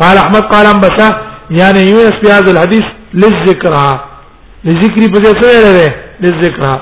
قال 0.00 0.16
احمد 0.18 0.42
قال 0.42 0.66
ام 0.66 0.80
بسا 0.80 1.20
يعني 1.50 1.80
يونس 1.80 2.12
في 2.22 2.32
هذا 2.32 2.50
الحديث 2.50 2.82
للذكرى 3.14 4.00
لذكري 4.64 5.06
بجسره 5.08 5.88
له 5.90 5.94
للذكرى 6.20 6.80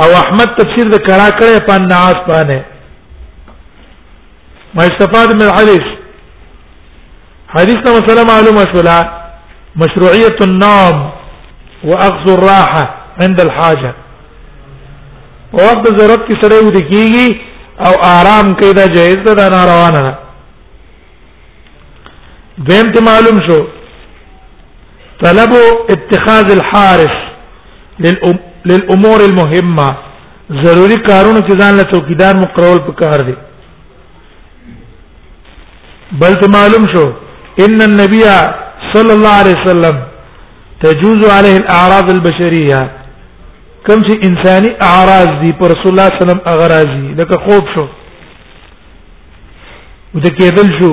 او 0.00 0.16
احمد 0.20 0.46
تفسير 0.54 0.88
ده 0.88 0.98
کرا 0.98 1.28
کړه 1.30 1.66
په 1.68 1.76
ناس 1.78 2.14
باندې 2.28 2.60
ما 4.74 4.82
استفاد 4.86 5.34
من 5.34 5.42
الحديث 5.42 5.82
حديثنا 7.48 7.98
مثلا 8.00 8.24
معلومه 8.24 8.66
شولا 8.74 9.10
مشروعيه 9.76 10.36
النوم 10.42 11.10
واخذ 11.84 12.30
الراحه 12.32 12.94
عند 13.20 13.40
الحاجه 13.40 13.94
په 15.56 15.60
وخت 15.66 15.84
ضرورت 15.98 16.22
کې 16.28 16.36
سړی 16.42 16.58
ودی 16.66 16.82
کیږي 16.88 17.28
او 17.86 17.92
آرام 18.18 18.52
کوي 18.60 18.72
دا 18.78 18.84
جایز 18.94 19.16
ده 19.26 19.32
دا 19.40 19.48
ناروا 19.54 19.88
نه 19.96 20.14
دیم 22.70 22.90
ته 22.96 23.02
معلوم 23.10 23.38
شو 23.48 23.58
طلب 25.22 25.54
اتخاذ 25.94 26.50
الحارس 26.56 27.14
للامور 28.68 29.20
المهمه 29.24 29.88
ضروری 30.64 30.96
کارونه 31.06 31.40
چې 31.48 31.54
ځان 31.60 31.72
له 31.82 31.90
توکیدار 31.92 32.34
مقرول 32.40 32.78
په 32.88 32.92
کار 33.02 33.20
دي 33.30 33.34
بل 36.24 36.34
ته 36.42 36.48
معلوم 36.56 36.86
شو 36.96 37.04
ان 37.68 37.82
النبي 37.88 38.22
صلى 38.92 39.12
الله 39.20 39.34
عليه 39.44 39.56
وسلم 39.64 40.02
تجوز 40.84 41.24
عليه 41.32 41.56
الاعراض 41.62 42.10
البشريه 42.16 42.84
کوم 43.86 44.02
چې 44.04 44.26
انساني 44.26 44.68
اعراض 44.90 45.32
دي 45.40 45.50
پر 45.58 45.70
رسول 45.72 45.92
الله 45.92 46.04
صلی 46.12 46.14
الله 46.14 46.14
علیه 46.16 46.26
وسلم 46.26 46.46
اعراض 46.52 46.90
دي 46.98 47.08
لکه 47.20 47.36
خوب 47.46 47.64
شو 47.74 47.82
او 50.14 50.20
د 50.26 50.36
کېدل 50.38 50.68
شو 50.78 50.92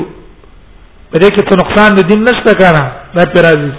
په 1.12 1.20
دې 1.20 1.30
کې 1.34 1.42
څه 1.50 1.56
نقصان 1.62 1.96
د 2.00 2.10
دین 2.10 2.24
نشته 2.30 2.54
کنه 2.62 2.82
دا 3.18 3.26
پیرازي 3.36 3.70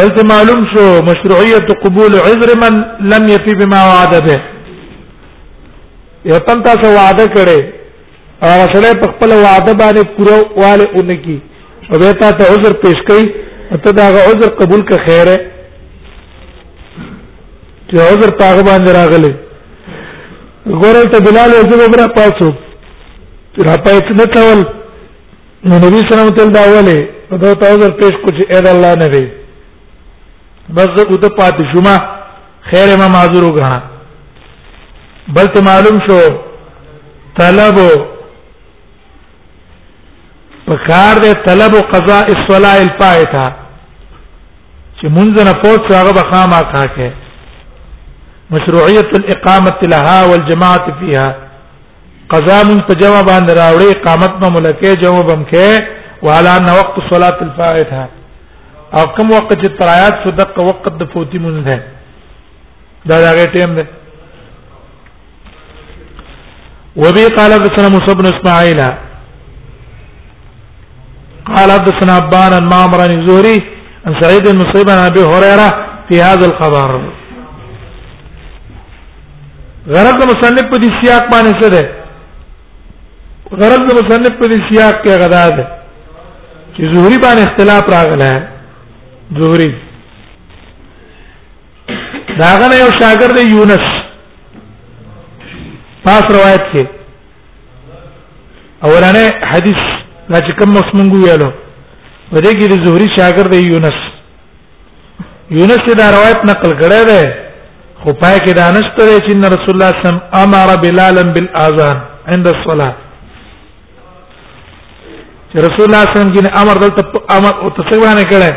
بلته 0.00 0.24
معلوم 0.32 0.64
شو 0.72 0.84
مشروعیت 1.10 1.70
قبول 1.84 2.12
عذر 2.28 2.50
من 2.64 2.74
لم 3.14 3.28
يفي 3.34 3.54
بما 3.62 3.84
وعد 3.90 4.14
به 4.26 4.38
یو 6.32 6.38
تن 6.48 6.62
تاسو 6.66 6.92
وعده 6.98 7.26
کړي 7.28 7.64
او 8.48 8.66
سره 8.74 8.92
په 9.04 9.12
خپل 9.12 9.32
وعده 9.36 9.72
باندې 9.84 10.10
پوره 10.18 10.38
والے 10.66 10.84
اونکی 10.96 11.38
او 11.90 11.98
به 12.04 12.12
تاسو 12.26 12.42
عذر 12.54 12.72
پیش 12.84 12.98
کړي 13.12 13.80
ته 13.86 13.90
دا 14.02 14.08
عذر 14.18 14.54
قبول 14.62 14.80
کا 14.92 15.02
خیره 15.08 15.40
چې 17.92 17.98
عذر 18.08 18.30
پاغه 18.40 18.62
باندې 18.62 18.92
راغلی 18.96 19.32
غوړل 20.80 21.06
ته 21.12 21.18
بلال 21.26 21.50
یې 21.52 21.70
زو 21.70 21.90
برا 21.92 22.06
پاسو 22.18 22.48
را 23.68 23.76
پېت 23.86 24.10
نه 24.18 24.26
کول 24.34 24.58
نو 25.70 25.78
نبی 25.84 26.00
سلام 26.10 26.28
تل 26.36 26.52
دا 26.56 26.60
اوله 26.66 27.08
دا 27.44 27.54
ته 27.54 27.74
عذر 27.74 27.90
پېښ 28.00 28.14
کو 28.24 28.28
چې 28.36 28.44
اې 28.52 28.74
الله 28.74 28.94
نه 29.00 29.08
دی 29.08 29.28
بس 30.76 30.88
زه 30.98 31.18
د 31.24 31.28
پات 31.38 31.56
جمعه 31.74 32.08
خیر 32.72 32.96
ما 33.00 33.08
معذور 33.14 33.46
غا 33.60 33.70
بل 35.38 35.46
ته 35.54 35.62
معلوم 35.70 35.98
شو 36.08 36.18
طلب 37.40 37.74
پکار 40.68 41.16
دې 41.22 41.46
طلب 41.48 41.74
قضاء 41.94 42.24
الصلاه 42.36 42.82
الفائته 42.84 43.50
چې 45.00 45.06
مونږ 45.18 45.48
نه 45.50 45.56
پوه 45.64 45.82
څو 45.88 45.94
هغه 45.98 46.12
بخامه 46.20 46.60
کاکه 46.76 47.10
مشروعیت 48.54 49.06
الاقامه 49.18 49.80
لها 49.92 50.18
والجماعه 50.30 50.94
فيها 51.00 51.34
قضا 52.32 52.58
من 52.68 52.80
جواب 53.02 53.26
باندې 53.30 53.52
راوړي 53.60 53.88
اقامت 53.96 54.32
نو 54.42 54.50
ملکه 54.56 54.94
جواب 55.04 55.30
هم 55.30 55.44
کې 55.52 55.82
والا 56.26 56.56
ان 56.56 56.70
وقت 56.80 56.96
صلاه 57.10 57.38
الفاتحه 57.46 58.08
او 58.94 59.06
کوم 59.16 59.30
وخت 59.32 59.52
چې 59.62 59.68
ترایات 59.80 60.14
شو 60.24 60.30
دغه 60.30 60.60
وخت 60.68 60.88
د 61.00 61.08
فوتی 61.14 61.38
مونږ 61.38 61.66
ده 61.66 61.82
دا 63.06 63.20
دا 63.26 63.46
ټیم 63.56 63.72
ده 63.80 63.86
وبي 67.02 67.26
قال 67.36 67.52
حدثنا 67.58 67.88
موسى 67.88 68.14
بن 68.20 68.26
اسماعيل 68.34 68.80
قال 71.52 71.72
حدثنا 71.78 72.16
ابان 72.16 72.52
عن 72.58 72.68
معمر 72.74 73.00
عن 73.08 73.26
زهري 73.28 73.62
عن 74.06 74.20
سعيد 74.20 74.48
بن 74.48 74.56
مصيب 74.64 74.90
عن 74.90 74.98
ابي 74.98 75.20
هريره 75.32 75.68
في 76.08 76.22
هذا 76.22 76.46
الخبر 76.46 77.00
غرض 79.88 80.16
د 80.20 80.24
مصنف 80.30 80.64
په 80.70 80.76
دې 80.76 80.90
سیاق 81.00 81.24
باندې 81.32 81.52
څه 81.60 81.68
ده 81.74 81.82
غرض 83.50 83.82
د 83.88 83.90
مصنف 83.98 84.32
په 84.40 84.46
دې 84.52 84.58
سیاق 84.70 84.94
کې 85.04 85.18
غدا 85.22 85.44
ده 85.56 85.66
چې 86.76 86.82
زهري 86.92 87.18
باندې 87.24 87.40
اختلاف 87.48 87.82
راغلی 87.96 88.24
ہے 88.32 88.40
زهري 89.38 89.72
داغه 92.40 92.68
نه 92.68 92.76
یو 92.76 92.90
شاګرد 93.00 93.50
یونس 93.54 93.86
پاس 96.04 96.22
روایت 96.36 96.62
کې 96.72 96.84
اورانه 98.84 99.24
حدیث 99.52 99.80
لا 100.28 100.36
چې 100.36 100.52
کوم 100.58 100.74
مسمنګو 100.78 101.24
ویلو 101.24 101.52
ورته 102.32 102.52
کې 102.58 102.66
د 102.68 102.86
زهري 102.86 103.06
شاګرد 103.18 103.52
یونس 103.54 103.98
یونس 105.50 105.94
دا 105.98 106.10
روایت 106.12 106.44
نقل 106.46 106.74
کړی 106.82 107.04
دی 107.06 107.22
خو 108.02 108.12
پای 108.20 108.38
کې 108.44 108.52
دانشته 108.58 109.06
چې 109.08 109.24
رسول 109.28 109.46
الله 109.46 109.60
صلی 109.64 109.76
الله 109.76 109.92
علیه 109.92 110.08
وسلم 110.08 110.20
امر 110.42 110.76
بلالا 110.84 111.22
بالاذان 111.34 111.96
عند 112.34 112.46
الصلاه 112.46 112.94
چې 115.50 115.56
رسول 115.66 115.84
الله 115.88 116.02
صلی 116.04 116.14
الله 116.14 116.24
علیه 116.26 116.36
وسلم 116.36 116.36
کې 116.36 116.62
امر 116.62 116.76
دلته 116.84 117.02
امر 117.36 117.52
او 117.64 117.70
تسویه 117.80 118.14
نه 118.20 118.22
کړه 118.30 118.52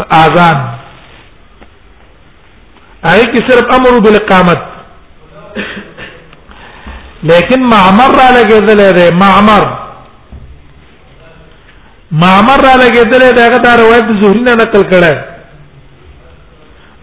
په 0.00 0.04
اذان 0.24 0.56
هغه 3.04 3.24
کې 3.32 3.40
صرف 3.50 3.64
امر 3.78 3.94
بالاقامت 4.04 4.60
لیکن 7.32 7.60
معمر 7.74 8.12
را 8.22 8.28
لګېدل 8.36 8.80
دی 8.98 9.08
معمر 9.24 9.62
معمر 12.20 12.60
را 12.66 12.74
لګېدل 12.84 13.22
دی 13.36 13.40
هغه 13.46 13.58
دا 13.68 13.76
روایت 13.84 14.14
زهري 14.22 14.42
نه 14.50 14.54
نقل 14.64 14.82
کړه 14.94 15.29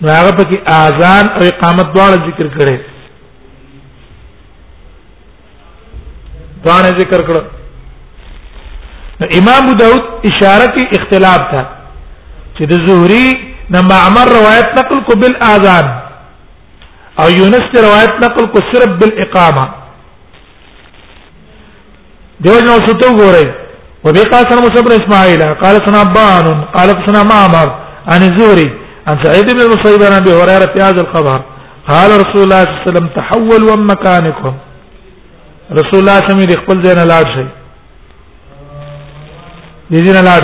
نو 0.01 0.07
هغه 0.13 0.31
پکې 0.37 0.57
اذان 0.79 1.25
او 1.35 1.41
اقامت 1.51 1.87
دواړه 1.93 2.17
ذکر 2.29 2.47
کړي 2.57 2.77
دواړه 6.65 6.89
ذکر 6.99 7.19
کړو 7.29 7.41
امام 9.39 9.63
داود 9.81 10.03
اشاره 10.31 10.65
کې 10.75 10.99
اختلاف 10.99 11.41
تھا 11.53 11.63
چې 12.57 12.65
د 12.73 12.75
زهري 12.87 13.27
د 13.75 13.77
معمر 13.89 14.27
روایت 14.39 14.67
نقل 14.81 14.97
کو 15.07 15.13
بالاذان 15.25 15.85
او 17.21 17.27
یونس 17.39 17.65
کی 17.71 17.79
روایت 17.89 18.13
نقل 18.25 18.43
کو 18.53 18.59
صرف 18.71 18.89
بالاقامه 19.03 19.65
دیو 22.45 22.57
نو 22.65 22.75
ستو 22.87 23.07
ګورئ 23.21 23.47
وبقاسم 24.05 24.57
مصبر 24.65 24.91
اسماعیل 25.01 25.41
قال 25.61 25.75
سنا 25.85 26.01
بان 26.17 26.45
قال 26.75 26.89
سنا 27.05 27.21
معمر 27.29 27.67
عن 28.11 28.21
الزهري 28.29 28.67
عن 29.07 29.23
سعيد 29.23 29.45
بن 29.51 29.61
المسيب 29.61 30.03
عن 30.03 30.13
ابي 30.13 30.31
هريره 30.33 30.73
في 30.75 30.81
هذا 30.81 31.01
الخبر 31.01 31.41
قال 31.89 32.09
رسول 32.11 32.43
الله 32.43 32.63
صلى 32.63 32.73
الله 32.73 32.81
عليه 32.87 32.91
وسلم 32.91 33.07
تحولوا 33.07 33.75
من 33.75 33.85
مكانكم 33.87 34.53
رسول 35.71 35.99
الله 35.99 36.17
صلى 36.17 36.19
الله 36.19 36.35
عليه 36.35 36.45
وسلم 36.45 36.49
يقول 36.49 36.77
ځای 36.83 36.95
نه 40.13 40.21
لاړ 40.21 40.43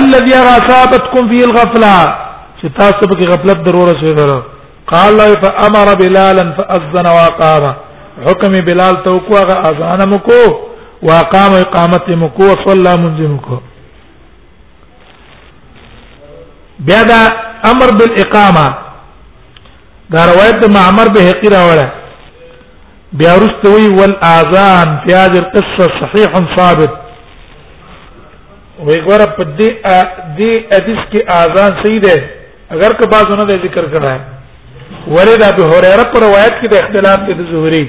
الذي 0.00 0.30
يرى 0.38 0.52
اصابتكم 0.60 1.28
فيه 1.30 1.44
الغفله 1.44 2.16
چې 2.62 2.66
غفله 3.32 3.52
ضروره 3.52 3.92
غفلت 3.92 4.44
قال 4.86 5.16
شوی 5.16 5.34
قال 5.34 5.36
فامر 5.42 5.94
بلالا 5.94 6.44
فاذن 6.56 7.06
واقام 7.16 7.74
حكم 8.26 8.52
بلال 8.68 9.02
توکو 9.04 9.36
هغه 9.36 9.90
واقام 11.02 11.52
اقامت 11.54 12.04
وصلى 12.08 12.58
صلى 12.66 12.92
منذ 12.96 13.60
بیا 16.86 17.02
دا 17.10 17.18
امر 17.70 17.90
بالاقامه 17.98 18.66
دا 20.14 20.20
روایت 20.32 20.56
د 20.64 20.72
معمر 20.76 21.08
به 21.16 21.20
حقی 21.30 21.48
راوړه 21.56 21.88
بیا 23.20 23.32
رستوي 23.44 23.88
والاذان 23.98 24.88
في 25.04 25.10
هذه 25.20 25.38
القصه 25.44 25.86
صحيح 26.00 26.32
ثابت 26.56 26.92
وګوره 28.86 29.28
په 29.36 29.44
دې 29.58 29.70
دې 30.38 30.52
حدیث 30.74 31.00
کې 31.12 31.20
اذان 31.42 31.72
صحیح 31.82 32.00
ده 32.04 32.14
اگر 32.74 32.92
که 33.00 33.06
بازونه 33.16 33.44
د 33.50 33.64
ذکر 33.64 33.86
کړه 33.94 34.20
وردا 35.14 35.48
به 35.56 35.64
هريره 35.72 36.04
پر 36.12 36.20
روایت 36.28 36.54
کې 36.60 36.68
د 36.70 36.74
اختلاف 36.82 37.20
د 37.28 37.46
زهري 37.52 37.84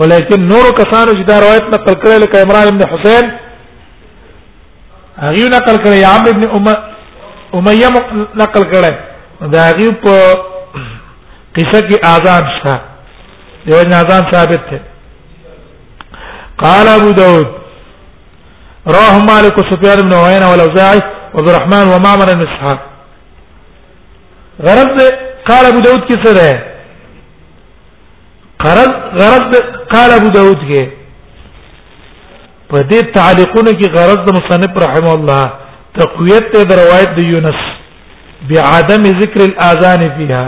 ولیکن 0.00 0.40
نور 0.52 0.66
کسانو 0.80 1.12
چې 1.18 1.24
دا 1.28 1.40
روایت 1.44 1.64
نقل 1.74 1.94
کړل 2.02 2.20
لکه 2.22 2.40
عمران 2.44 2.70
بن 2.78 2.88
حسین 2.92 3.30
هغه 5.18 5.48
نقل 5.56 5.76
کړی 5.84 6.04
عمرو 6.04 6.58
بن 6.64 6.76
امیہ 7.56 7.88
نقل 8.42 8.62
کړه 8.72 8.92
دا 9.54 9.64
غي 9.78 9.90
په 10.04 10.14
قصه 11.56 11.80
کې 11.88 11.96
اذان 12.14 12.44
شته 12.54 12.80
یو 13.70 13.76
اذان 13.82 14.24
ثابت 14.32 14.64
ده 14.70 14.80
قال 16.64 16.88
ابو 16.96 17.10
داود 17.20 17.48
رواه 18.96 19.14
مالك 19.30 19.58
وسفيان 19.58 20.00
بن 20.06 20.14
عيينة 20.14 20.50
والاوزاعي 20.50 21.00
وعبد 21.34 21.48
الرحمن 21.48 21.86
ومعمر 21.92 22.26
بن 22.34 22.42
اسحاق 22.48 22.80
غرض 24.66 25.00
قال 25.48 25.66
ابو 25.72 25.80
داود 25.86 26.02
کې 26.08 26.16
څه 26.24 26.32
ده 26.38 26.62
غرض 28.62 28.92
غرض 29.22 29.62
قال 29.96 30.10
ابو 30.18 30.28
داود 30.38 30.58
کې 30.58 30.88
په 32.70 32.78
دې 32.78 33.14
تعلیقونه 33.18 33.70
کې 33.70 33.90
غرض 33.96 34.18
د 34.28 34.38
مصنف 34.38 34.82
رحمه 34.86 35.14
الله 35.14 35.44
تقویت 36.00 36.46
ته 36.52 36.62
د 36.70 36.78
روایت 36.82 37.10
د 37.18 37.26
یونس 37.32 37.58
بعدم 38.50 39.02
ذکر 39.20 39.38
الاذان 39.48 40.00
فيها 40.16 40.44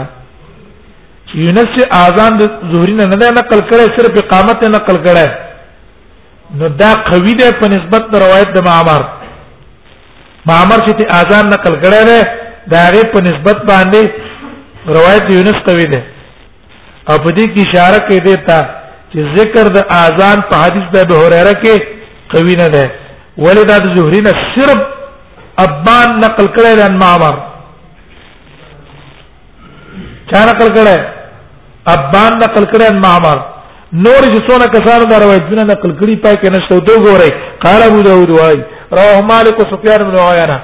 یونس 1.43 1.67
چې 1.75 1.81
اذان 2.05 2.31
د 2.41 2.49
ظهر 2.71 2.89
نه 2.99 3.05
نه 3.11 3.29
نقل 3.39 3.61
کړي 3.69 3.85
صرف 3.97 4.13
اقامت 4.23 4.59
نه 4.65 4.69
نقل 4.77 4.97
کړي 5.05 5.27
نو 6.59 6.67
دا 6.81 6.89
قوی 7.09 7.33
ده 7.39 7.47
په 7.61 7.67
نسبت 7.75 8.03
د 8.15 8.23
روایت 8.23 8.49
د 8.57 8.65
معمر 8.69 9.01
معمر 10.49 10.79
چې 10.89 11.15
اذان 11.21 11.45
نقل 11.55 11.75
کړي 11.83 12.01
ده 12.11 12.19
دا 12.75 12.81
غي 12.97 13.03
په 13.15 13.19
نسبت 13.29 13.57
باندې 13.69 14.03
روایت 14.99 15.23
د 15.29 15.39
یونس 15.39 15.57
قوی 15.69 15.87
ده 15.95 16.01
او 17.09 17.15
په 17.25 17.29
دې 17.35 17.45
کې 17.53 17.61
اشاره 17.67 17.99
کوي 18.09 18.19
دیتا 18.27 18.59
چې 19.11 19.19
ذکر 19.39 19.65
د 19.79 19.95
اذان 20.03 20.41
په 20.51 20.55
حدیث 20.65 20.87
د 20.93 20.97
ابو 21.09 21.15
هريره 21.25 21.55
کې 21.63 21.75
قوی 22.37 22.55
نه 22.63 22.67
ده 22.67 22.91
ولدا 23.47 23.77
د 23.87 23.97
ظهر 23.99 24.15
نه 24.29 24.33
صرف 24.53 24.85
ابان 25.65 26.09
نقل 26.23 26.47
کړی 26.55 26.71
د 26.81 26.97
معمر 27.03 27.35
چا 30.31 30.41
نقل 30.49 30.69
کړی 30.77 30.95
ابان 31.95 32.31
نقل 32.45 32.63
کړی 32.73 32.87
د 32.91 32.97
معمر 33.05 33.37
نور 34.05 34.23
چې 34.33 34.39
څونه 34.47 34.65
کسان 34.75 35.05
دا 35.11 35.19
روایتونه 35.25 35.63
نقل 35.73 35.91
کړي 35.99 36.15
پای 36.23 36.35
کې 36.37 36.49
نشته 36.57 36.75
دوه 36.87 36.99
ګوري 37.07 37.29
قال 37.65 37.81
ابو 37.89 38.01
داود 38.09 38.29
وايي 38.39 38.61
رواه 38.99 39.21
مالک 39.33 39.55
او 39.61 39.65
سفیان 39.73 40.01
بن 40.09 40.17
عیانا 40.25 40.57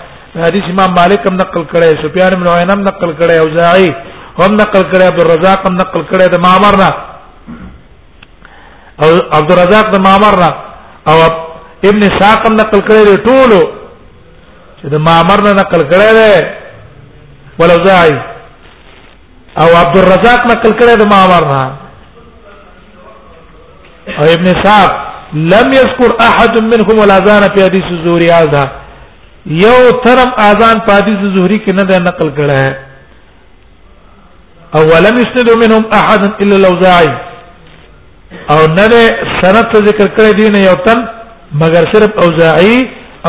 حدیث 0.45 0.63
امام 0.71 0.91
مالک 1.01 1.21
هم 1.29 1.35
نقل 1.43 1.63
کړی 1.75 1.89
سفیان 2.05 2.33
بن 2.41 2.47
عیانا 2.55 2.73
هم 2.79 2.89
نقل 2.91 3.09
کړی 3.19 3.35
او 3.41 3.57
زاهی 3.57 3.91
هم 4.39 4.51
نقل 4.61 4.83
کړی 4.91 5.03
عبد 5.11 5.19
الرزاق 5.23 5.67
هم 5.69 5.75
نقل 5.83 6.01
کړی 6.11 6.25
د 6.35 6.37
معمر 6.47 6.77
نه 6.81 6.89
او 9.03 9.09
عبد 9.39 9.51
الرزاق 9.53 9.91
د 9.95 10.05
معمر 10.09 10.35
نه 10.43 10.49
او 11.13 11.17
ابن 11.85 12.01
ساقم 12.19 12.53
نقل 12.61 12.79
کړی 12.89 13.23
ټولو 13.31 13.61
چې 14.83 14.87
د 14.93 14.95
مامر 15.07 15.39
نه 15.45 15.51
نقل 15.59 15.81
کړی 15.91 16.09
دی 16.19 16.31
ولوزاعي 17.59 18.13
او 19.63 19.69
عبد 19.81 19.95
الرزاق 19.99 20.41
نقل 20.53 20.71
کړی 20.79 20.93
د 21.01 21.03
مامر 21.13 21.43
نه 21.51 21.63
او 24.23 24.27
ابن 24.35 24.47
صاحب 24.63 24.91
لم 25.53 25.67
يذكر 25.79 26.09
احد 26.27 26.53
منهم 26.73 26.97
الاذان 27.05 27.43
في 27.53 27.59
حديث 27.65 27.85
الزهري 27.95 28.29
هذا 28.39 28.63
یو 29.59 29.79
ترم 30.05 30.29
اذان 30.49 30.75
په 30.87 30.91
حدیث 30.97 31.19
زهري 31.35 31.57
کې 31.67 31.71
نه 31.77 31.83
نقل 32.09 32.27
کړی 32.39 32.55
ہے 32.63 32.71
او 34.75 34.81
ولم 34.91 35.15
يسند 35.23 35.47
منهم 35.61 35.83
احد 36.01 36.21
الا 36.41 36.55
الاوزاعي 36.61 37.11
او 38.49 38.59
نه 38.75 38.85
سند 39.41 39.87
ذکر 39.87 40.07
کړی 40.17 40.33
دی 40.41 40.47
نه 40.57 40.61
یو 40.65 40.75
تن 40.89 40.99
مگر 41.63 41.83
صرف 41.93 42.11
اوزاعي 42.27 42.77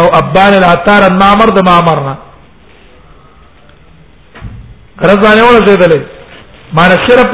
او 0.01 0.05
ابان 0.21 0.53
العطار 0.61 1.03
مامر 1.23 1.49
د 1.57 1.59
مامرنا 1.71 2.15
غرضانه 5.01 5.45
ولا 5.47 5.65
زیدلې 5.67 6.01
ما 6.77 6.85
صرف 7.07 7.31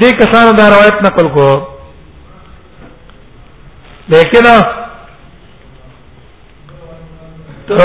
دې 0.00 0.10
کسانو 0.20 0.52
دا 0.58 0.66
روایت 0.70 0.96
نقل 1.06 1.28
کو 1.36 1.48
لیکن 4.12 4.44
تو 7.68 7.76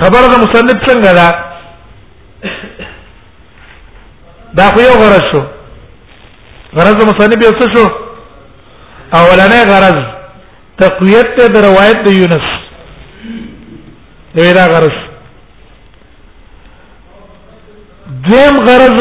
خبر 0.00 0.22
د 0.32 0.34
مصنف 0.44 0.78
څنګه 0.88 1.14
دا 1.20 1.28
دا 4.56 4.66
خو 4.72 4.80
یو 4.80 4.92
غرض 5.02 5.22
شو 5.32 5.42
غرض 6.78 6.96
مصنف 7.12 7.38
یو 7.44 7.58
څه 7.60 7.76
شو 7.76 7.86
اولنې 9.12 9.68
غرض 9.70 10.00
تقویت 10.80 11.36
ته 11.36 11.46
د 11.54 11.64
روایت 11.64 11.98
د 12.04 12.08
یونس 12.18 12.48
دا 14.34 14.66
غرض 14.72 14.96
دیم 18.28 18.56
غرض 18.66 18.98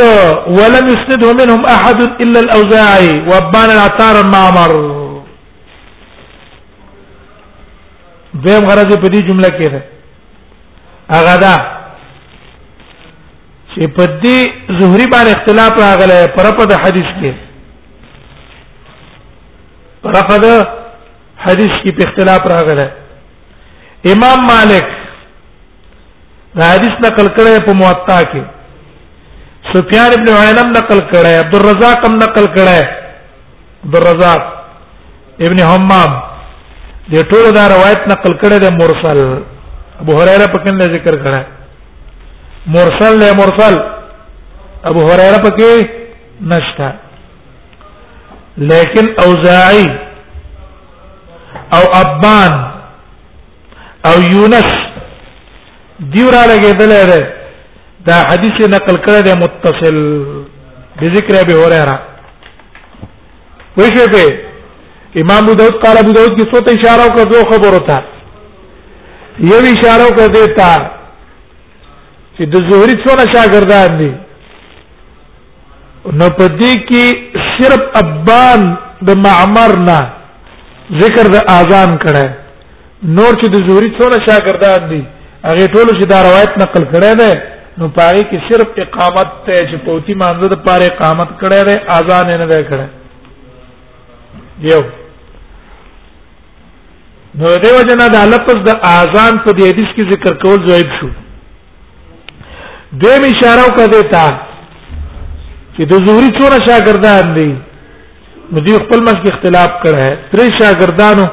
ولم 0.58 0.88
يسنده 0.94 1.34
منهم 1.40 1.66
احد 1.66 2.02
الا 2.24 2.40
الاوزاعي 2.40 3.10
وابان 3.30 3.70
العطار 3.76 4.20
المعمر 4.26 4.72
دیم 8.48 8.70
غرض 8.72 8.92
په 8.98 9.08
دې 9.08 9.22
جمله 9.30 9.48
کې 9.50 9.72
ده 9.74 9.82
هغه 11.16 11.36
دا 11.46 11.56
چې 13.76 13.86
په 13.96 14.04
دې 14.04 14.40
زهري 14.80 15.08
باندې 15.12 15.32
اختلاف 15.38 15.80
راغلی 15.86 16.20
پرپد 16.36 16.74
حدیث 16.84 17.16
کې 17.22 17.34
پرپد 20.04 20.46
حدیث 21.46 21.74
کې 21.84 21.92
په 21.98 22.08
اختلاف 22.08 22.48
راغله 22.54 22.86
امام 24.14 24.46
مالک 24.50 24.86
دا 26.60 26.66
حدیث 26.74 26.96
نقل 27.06 27.28
کړی 27.38 27.64
په 27.68 27.74
موطا 27.82 28.18
کې 28.32 28.44
سفیان 29.74 30.12
ابن 30.18 30.30
عینم 30.44 30.72
نقل 30.78 31.00
کړی 31.14 31.34
عبد 31.44 31.56
الرزاق 31.60 32.06
هم 32.10 32.14
نقل 32.24 32.46
کړی 32.58 33.86
عبد 33.86 33.96
الرزاق 34.02 34.42
ابن 35.48 35.60
حمام 35.72 36.18
دې 37.12 37.22
ټول 37.34 37.50
دا 37.58 37.66
روایت 37.76 38.06
نقل 38.14 38.34
کړی 38.44 38.58
د 38.66 38.74
مرسل 38.82 39.20
ابو 40.02 40.12
هريره 40.22 40.48
په 40.54 40.64
کې 40.66 40.94
ذکر 40.98 41.16
کړی 41.26 41.44
مرسل 42.76 43.20
له 43.24 43.34
مرسل 43.42 43.76
ابو 44.86 45.10
هريره 45.12 45.42
په 45.48 45.58
کې 45.58 46.48
نشتا 46.54 46.90
لیکن 48.70 49.06
اوزاعی 49.26 49.84
او 51.76 51.82
ابان 52.04 52.54
او 54.10 54.16
یونس 54.34 54.70
دیورا 56.14 56.44
لګیدل 56.52 56.90
لري 56.92 57.22
دا 58.08 58.16
حدیث 58.30 58.56
نقل 58.76 58.96
کړی 59.06 59.22
دی 59.28 59.34
متصل 59.44 59.98
بذکر 61.02 61.36
ابي 61.44 61.56
هريره 61.62 61.98
ویشه 63.78 64.08
په 64.14 64.24
امام 65.22 65.44
ابو 65.44 65.54
داود 65.60 65.76
قال 65.84 65.98
ابو 65.98 66.12
داود 66.18 66.34
کې 66.38 66.46
څه 66.52 66.80
اشاره 66.80 67.06
وکړه 67.06 67.26
دوه 67.32 67.44
خبرو 67.52 67.80
ته 67.88 67.98
یو 69.52 69.60
اشاره 69.72 70.04
وکړه 70.08 70.30
دیتا 70.38 70.72
چې 72.36 72.44
د 72.54 72.70
زهري 72.70 72.96
څونه 73.04 73.24
شاګردان 73.34 73.98
دي 74.02 74.12
نو 76.20 76.28
پدې 76.40 76.72
کې 76.90 77.06
صرف 77.58 77.84
ابان 78.04 78.62
د 79.08 79.18
معمر 79.26 79.78
نه 79.90 80.00
ذکر 81.00 81.28
د 81.34 81.38
اذان 81.60 81.92
کړه 82.04 82.26
نور 83.18 83.34
چې 83.42 83.48
د 83.54 83.68
زوري 83.68 83.90
څونه 83.98 84.18
شاګردان 84.30 84.90
دي 84.92 85.02
هغه 85.48 85.68
ټول 85.76 85.88
چې 86.00 86.06
دا 86.12 86.20
روایت 86.30 86.58
نقل 86.64 86.84
کړي 86.92 87.12
ده 87.22 87.30
نو 87.82 87.88
پاره 88.00 88.24
کې 88.32 88.48
صرف 88.50 88.80
اقامت 88.86 89.30
ته 89.46 89.56
چې 89.70 89.76
پوتی 89.86 90.14
مانزه 90.24 90.50
د 90.54 90.60
پاره 90.66 90.86
اقامت 90.92 91.30
کړي 91.42 91.64
ده 91.70 91.76
اذان 92.00 92.28
نه 92.34 92.46
ده 92.46 92.64
کړه 92.70 92.88
یو 94.72 94.82
نو 97.42 97.56
دیو 97.64 97.82
جنا 97.90 98.10
د 98.14 98.18
لفظ 98.36 98.60
د 98.70 98.80
اذان 98.92 99.40
په 99.44 99.52
دې 99.52 99.70
حدیث 99.74 99.90
کې 99.96 100.14
ذکر 100.14 100.34
کول 100.46 100.64
زوید 100.70 100.92
شو 101.00 101.10
دیم 103.04 103.28
اشاره 103.34 103.64
وکړه 103.68 104.12
ته 104.14 104.40
چې 105.76 105.84
د 105.92 106.08
زوري 106.08 106.30
څونه 106.38 106.66
شاګردان 106.70 107.36
دي 107.38 107.50
مدي 108.56 108.72
خپل 108.84 109.00
مش 109.08 109.18
کې 109.24 109.30
اختلاف 109.34 109.72
کړه 109.84 110.02
ہے 110.06 110.16
درې 110.32 110.56
شاګردانو 110.60 111.26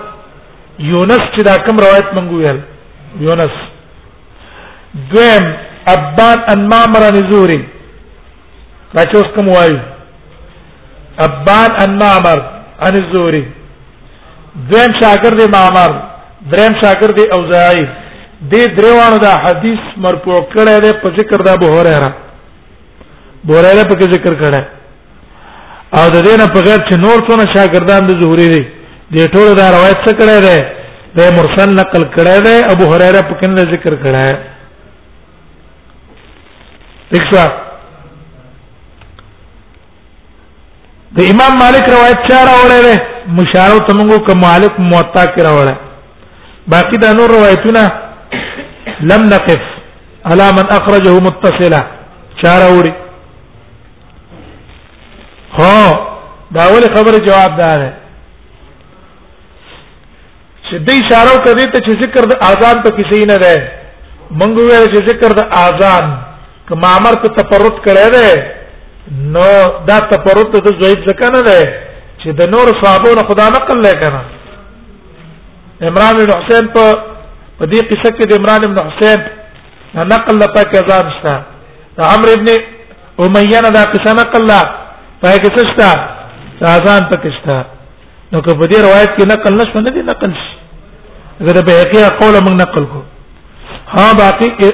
یونس 0.91 1.23
چې 1.35 1.43
دا 1.49 1.55
کوم 1.69 1.79
روایت 1.85 2.13
منغو 2.19 2.37
ویل 2.45 2.61
یونس 3.29 3.57
دویم 5.15 5.49
ابان 5.95 6.45
ان 6.53 6.63
مامر 6.75 7.07
نزوري 7.17 7.59
راځو 8.99 9.19
اس 9.25 9.35
کوم 9.39 9.49
وایو 9.55 9.79
ابان 11.27 11.71
ان 11.87 11.99
مامر 12.05 12.39
ان 12.89 13.01
زوري 13.17 13.43
دویم 14.71 14.99
شاګرد 15.03 15.43
مامر 15.57 15.99
دریم 16.57 16.81
شاګرد 16.83 17.21
اوزاعي 17.39 17.87
د 18.53 18.75
دروانو 18.81 19.19
دا 19.29 19.33
حدیث 19.45 19.85
مرفوع 20.09 20.41
کړه 20.57 20.81
ده 20.89 20.93
په 21.05 21.17
ذکر 21.21 21.43
دا 21.53 21.57
بوهره 21.67 21.99
را 22.05 22.13
بوهره 23.51 23.89
په 23.93 24.07
ذکر 24.13 24.35
کړه 24.45 24.63
او 25.97 26.07
د 26.15 26.19
دینه 26.29 26.47
په 26.55 26.61
غیر 26.67 26.81
چې 26.89 26.95
نور 27.05 27.19
څونه 27.27 27.45
شاګردان 27.55 28.03
د 28.07 28.11
زهوري 28.21 28.49
دي 28.55 28.63
د 29.17 29.31
ټولو 29.35 29.55
دا 29.61 29.67
روایت 29.77 29.99
څه 30.07 30.13
کړی 30.19 30.39
دی 30.47 30.59
د 31.17 31.21
مرسل 31.39 31.71
نقل 31.81 32.03
کړی 32.15 32.39
دی 32.47 32.57
ابو 32.73 32.85
هريره 32.93 33.23
په 33.29 33.35
کنده 33.41 33.63
ذکر 33.73 33.95
کړی 34.05 34.29
دی 34.33 34.39
دښوا 37.13 37.47
د 41.17 41.31
امام 41.33 41.53
مالک 41.63 41.85
روایت 41.95 42.19
چا 42.31 42.39
راوړی 42.49 42.81
دی 42.87 42.97
مشاره 43.41 43.79
تمغو 43.89 44.19
ک 44.29 44.39
مالک 44.45 44.75
موطا 44.93 45.25
کې 45.27 45.43
راوړی 45.49 45.77
باقی 46.77 46.97
د 47.05 47.15
نور 47.19 47.31
روایتونه 47.39 47.83
لم 49.11 49.23
نقف 49.35 49.63
على 50.33 50.47
من 50.57 50.67
اخرجه 50.79 51.21
متصلا 51.27 51.81
چا 52.43 52.55
راوړی 52.63 52.93
هو 55.61 55.95
دا 56.55 56.61
اول 56.67 56.85
خبره 56.95 57.19
جواب 57.29 57.53
دار 57.63 57.79
ده 57.85 57.91
چې 60.67 60.77
دې 60.87 60.95
اشاره 61.03 61.37
کوي 61.45 61.67
ته 61.73 61.79
چې 61.87 61.93
ذکر 62.05 62.27
د 62.33 62.45
اذان 62.51 62.83
په 62.85 62.91
کیسې 62.99 63.21
نه 63.33 63.37
ده 63.45 63.55
مونږ 64.39 64.53
ویل 64.67 64.87
چې 64.93 65.09
ذکر 65.11 65.31
د 65.41 65.53
اذان 65.65 66.05
کما 66.69 66.91
امر 67.01 67.15
ته 67.25 67.29
تپرد 67.41 67.77
کړی 67.87 68.09
ده 68.17 68.29
نو 69.35 69.51
دا 69.91 69.99
تپرد 70.15 70.51
د 70.57 70.67
زوید 70.81 71.01
ځکه 71.09 71.27
نه 71.37 71.41
ده 71.51 71.61
چې 72.21 72.29
د 72.41 72.51
نور 72.57 72.67
صحابو 72.81 73.15
نه 73.21 73.29
خدا 73.29 73.49
نقل 73.59 73.83
لکنه 73.91 74.21
عمران 75.91 76.17
بن 76.17 76.31
حسین 76.39 76.69
په 76.69 76.85
په 77.59 77.65
دې 77.67 77.81
قصه 77.91 78.13
کې 78.17 78.25
د 78.31 78.33
عمران 78.39 78.75
بن 78.75 78.87
حسین 78.89 79.29
نقل 80.15 80.35
لپاره 80.43 80.71
کې 80.71 80.79
اذان 80.85 81.11
شته 81.17 81.35
عمرو 82.17 82.33
ابن 82.39 82.49
امیہ 83.25 83.61
نه 83.63 83.71
دا 83.79 83.85
قصه 83.95 84.13
نقل 84.25 84.45
لپاره 84.51 84.78
پای 85.21 85.39
کې 85.43 85.51
څه 85.57 85.63
شته 85.71 86.69
اذان 86.73 87.07
پکې 87.13 87.31
شته 87.39 87.57
نو 88.35 88.41
که 88.47 88.53
په 88.55 88.67
دې 88.73 88.79
روایت 88.87 89.15
کې 89.19 89.27
نقل 89.33 89.55
نشو 89.61 89.81
نه 89.87 89.91
دي 89.97 90.03
نقل 90.11 90.33
شي 90.43 91.47
زه 91.47 91.63
به 91.69 91.73
حقیقه 91.81 92.09
قول 92.21 92.35
موږ 92.45 92.55
نقل 92.63 92.85
کو 92.93 93.03
ها 93.95 94.07
باقي 94.21 94.51
کې 94.59 94.71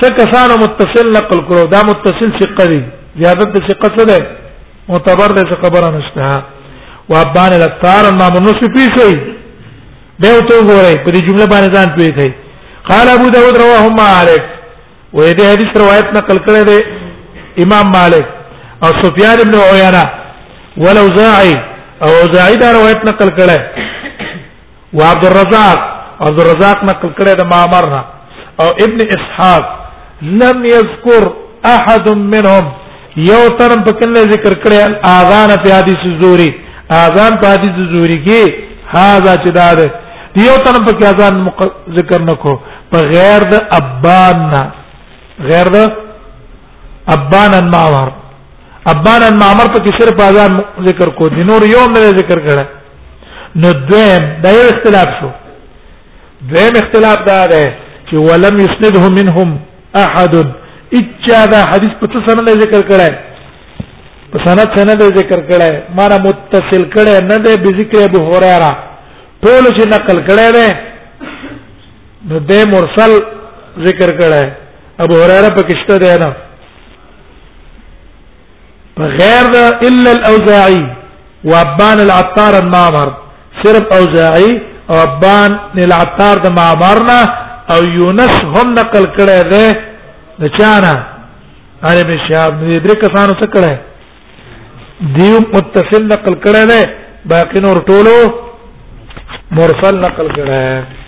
څه 0.00 0.08
کسانو 0.20 0.56
متصل 0.64 1.08
نقل 1.16 1.38
کړو 1.48 1.70
دا 1.74 1.80
متصل 1.90 2.30
ثقه 2.40 2.66
دي 2.72 2.80
زیادت 3.22 3.52
د 3.56 3.62
ثقه 3.68 3.90
څه 3.96 4.04
ده 4.08 4.26
معتبر 4.90 5.30
ده 5.38 5.42
څه 5.52 5.62
خبره 5.64 5.90
نشته 5.96 6.42
وابان 7.14 7.52
الاثار 7.56 8.10
ما 8.18 8.28
منصف 8.36 8.76
فيه 8.76 8.88
شيء 8.98 9.16
به 10.22 10.40
تو 10.50 10.54
غوري 10.68 10.96
په 11.04 11.10
دې 11.16 11.20
جمله 11.26 11.44
باندې 11.54 11.74
ځان 11.74 11.94
پوي 11.96 12.12
کوي 12.20 12.32
قال 12.92 13.08
ابو 13.16 13.26
داود 13.36 13.58
رواه 13.64 13.88
مالک 13.98 14.44
وې 15.14 15.34
دې 15.38 15.44
حدیث 15.52 15.74
روایت 15.84 16.14
نقل 16.18 16.38
کړی 16.46 16.64
دی 16.70 16.78
امام 17.64 17.90
مالک 17.96 18.26
او 18.84 18.90
سفيان 19.02 19.38
بن 19.48 19.54
عيينة 19.68 20.04
ولو 20.84 21.06
زاعي 21.18 21.54
او 22.04 22.12
زاعي 22.34 22.54
دا 22.62 22.68
روایت 22.76 23.00
نقل 23.08 23.28
کړه 23.38 23.58
او 24.94 25.00
عبد 25.10 25.24
الرزاق 25.30 25.78
عبد 26.26 26.38
الرزاق 26.44 26.78
نقل 26.90 27.10
کړه 27.18 27.32
د 27.40 27.46
معمرنا 27.52 28.02
او 28.60 28.68
ابن 28.84 28.98
اسحاق 29.16 29.64
لم 30.40 30.58
يذكر 30.74 31.22
احد 31.76 32.08
منهم 32.34 32.64
یو 33.16 33.42
ترم 33.60 33.84
په 33.84 33.92
کله 34.00 34.20
ذکر 34.34 34.52
کړه 34.62 34.82
اذان 35.18 35.50
په 35.64 35.68
حدیث 35.78 36.02
زوري 36.22 36.50
اذان 37.04 37.32
په 37.42 37.46
حدیث 37.54 37.76
زوري 37.94 38.18
کې 38.24 38.42
هاذا 38.94 39.34
چې 39.44 39.50
دا 39.58 39.68
ده 39.74 39.90
یو 40.46 40.54
ترم 40.64 40.84
په 40.88 41.08
اذان 41.10 41.50
ذکر 41.98 42.22
نکو 42.30 42.54
په 42.92 42.98
غیر 43.14 43.42
د 43.52 43.54
ابان 43.78 44.42
نه 44.50 44.62
غیر 45.50 45.68
د 45.76 45.86
ابان 47.16 47.70
ماور 47.74 48.12
ابان 48.90 49.22
ان 49.22 49.36
معمر 49.42 49.66
په 49.72 49.80
کې 49.84 50.00
صرف 50.00 50.20
اذان 50.28 50.52
ذکر 50.88 51.08
کو 51.18 51.28
دي 51.34 51.42
نور 51.50 51.66
یوم 51.74 51.92
نه 51.96 52.00
ذکر 52.20 52.38
کړه 52.48 52.66
نو 53.62 53.72
دویم 53.90 54.24
دا 54.42 54.50
یو 54.56 54.68
اختلاف 54.70 55.08
شو 55.20 55.30
دویم 56.52 56.76
اختلاف 56.80 57.16
دا 57.28 57.36
ده 57.52 57.62
چې 58.10 58.14
ولم 58.28 58.58
يسنده 58.64 59.08
منهم 59.14 59.58
احد 60.04 60.34
اچا 61.00 61.44
دا 61.52 61.60
حدیث 61.72 61.92
په 62.00 62.24
سند 62.30 62.50
ذکر 62.62 62.80
کړه 62.88 63.14
په 64.32 64.44
سند 64.46 64.76
سند 64.78 65.02
ذکر 65.18 65.44
کړه 65.50 65.96
مانا 66.00 66.18
متصل 66.28 66.86
کړه 66.90 67.22
نه 67.30 67.38
ده 67.44 67.56
به 67.64 67.70
ذکر 67.80 68.00
ابو 68.10 68.20
هريره 68.34 68.72
ټول 69.44 69.64
چې 69.76 69.86
نقل 69.96 70.24
کړه 70.26 70.52
ده 70.52 70.78
نو 72.30 72.38
ده 72.50 72.64
مرسل 72.74 73.12
ذکر 73.88 74.08
کړه 74.18 74.50
ابو 75.04 75.14
هريره 75.22 75.56
په 75.56 75.62
کې 75.68 75.84
شته 75.84 75.98
ده 76.04 76.18
نه 76.24 76.32
غير 78.98 79.50
الا 79.88 80.12
الاوزاعي 80.12 80.82
وابان 81.50 82.00
العطار 82.00 82.58
المعمر 82.58 83.16
صرف 83.64 83.86
اوزاعي 83.92 84.62
او 84.90 84.96
ابان 85.02 85.58
العطار 85.78 86.36
د 86.38 86.46
معمرنا 86.56 87.20
او 87.74 87.80
يونس 87.96 88.36
هم 88.54 88.74
نقل 88.74 89.04
کړه 89.16 89.42
ده 89.52 89.66
د 90.40 90.56
چانا 90.58 90.94
علی 91.88 92.04
بن 92.04 92.18
شهاب 92.28 92.52
دې 92.60 92.80
درې 92.84 92.96
کسانو 93.04 93.32
څخه 93.32 93.52
کړه 93.56 93.72
دیو 95.18 95.38
متصل 95.52 96.02
نقل 96.08 96.34
کړه 96.44 96.62
ده 96.70 96.80
باقي 97.34 97.60
نور 97.60 97.76
ټولو 97.90 98.16
مرسل 99.60 99.94
نقل 100.00 100.28
کړه 100.36 101.01